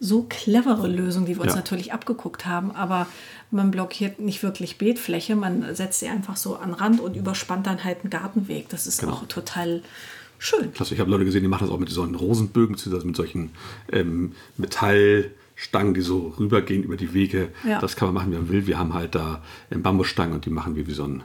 [0.00, 1.56] so clevere Lösung, die wir uns Ja.
[1.56, 2.70] natürlich abgeguckt haben.
[2.72, 3.06] Aber
[3.50, 7.84] man blockiert nicht wirklich Beetfläche, man setzt sie einfach so an Rand und überspannt dann
[7.84, 8.68] halt einen Gartenweg.
[8.70, 9.12] Das ist Genau.
[9.12, 9.82] auch total
[10.38, 10.72] schön.
[10.72, 13.50] Klasse, ich habe Leute gesehen, die machen das auch mit solchen Rosenbögen, also mit solchen
[13.92, 17.48] ähm, Metallstangen, die so rübergehen über die Wege.
[17.68, 17.80] Ja.
[17.80, 18.66] Das kann man machen, wie man will.
[18.66, 21.22] Wir haben halt da ähm, Bambusstangen und die machen wir wie so ein,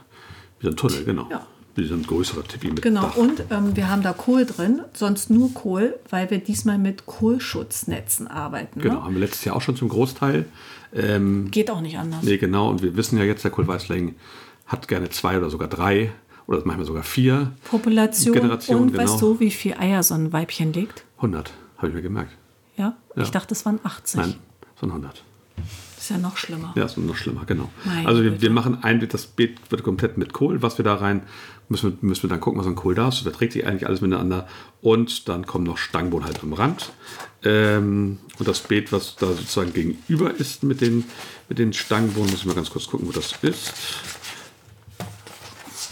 [0.60, 1.26] wie so ein Tunnel, genau.
[1.30, 1.46] Ja.
[1.86, 3.16] So ein größerer Tippi mit Genau, Dach.
[3.16, 8.28] und ähm, wir haben da Kohl drin, sonst nur Kohl, weil wir diesmal mit Kohlschutznetzen
[8.28, 8.80] arbeiten.
[8.80, 9.04] Genau, Ne?
[9.04, 10.44] haben wir letztes Jahr auch schon zum Großteil.
[10.94, 12.22] Ähm, Geht auch nicht anders.
[12.22, 14.14] nee, genau, und wir wissen ja jetzt, der Kohlweißling
[14.66, 16.12] hat gerne zwei oder sogar drei
[16.46, 17.52] oder manchmal sogar vier.
[17.64, 18.34] Population.
[18.34, 19.34] Generation, und weißt genau.
[19.34, 21.04] du, wie viel Eier so ein Weibchen legt?
[21.16, 22.32] 100, habe ich mir gemerkt.
[22.76, 22.96] Ja?
[23.14, 23.22] Ja.
[23.22, 24.20] Ich dachte, es waren 80.
[24.20, 24.34] Nein,
[24.80, 25.22] so ein 100.
[25.94, 26.72] Das ist ja noch schlimmer.
[26.76, 27.68] Ja, ist noch schlimmer, genau.
[27.84, 30.84] Meine also wir, wir machen ein Beet, das Beet wird komplett mit Kohl, was wir
[30.84, 31.22] da rein,
[31.70, 33.14] müssen wir, müssen wir dann gucken, was an Kohl da ist.
[33.16, 34.46] Das verträgt sich eigentlich alles miteinander.
[34.82, 36.90] Und dann kommen noch Stangenbohnen halt am Rand.
[37.44, 41.04] Ähm, und das Beet, was da sozusagen gegenüber ist mit den,
[41.48, 43.72] mit den Stangenbohnen, muss ich mal ganz kurz gucken, wo das ist.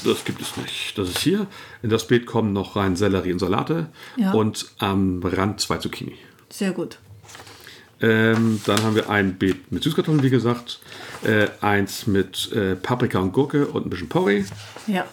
[0.04, 0.96] Das gibt es nicht.
[0.96, 1.46] Das ist hier.
[1.82, 4.32] In das Beet kommen noch rein Sellerie und Salate Ja.
[4.32, 6.16] und am Rand zwei Zucchini.
[6.50, 6.98] Sehr gut.
[8.00, 10.78] Ähm, dann haben wir ein Beet mit Süßkartoffeln, wie gesagt.
[11.24, 14.44] Äh, eins mit äh, Paprika und Gurke und ein bisschen Porree.
[14.86, 15.04] Ja.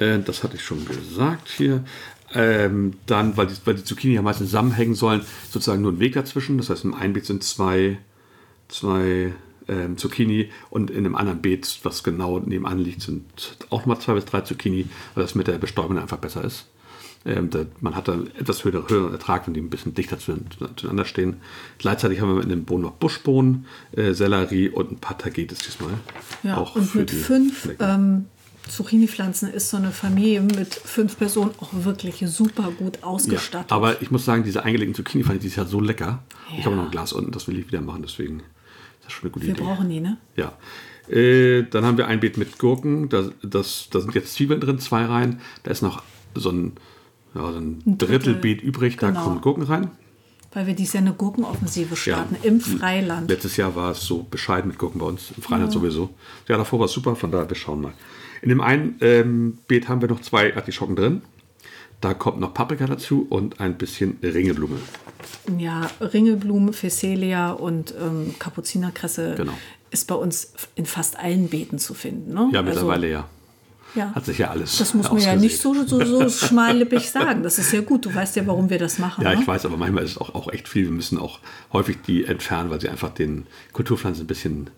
[0.00, 1.84] Äh, das hatte ich schon gesagt hier.
[2.34, 6.14] Ähm, dann, weil die, weil die Zucchini ja meistens zusammenhängen sollen, sozusagen nur ein Weg
[6.14, 6.58] dazwischen.
[6.58, 7.98] Das heißt, im einen Beet sind zwei,
[8.68, 9.32] zwei
[9.68, 13.24] ähm, Zucchini und in einem anderen Beet, was genau nebenan liegt, sind
[13.70, 16.66] auch nochmal zwei bis drei Zucchini, weil das mit der Bestäubung einfach besser ist.
[17.26, 20.38] Ähm, da, man hat dann etwas höheren, höheren Ertrag, wenn die ein bisschen dichter zu-
[20.76, 21.36] zueinander stehen.
[21.78, 25.90] Gleichzeitig haben wir in dem Bohnen noch Buschbohnen, äh, Sellerie und ein paar Tagetes diesmal.
[26.42, 28.26] Ja, Auch und mit fünf ähm,
[28.70, 33.72] Zucchini-Pflanzen ist so eine Familie mit fünf Personen auch wirklich super gut Ja, ausgestattet.
[33.72, 36.22] aber ich muss sagen, diese eingelegten Zucchini fand ich dieses Jahr so lecker.
[36.52, 36.64] Ich Ja.
[36.66, 38.46] habe noch ein Glas unten, das will ich wieder machen, deswegen ist
[39.04, 39.62] das schon eine gute wir Idee.
[39.62, 40.16] brauchen die, ne?
[40.36, 40.52] Ja.
[41.08, 43.08] Äh, dann haben wir ein Beet mit Gurken.
[43.08, 45.40] Da, das, da sind jetzt Zwiebeln drin, zwei rein.
[45.64, 46.02] Da ist noch
[46.36, 46.72] so ein,
[47.34, 48.18] ja, so ein, Ein Drittel.
[48.34, 48.96] Drittelbeet übrig.
[48.96, 49.24] Da Genau.
[49.24, 49.90] kommen Gurken rein.
[50.52, 52.48] Weil wir dieses Jahr eine Gurkenoffensive starten Ja.
[52.48, 53.28] im Freiland.
[53.28, 56.10] Letztes Jahr war es so bescheiden mit Gurken bei uns, im Freiland sowieso.
[56.48, 57.92] Ja, davor war es super, von daher, wir schauen mal.
[58.42, 61.22] In dem einen ähm, Beet haben wir noch zwei Artischocken drin.
[62.00, 64.76] Da kommt noch Paprika dazu und ein bisschen Ringelblume.
[65.58, 69.52] Ja, Ringelblume, Phacelia und ähm, Kapuzinerkresse Genau.
[69.90, 72.32] ist bei uns in fast allen Beeten zu finden.
[72.32, 72.48] Ne?
[72.52, 73.28] Ja, mittlerweile ja.
[73.94, 74.14] Ja.
[74.14, 77.42] hat sich ja alles Das muss man ja nicht so, so, so schmallippig sagen.
[77.42, 78.06] Das ist ja gut.
[78.06, 79.24] Du weißt ja, warum wir das machen.
[79.24, 79.40] Ja, ne?
[79.40, 80.84] ich weiß, aber manchmal ist es auch, auch echt viel.
[80.84, 81.40] Wir müssen auch
[81.72, 84.70] häufig die entfernen, weil sie einfach den Kulturpflanzen ein bisschen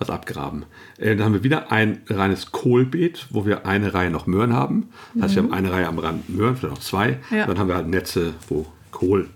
[0.00, 0.64] was abgraben.
[0.98, 4.88] Äh, dann haben wir wieder ein reines Kohlbeet, wo wir eine Reihe noch Möhren haben.
[5.14, 7.18] Das heißt, wir haben eine Reihe am Rand Möhren, vielleicht noch zwei.
[7.30, 7.36] Mhm.
[7.36, 7.46] Ja.
[7.46, 9.28] Dann haben wir halt Netze, wo Kohl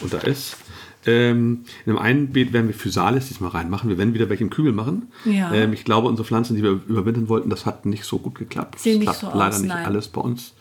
[0.00, 0.56] unter ist.
[1.06, 3.88] Ähm, in dem einen Beet werden wir Physalis diesmal reinmachen.
[3.88, 5.12] Wir werden wieder welche im Kübel machen.
[5.24, 5.52] Ja.
[5.54, 8.78] Ähm, ich glaube, unsere Pflanzen, die wir überwintern wollten, das hat nicht so gut geklappt.
[8.78, 9.86] Sehen das klappt so leider aus, nicht nein.
[9.86, 10.54] alles bei uns.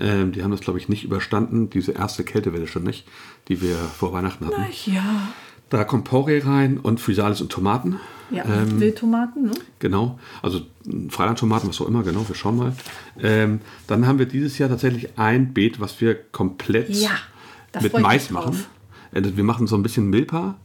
[0.00, 1.68] Ähm, die haben das, glaube ich, nicht überstanden.
[1.68, 3.06] Diese erste Kältewelle schon nicht,
[3.48, 4.64] die wir vor Weihnachten hatten.
[4.86, 5.28] ja.
[5.72, 7.98] Da kommt Porree rein und Physalis und Tomaten.
[8.30, 9.52] Ja, Ähm, Wildtomaten, ne?
[9.78, 12.72] Genau, also mh, Freilandtomaten, was auch immer, genau, wir schauen mal.
[13.18, 17.10] Ähm, dann haben wir dieses Jahr tatsächlich ein Beet, was wir komplett Ja,
[17.80, 18.64] mit Mais machen.
[19.12, 20.56] Äh, Wir machen so ein bisschen Milpa.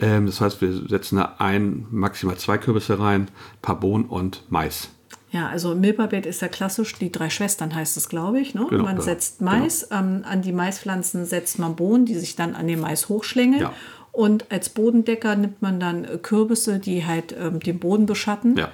[0.00, 3.28] Ähm, das heißt, wir setzen da ein, maximal zwei Kürbisse rein,
[3.62, 4.90] paar Bohnen und Mais.
[5.32, 8.54] Ja, also Milperbeet ist ja klassisch, die drei Schwestern heißt es, glaube ich.
[8.54, 8.66] Ne?
[8.70, 9.02] Genau, man ja.
[9.02, 13.08] setzt Mais, ähm, an die Maispflanzen setzt man Bohnen, die sich dann an den Mais
[13.08, 13.62] hochschlängeln.
[13.62, 13.72] Ja.
[14.12, 18.56] Und als Bodendecker nimmt man dann äh, Kürbisse, die halt ähm, den Boden beschatten.
[18.56, 18.68] Ja.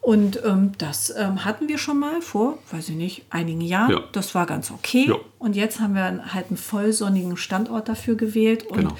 [0.00, 3.90] Und ähm, das ähm, hatten wir schon mal vor, weiß ich nicht, einigen Jahren.
[3.90, 4.00] Ja.
[4.12, 5.06] Das war ganz okay.
[5.08, 5.14] Ja.
[5.38, 8.66] Und jetzt haben wir halt einen vollsonnigen Standort dafür gewählt.
[8.66, 8.96] Und Genau.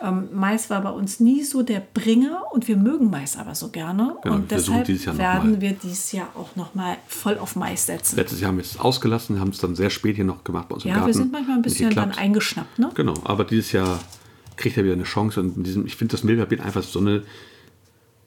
[0.00, 3.68] ähm, Mais war bei uns nie so der Bringer und wir mögen Mais aber so
[3.68, 4.16] gerne.
[4.22, 4.88] Genau, und deshalb
[5.18, 8.16] werden wir dieses Jahr auch noch mal voll auf Mais setzen.
[8.16, 10.76] Letztes Jahr haben wir es ausgelassen, haben es dann sehr spät hier noch gemacht bei
[10.76, 11.08] uns im Ja, Garten.
[11.08, 12.90] wir sind manchmal ein bisschen dann eingeschnappt, ne?
[12.94, 13.98] Genau, aber dieses Jahr
[14.58, 17.22] kriegt er wieder eine Chance und in diesem, ich finde das Milberbeet einfach so eine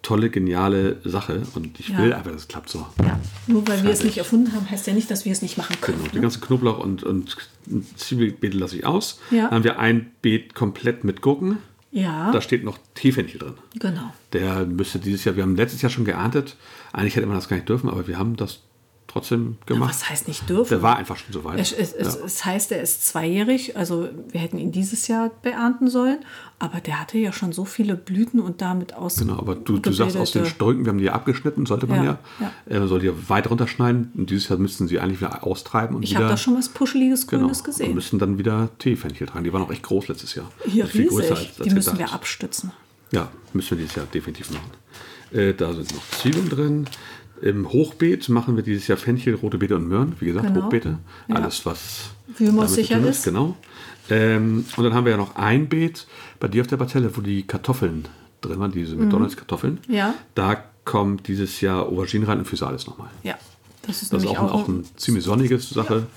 [0.02, 2.00] tolle, geniale Sache und ich Ja.
[2.00, 2.88] will einfach, dass es klappt so.
[3.04, 3.20] Ja.
[3.46, 5.76] Nur weil wir es nicht erfunden haben, heißt ja nicht, dass wir es nicht machen
[5.80, 6.00] können.
[6.06, 6.22] Genau, ne?
[6.22, 7.38] ganzen Knoblauch und, und
[7.98, 9.20] Zwiebelbeete lasse ich aus.
[9.30, 9.44] Ja.
[9.44, 11.60] Dann haben wir ein Beet komplett mit Gurken.
[11.92, 13.54] Ja, Da steht noch Teefenchel drin.
[13.78, 14.14] genau.
[14.34, 16.56] Der müsste dieses Jahr, wir haben letztes Jahr schon geerntet.
[16.94, 18.62] Eigentlich hätte man das gar nicht dürfen, aber wir haben das
[19.12, 19.90] trotzdem gemacht.
[19.90, 20.70] Was heißt nicht dürfen?
[20.70, 21.60] Der war einfach schon so weit.
[21.60, 22.26] Es, es, ja.
[22.26, 26.20] es heißt, er ist zweijährig, also wir hätten ihn dieses Jahr beernten sollen,
[26.60, 29.18] aber der hatte ja schon so viele Blüten und damit aus.
[29.18, 32.04] Genau, aber du, du sagst aus den Strünken, wir haben die ja abgeschnitten, sollte man
[32.06, 32.20] ja.
[32.40, 35.44] Ja, Äh, man soll die ja weit runterschneiden und dieses Jahr müssten sie eigentlich wieder
[35.46, 37.96] austreiben und Ich habe da schon was Puscheliges, genau, Grünes und gesehen.
[37.96, 39.44] müssen dann wieder Teefenchel tragen.
[39.44, 40.50] Die waren auch echt groß letztes Jahr.
[40.66, 42.72] Hier Also viel größer als- als Die müssen wir abstützen.
[43.12, 44.72] Ja, müssen wir dieses Jahr definitiv machen.
[45.34, 46.86] Äh, da sind noch Zwiebeln drin.
[47.42, 50.14] Im Hochbeet machen wir dieses Jahr Fenchel, rote Beete und Möhren.
[50.20, 50.66] Wie gesagt, Genau.
[50.66, 51.00] Hochbeete.
[51.28, 51.36] Ja.
[51.36, 52.12] Alles, was
[52.68, 53.24] sicher tun ist.
[53.24, 53.58] Genau.
[54.10, 56.06] Ähm, und dann haben wir ja noch ein Beet
[56.40, 58.08] bei dir auf der Parzelle, wo die Kartoffeln
[58.42, 59.80] drin waren, diese McDonalds-Kartoffeln.
[59.88, 59.94] Mhm.
[59.94, 60.14] Ja.
[60.36, 63.10] Da kommt dieses Jahr Aubergine rein und Physalis nochmal.
[63.24, 63.36] Ja,
[63.84, 66.08] das ist Das ist nämlich auch, ein, auch, eine ziemlich sonnige Sache.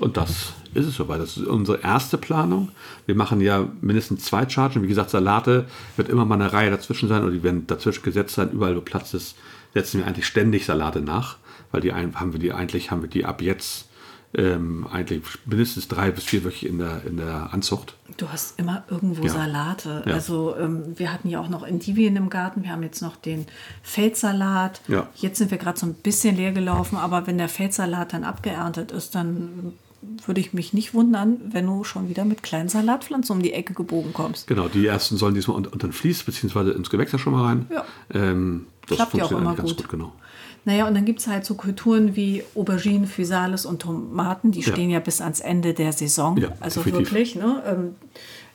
[0.00, 1.20] Und das ist es soweit.
[1.20, 2.68] Das ist unsere erste Planung.
[3.06, 4.82] Wir machen ja mindestens zwei Chargen.
[4.82, 5.66] Wie gesagt, Salate
[5.96, 8.52] wird immer mal eine Reihe dazwischen sein oder die werden dazwischen gesetzt sein.
[8.52, 9.34] Überall, wo Platz ist,
[9.74, 11.36] setzen wir eigentlich ständig Salate nach,
[11.70, 13.88] weil die haben wir die eigentlich haben wir die ab jetzt
[14.34, 17.94] ähm, eigentlich mindestens drei bis vier Wöchchen in der, in der Anzucht.
[18.18, 19.32] Du hast immer irgendwo Ja.
[19.32, 20.02] Salate.
[20.06, 20.14] Ja.
[20.14, 22.62] Also ähm, wir hatten ja auch noch Endivien im Garten.
[22.62, 23.46] Wir haben jetzt noch den
[23.82, 24.82] Feldsalat.
[24.86, 25.08] Ja.
[25.14, 28.92] Jetzt sind wir gerade so ein bisschen leer gelaufen, aber wenn der Feldsalat dann abgeerntet
[28.92, 29.72] ist, dann
[30.26, 33.72] würde ich mich nicht wundern, wenn du schon wieder mit kleinen Salatpflanzen um die Ecke
[33.74, 34.46] gebogen kommst.
[34.46, 36.70] Genau, die ersten sollen diesmal unter, unter den Fließ bzw.
[36.72, 37.66] ins Gewächs ja schon mal rein.
[37.70, 37.84] Ja.
[38.12, 39.76] Ähm, das Klappt ja auch immer gut.
[39.76, 39.88] gut.
[39.88, 40.12] Genau.
[40.64, 44.72] Naja, und dann gibt es halt so Kulturen wie Aubergine, Physalis und Tomaten, die Ja.
[44.72, 46.36] stehen ja bis ans Ende der Saison.
[46.36, 47.12] Ja, also definitiv.
[47.12, 47.62] wirklich, ne?
[47.66, 47.94] Ähm,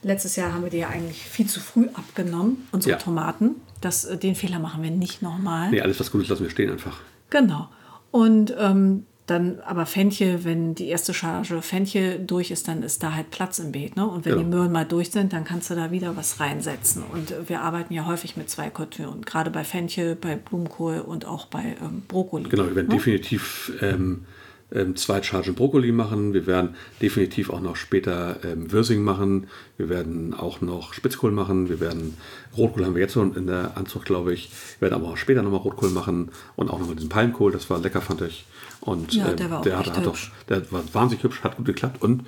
[0.02, 2.98] letztes Jahr haben wir die ja eigentlich viel zu früh abgenommen, unsere Ja.
[3.02, 3.56] Tomaten.
[3.80, 5.70] Das, äh, den Fehler machen wir nicht nochmal.
[5.70, 6.98] Nee, alles was Gutes lassen wir stehen einfach.
[7.30, 7.68] Genau.
[8.10, 13.14] Und ähm, dann aber Fenchel, wenn die erste Charge Fenchel durch ist, dann ist da
[13.14, 13.96] halt Platz im Beet.
[13.96, 14.06] Ne?
[14.06, 14.44] Und wenn Genau.
[14.44, 17.02] die Möhren mal durch sind, dann kannst du da wieder was reinsetzen.
[17.10, 21.46] Und wir arbeiten ja häufig mit zwei Kulturen, gerade bei Fenchel, bei Blumenkohl und auch
[21.46, 22.50] bei ähm, Brokkoli.
[22.50, 22.96] Genau, wir werden ne?
[22.96, 24.26] definitiv ähm,
[24.72, 26.34] ähm, zwei Chargen Brokkoli machen.
[26.34, 29.46] Wir werden definitiv auch noch später ähm, Würsing machen.
[29.78, 31.68] Wir werden auch noch Spitzkohl machen.
[31.68, 32.16] Wir werden
[32.56, 34.50] Rotkohl haben wir jetzt schon in der Anzucht, glaube ich.
[34.78, 37.52] Wir werden aber auch später nochmal Rotkohl machen und auch nochmal diesen Palmkohl.
[37.52, 38.44] Das war lecker, fand ich.
[38.84, 40.16] Und Ja, ähm, der war auch der, hat, hat auch,
[40.48, 42.02] der war wahnsinnig hübsch, hat gut geklappt.
[42.02, 42.26] Und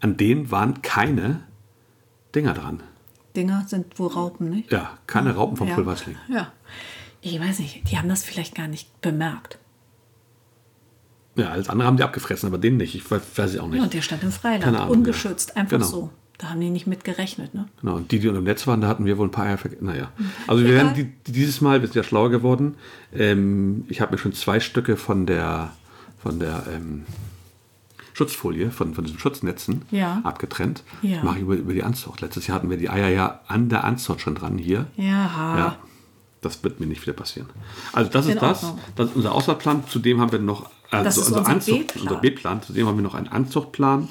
[0.00, 1.42] an denen waren keine
[2.34, 2.82] Dinger dran.
[3.36, 4.72] Dinger sind wohl Raupen, nicht?
[4.72, 5.74] Ja, keine Raupen vom ja.
[5.74, 6.16] Pulversling.
[6.28, 6.52] Ja.
[7.20, 9.58] Ich weiß nicht, die haben das vielleicht gar nicht bemerkt.
[11.36, 12.94] Ja, alles andere haben die abgefressen, aber den nicht.
[12.94, 13.78] Ich weiß, weiß ich auch nicht.
[13.78, 15.86] Ja, und der stand im Freiland, Ahnung, ungeschützt, einfach Genau.
[15.86, 16.10] so.
[16.38, 17.66] Da haben die nicht mit gerechnet, ne?
[17.82, 19.58] Genau, und die, die unter dem Netz waren, da hatten wir wohl ein paar Eier
[19.58, 19.84] vergessen.
[19.84, 20.10] Naja.
[20.46, 20.86] Also wir Egal.
[20.86, 22.76] werden die, dieses Mal, wir sind ja schlauer geworden.
[23.14, 25.72] Ähm, ich habe mir schon zwei Stücke von der,
[26.22, 27.04] von der ähm,
[28.12, 30.20] Schutzfolie, von, von diesen Schutznetzen Ja.
[30.24, 30.82] abgetrennt.
[31.02, 31.22] Ja.
[31.22, 32.20] Mache ich über, über die Anzucht.
[32.20, 34.86] Letztes Jahr hatten wir die Eier ja an der Anzucht schon dran hier.
[34.96, 35.04] Ja.
[35.58, 35.76] Ja.
[36.42, 37.48] Das wird mir nicht wieder passieren.
[37.92, 38.64] Also das In ist das.
[38.64, 38.80] Ordnung.
[38.96, 39.84] Das ist unser Auswahlplan.
[39.86, 42.02] Zudem haben wir noch Also Das ist unser, unser Anzucht, B-Plan.
[42.08, 42.62] unser B-Plan.
[42.62, 44.08] Zudem haben wir noch einen Anzuchtplan.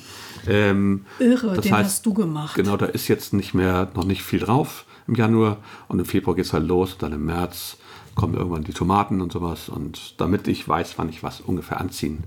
[0.48, 2.56] Ähm, Irre, das den heißt, hast du gemacht.
[2.56, 5.58] Genau, da ist jetzt nicht mehr, noch nicht viel drauf im Januar
[5.88, 6.98] und im Februar geht es halt los.
[7.00, 7.78] Dann im März
[8.20, 9.70] kommen irgendwann die Tomaten und sowas.
[9.70, 12.26] Und damit ich weiß, wann ich was ungefähr anziehen,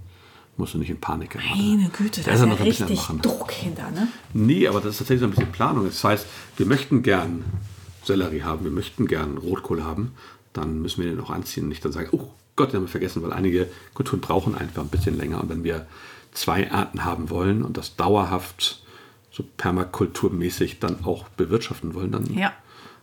[0.57, 1.51] musst du nicht in Panik geraten.
[1.51, 3.21] Meine Güte, Da da ist ja noch ein bisschen Machen.
[3.21, 4.09] Druck hinter, ne?
[4.33, 5.85] Nee, aber das ist tatsächlich so ein bisschen Planung.
[5.85, 7.45] Das heißt, wir möchten gern
[8.05, 10.13] Sellerie haben, wir möchten gern Rotkohl haben,
[10.55, 12.89] dann müssen wir den auch anziehen und nicht dann sagen, oh Gott, den haben wir
[12.91, 15.43] vergessen, weil einige Kulturen brauchen einfach ein bisschen länger.
[15.43, 15.87] Und wenn wir
[16.33, 18.83] zwei Arten haben wollen und das dauerhaft
[19.31, 22.53] so permakulturmäßig dann auch bewirtschaften wollen, dann Ja.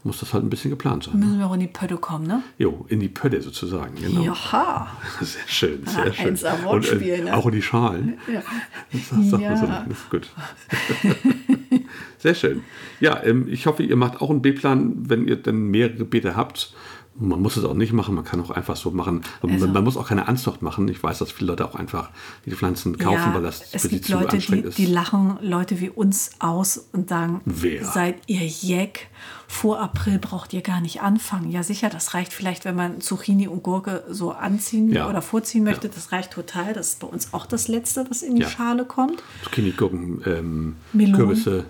[0.04, 1.20] Muss das halt ein bisschen geplant sein.
[1.20, 2.42] Müssen wir auch in die Pötte kommen, ne?
[2.58, 3.96] Jo, in die Pötte sozusagen.
[3.96, 4.22] Genau.
[4.22, 4.88] Jaha.
[5.22, 6.38] Sehr schön, sehr Ah, schön.
[6.68, 7.36] und, äh, ne?
[7.36, 8.18] Auch in die Schalen.
[8.32, 8.42] Ja.
[8.92, 9.66] Das sagt man so.
[9.66, 9.86] Ja.
[9.90, 10.30] Ist gut.
[12.18, 12.64] Sehr schön.
[13.00, 16.74] Ja, ähm, ich hoffe, ihr macht auch einen B-Plan, wenn ihr dann mehrere Beete habt.
[17.22, 19.22] Man muss es auch nicht machen, man kann auch einfach so machen.
[19.42, 20.88] Also- man, muss auch keine Anzucht machen.
[20.88, 22.10] Ich weiß, dass viele Leute auch einfach
[22.46, 24.78] die Pflanzen kaufen, weil das für die zu Leute, die, anstrengend ist.
[24.78, 27.84] die lachen Leute wie uns aus und sagen, Wer?
[27.84, 29.10] seid ihr Jeck?
[29.52, 31.50] Vor April braucht ihr gar nicht anfangen.
[31.50, 35.10] Ja, sicher, das reicht vielleicht, wenn man Zucchini und Gurke so anziehen Ja.
[35.10, 35.88] oder vorziehen möchte.
[35.88, 35.94] Ja.
[35.96, 36.74] Das reicht total.
[36.74, 38.50] Das ist bei uns auch das Letzte, was in die Ja.
[38.50, 39.24] Schale kommt.
[39.44, 41.16] Zucchini, Gurken, ähm, Melonen.
[41.18, 41.66] Kürbisse,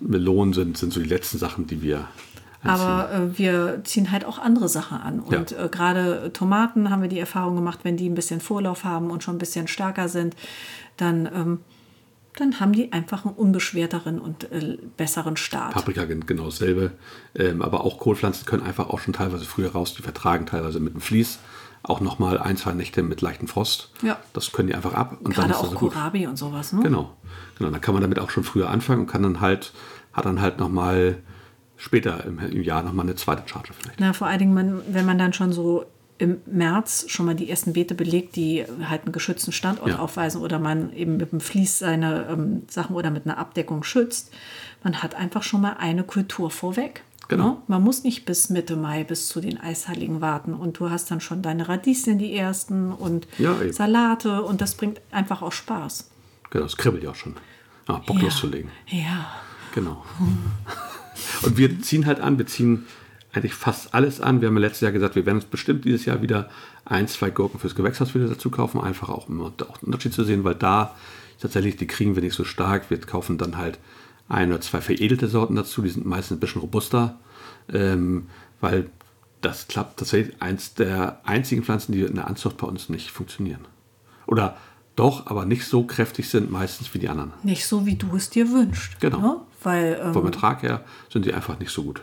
[0.00, 2.06] Melonen sind, sind so die letzten Sachen, die wir.
[2.62, 5.18] Aber äh, wir ziehen halt auch andere Sachen an.
[5.18, 5.64] Und Ja.
[5.64, 9.24] äh, gerade Tomaten haben wir die Erfahrung gemacht, wenn die ein bisschen Vorlauf haben und
[9.24, 10.36] schon ein bisschen stärker sind,
[10.98, 11.60] dann, ähm,
[12.36, 15.74] dann haben die einfach einen unbeschwerteren und äh, besseren Start.
[15.74, 16.92] Paprika gen- genau dasselbe.
[17.34, 19.94] Ähm, aber auch Kohlpflanzen können einfach auch schon teilweise früher raus.
[19.94, 21.38] Die vertragen teilweise mit dem Vlies
[21.82, 23.90] auch nochmal ein, zwei Nächte mit leichtem Frost.
[24.02, 24.18] Ja.
[24.32, 25.18] Das können die einfach ab.
[25.22, 25.92] Und Gerade dann ist auch das gut.
[25.92, 26.72] Kohlrabi und sowas.
[26.72, 26.80] Ne?
[26.82, 27.14] Genau.
[27.58, 27.70] genau.
[27.70, 29.72] Dann kann man damit auch schon früher anfangen und kann dann halt,
[30.12, 31.18] hat dann halt nochmal
[31.76, 33.98] später im, im Jahr nochmal eine zweite Charge vielleicht.
[34.00, 35.84] Na, vor allen Dingen, wenn man dann schon so
[36.22, 39.98] im März schon mal die ersten Beete belegt, die halt einen geschützten Standort Ja.
[39.98, 44.32] aufweisen oder man eben mit dem Vlies seine ähm, Sachen oder mit einer Abdeckung schützt,
[44.84, 47.02] man hat einfach schon mal eine Kultur vorweg.
[47.28, 47.44] Genau.
[47.48, 47.56] Ne?
[47.66, 51.20] Man muss nicht bis Mitte Mai, bis zu den Eisheiligen warten und du hast dann
[51.20, 53.56] schon deine Radieschen, die ersten und Ja.
[53.72, 56.08] Salate und das bringt einfach auch Spaß.
[56.50, 57.34] Genau, das kribbelt ja auch schon.
[57.88, 58.24] Ah, Bock Ja.
[58.24, 58.70] loszulegen.
[58.86, 59.26] Ja.
[59.74, 60.04] Genau.
[61.42, 62.86] Und wir ziehen halt an, wir ziehen
[63.32, 64.40] eigentlich fast alles an.
[64.40, 66.50] Wir haben ja letztes Jahr gesagt, wir werden uns bestimmt dieses Jahr wieder
[66.84, 70.24] ein, zwei Gurken fürs Gewächshaus wieder dazu kaufen, einfach auch um auch den Unterschied zu
[70.24, 70.94] sehen, weil da
[71.40, 72.90] tatsächlich, die kriegen wir nicht so stark.
[72.90, 73.78] Wir kaufen dann halt
[74.28, 77.18] ein oder zwei veredelte Sorten dazu, die sind meistens ein bisschen robuster,
[77.72, 78.28] ähm,
[78.60, 78.90] weil
[79.40, 83.66] das klappt tatsächlich eins der einzigen Pflanzen, die in der Anzucht bei uns nicht funktionieren.
[84.26, 84.56] Oder
[84.94, 87.32] doch, aber nicht so kräftig sind meistens wie die anderen.
[87.42, 89.00] Nicht so, wie du es dir wünschst.
[89.00, 89.18] Genau.
[89.18, 89.36] Ne?
[89.62, 92.02] Weil, ähm, Vom Ertrag her sind die einfach nicht so gut.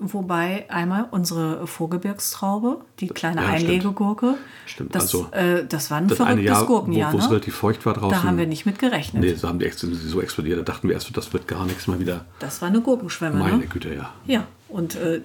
[0.00, 3.70] Wobei einmal unsere Vorgebirgstraube, die kleine Ja, stimmt.
[3.70, 4.34] Einlegegurke,
[4.66, 7.12] Stimmt, das, also äh, das war ein Das verrücktes Jahr, Gurkenjahr.
[7.12, 7.30] wo es ne?
[7.30, 8.10] relativ feucht war draußen.
[8.10, 9.22] Da haben wir nicht mit gerechnet.
[9.22, 10.58] Nee, so haben die so explodiert.
[10.58, 12.24] Da dachten wir erst, das wird gar nichts mal wieder.
[12.40, 13.38] Das war eine Gurkenschwemme.
[13.38, 13.66] Meine Ne?
[13.66, 14.12] Güte, ja.
[14.26, 15.20] Ja, und äh,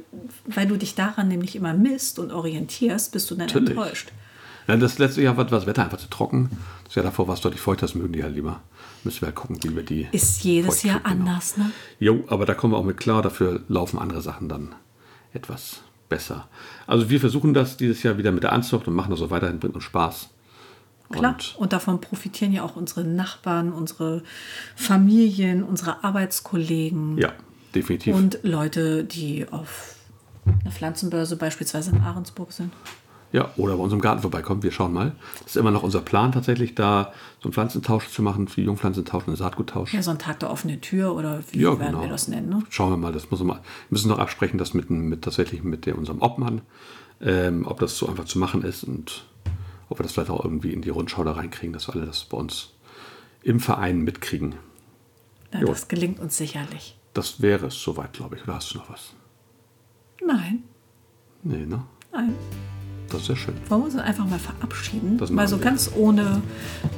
[0.46, 3.70] weil du dich daran nämlich immer misst und orientierst, bist du dann Natürlich.
[3.72, 4.12] enttäuscht.
[4.68, 6.50] Das letzte Jahr war das Wetter einfach zu trocken.
[6.86, 8.62] Das Jahr davor war es deutlich feuchter, das mögen die halt lieber.
[9.04, 10.08] Müssen wir halt gucken, wie wir die.
[10.12, 11.72] Ist jedes Jahr anders, ne?
[12.00, 13.22] Jo, aber da kommen wir auch mit klar.
[13.22, 14.74] Dafür laufen andere Sachen dann
[15.34, 16.48] etwas besser.
[16.88, 19.60] Also wir versuchen das dieses Jahr wieder mit der Anzucht und machen das auch weiterhin,
[19.60, 20.30] bringt uns Spaß.
[21.12, 21.34] Klar.
[21.34, 24.24] Und Und davon profitieren ja auch unsere Nachbarn, unsere
[24.76, 27.34] Familien, unsere Arbeitskollegen ja,
[27.76, 28.16] definitiv.
[28.16, 29.96] und Leute, die auf
[30.46, 32.72] einer Pflanzenbörse beispielsweise in Ahrensburg sind.
[33.36, 34.64] Ja, oder bei unserem Garten vorbeikommen.
[34.64, 35.12] Wir schauen mal.
[35.40, 39.28] Das ist immer noch unser Plan tatsächlich, da so einen Pflanzentausch zu machen, für Jungpflanzentausch,
[39.28, 39.94] einen Saatguttausch.
[39.94, 42.02] Ja, so ein Tag der offenen Tür oder wie Ja, werden genau.
[42.03, 42.48] wir das nennen?
[42.48, 42.64] Ne?
[42.70, 45.86] Schauen wir mal, das muss man, wir müssen noch absprechen, das mit, mit tatsächlich mit
[45.86, 46.62] dem, unserem Obmann,
[47.20, 49.26] ähm, ob das so einfach zu machen ist und
[49.90, 52.24] ob wir das vielleicht auch irgendwie in die Rundschau da reinkriegen, dass wir alle das
[52.24, 52.70] bei uns
[53.44, 54.56] im Verein mitkriegen.
[55.60, 55.68] Jo.
[55.68, 56.98] das gelingt uns sicherlich.
[57.14, 58.44] Das wäre es soweit, glaube ich.
[58.44, 59.14] Oder hast du noch was?
[60.26, 60.64] Nein,
[61.44, 61.84] Nee, ne?
[62.14, 62.34] nein.
[63.10, 63.53] Das ist sehr schön.
[63.69, 65.18] Wollen wir uns einfach mal verabschieden?
[65.18, 65.65] Das mal so wir.
[65.65, 66.41] ganz ohne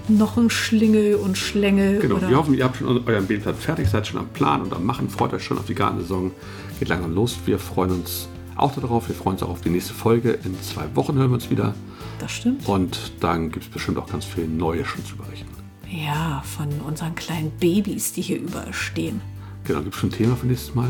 [0.07, 1.99] noch ein Schlingel und Schlängel.
[1.99, 4.85] Genau, wir hoffen, ihr habt schon euren Beetplan fertig, seid schon am Plan und am
[4.85, 6.31] Machen, freut euch schon auf die Gartensaison.
[6.79, 7.37] Geht langsam los.
[7.45, 9.07] Wir freuen uns auch darauf.
[9.07, 10.37] Wir freuen uns auch auf die nächste Folge.
[10.43, 11.73] In zwei Wochen hören wir uns wieder.
[12.19, 12.67] Das stimmt.
[12.67, 15.47] Und dann gibt es bestimmt auch ganz viel Neues schon zu berichten.
[15.89, 19.21] Ja, von unseren kleinen Babys, die hier überall stehen.
[19.63, 20.89] Genau, gibt es schon ein Thema für nächstes Mal?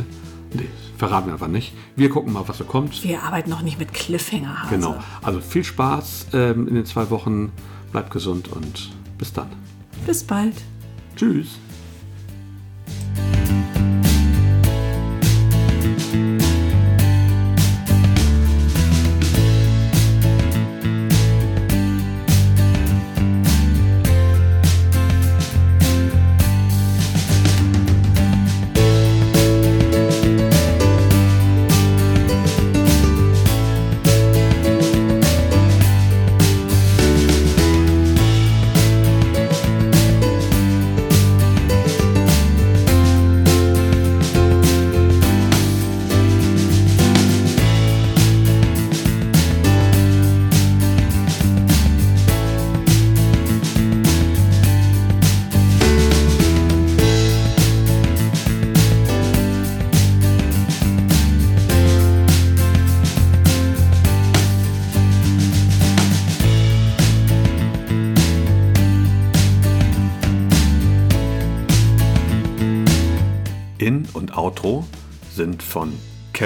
[0.54, 1.74] Nee, verraten wir einfach nicht.
[1.96, 3.04] Wir gucken mal, was so kommt.
[3.04, 4.76] Wir arbeiten noch nicht mit Cliffhanger, Hase.
[4.76, 4.96] Genau.
[5.22, 7.52] Also viel Spaß ähm, in den zwei Wochen.
[7.92, 9.48] Bleibt gesund und bis dann.
[10.06, 10.56] Bis bald.
[11.16, 11.58] Tschüss.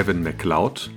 [0.01, 0.89] Kevin MacLeod.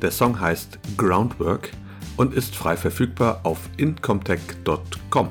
[0.00, 1.72] Der Song heißt Groundwork
[2.16, 5.28] und ist frei verfügbar auf incomtech.com.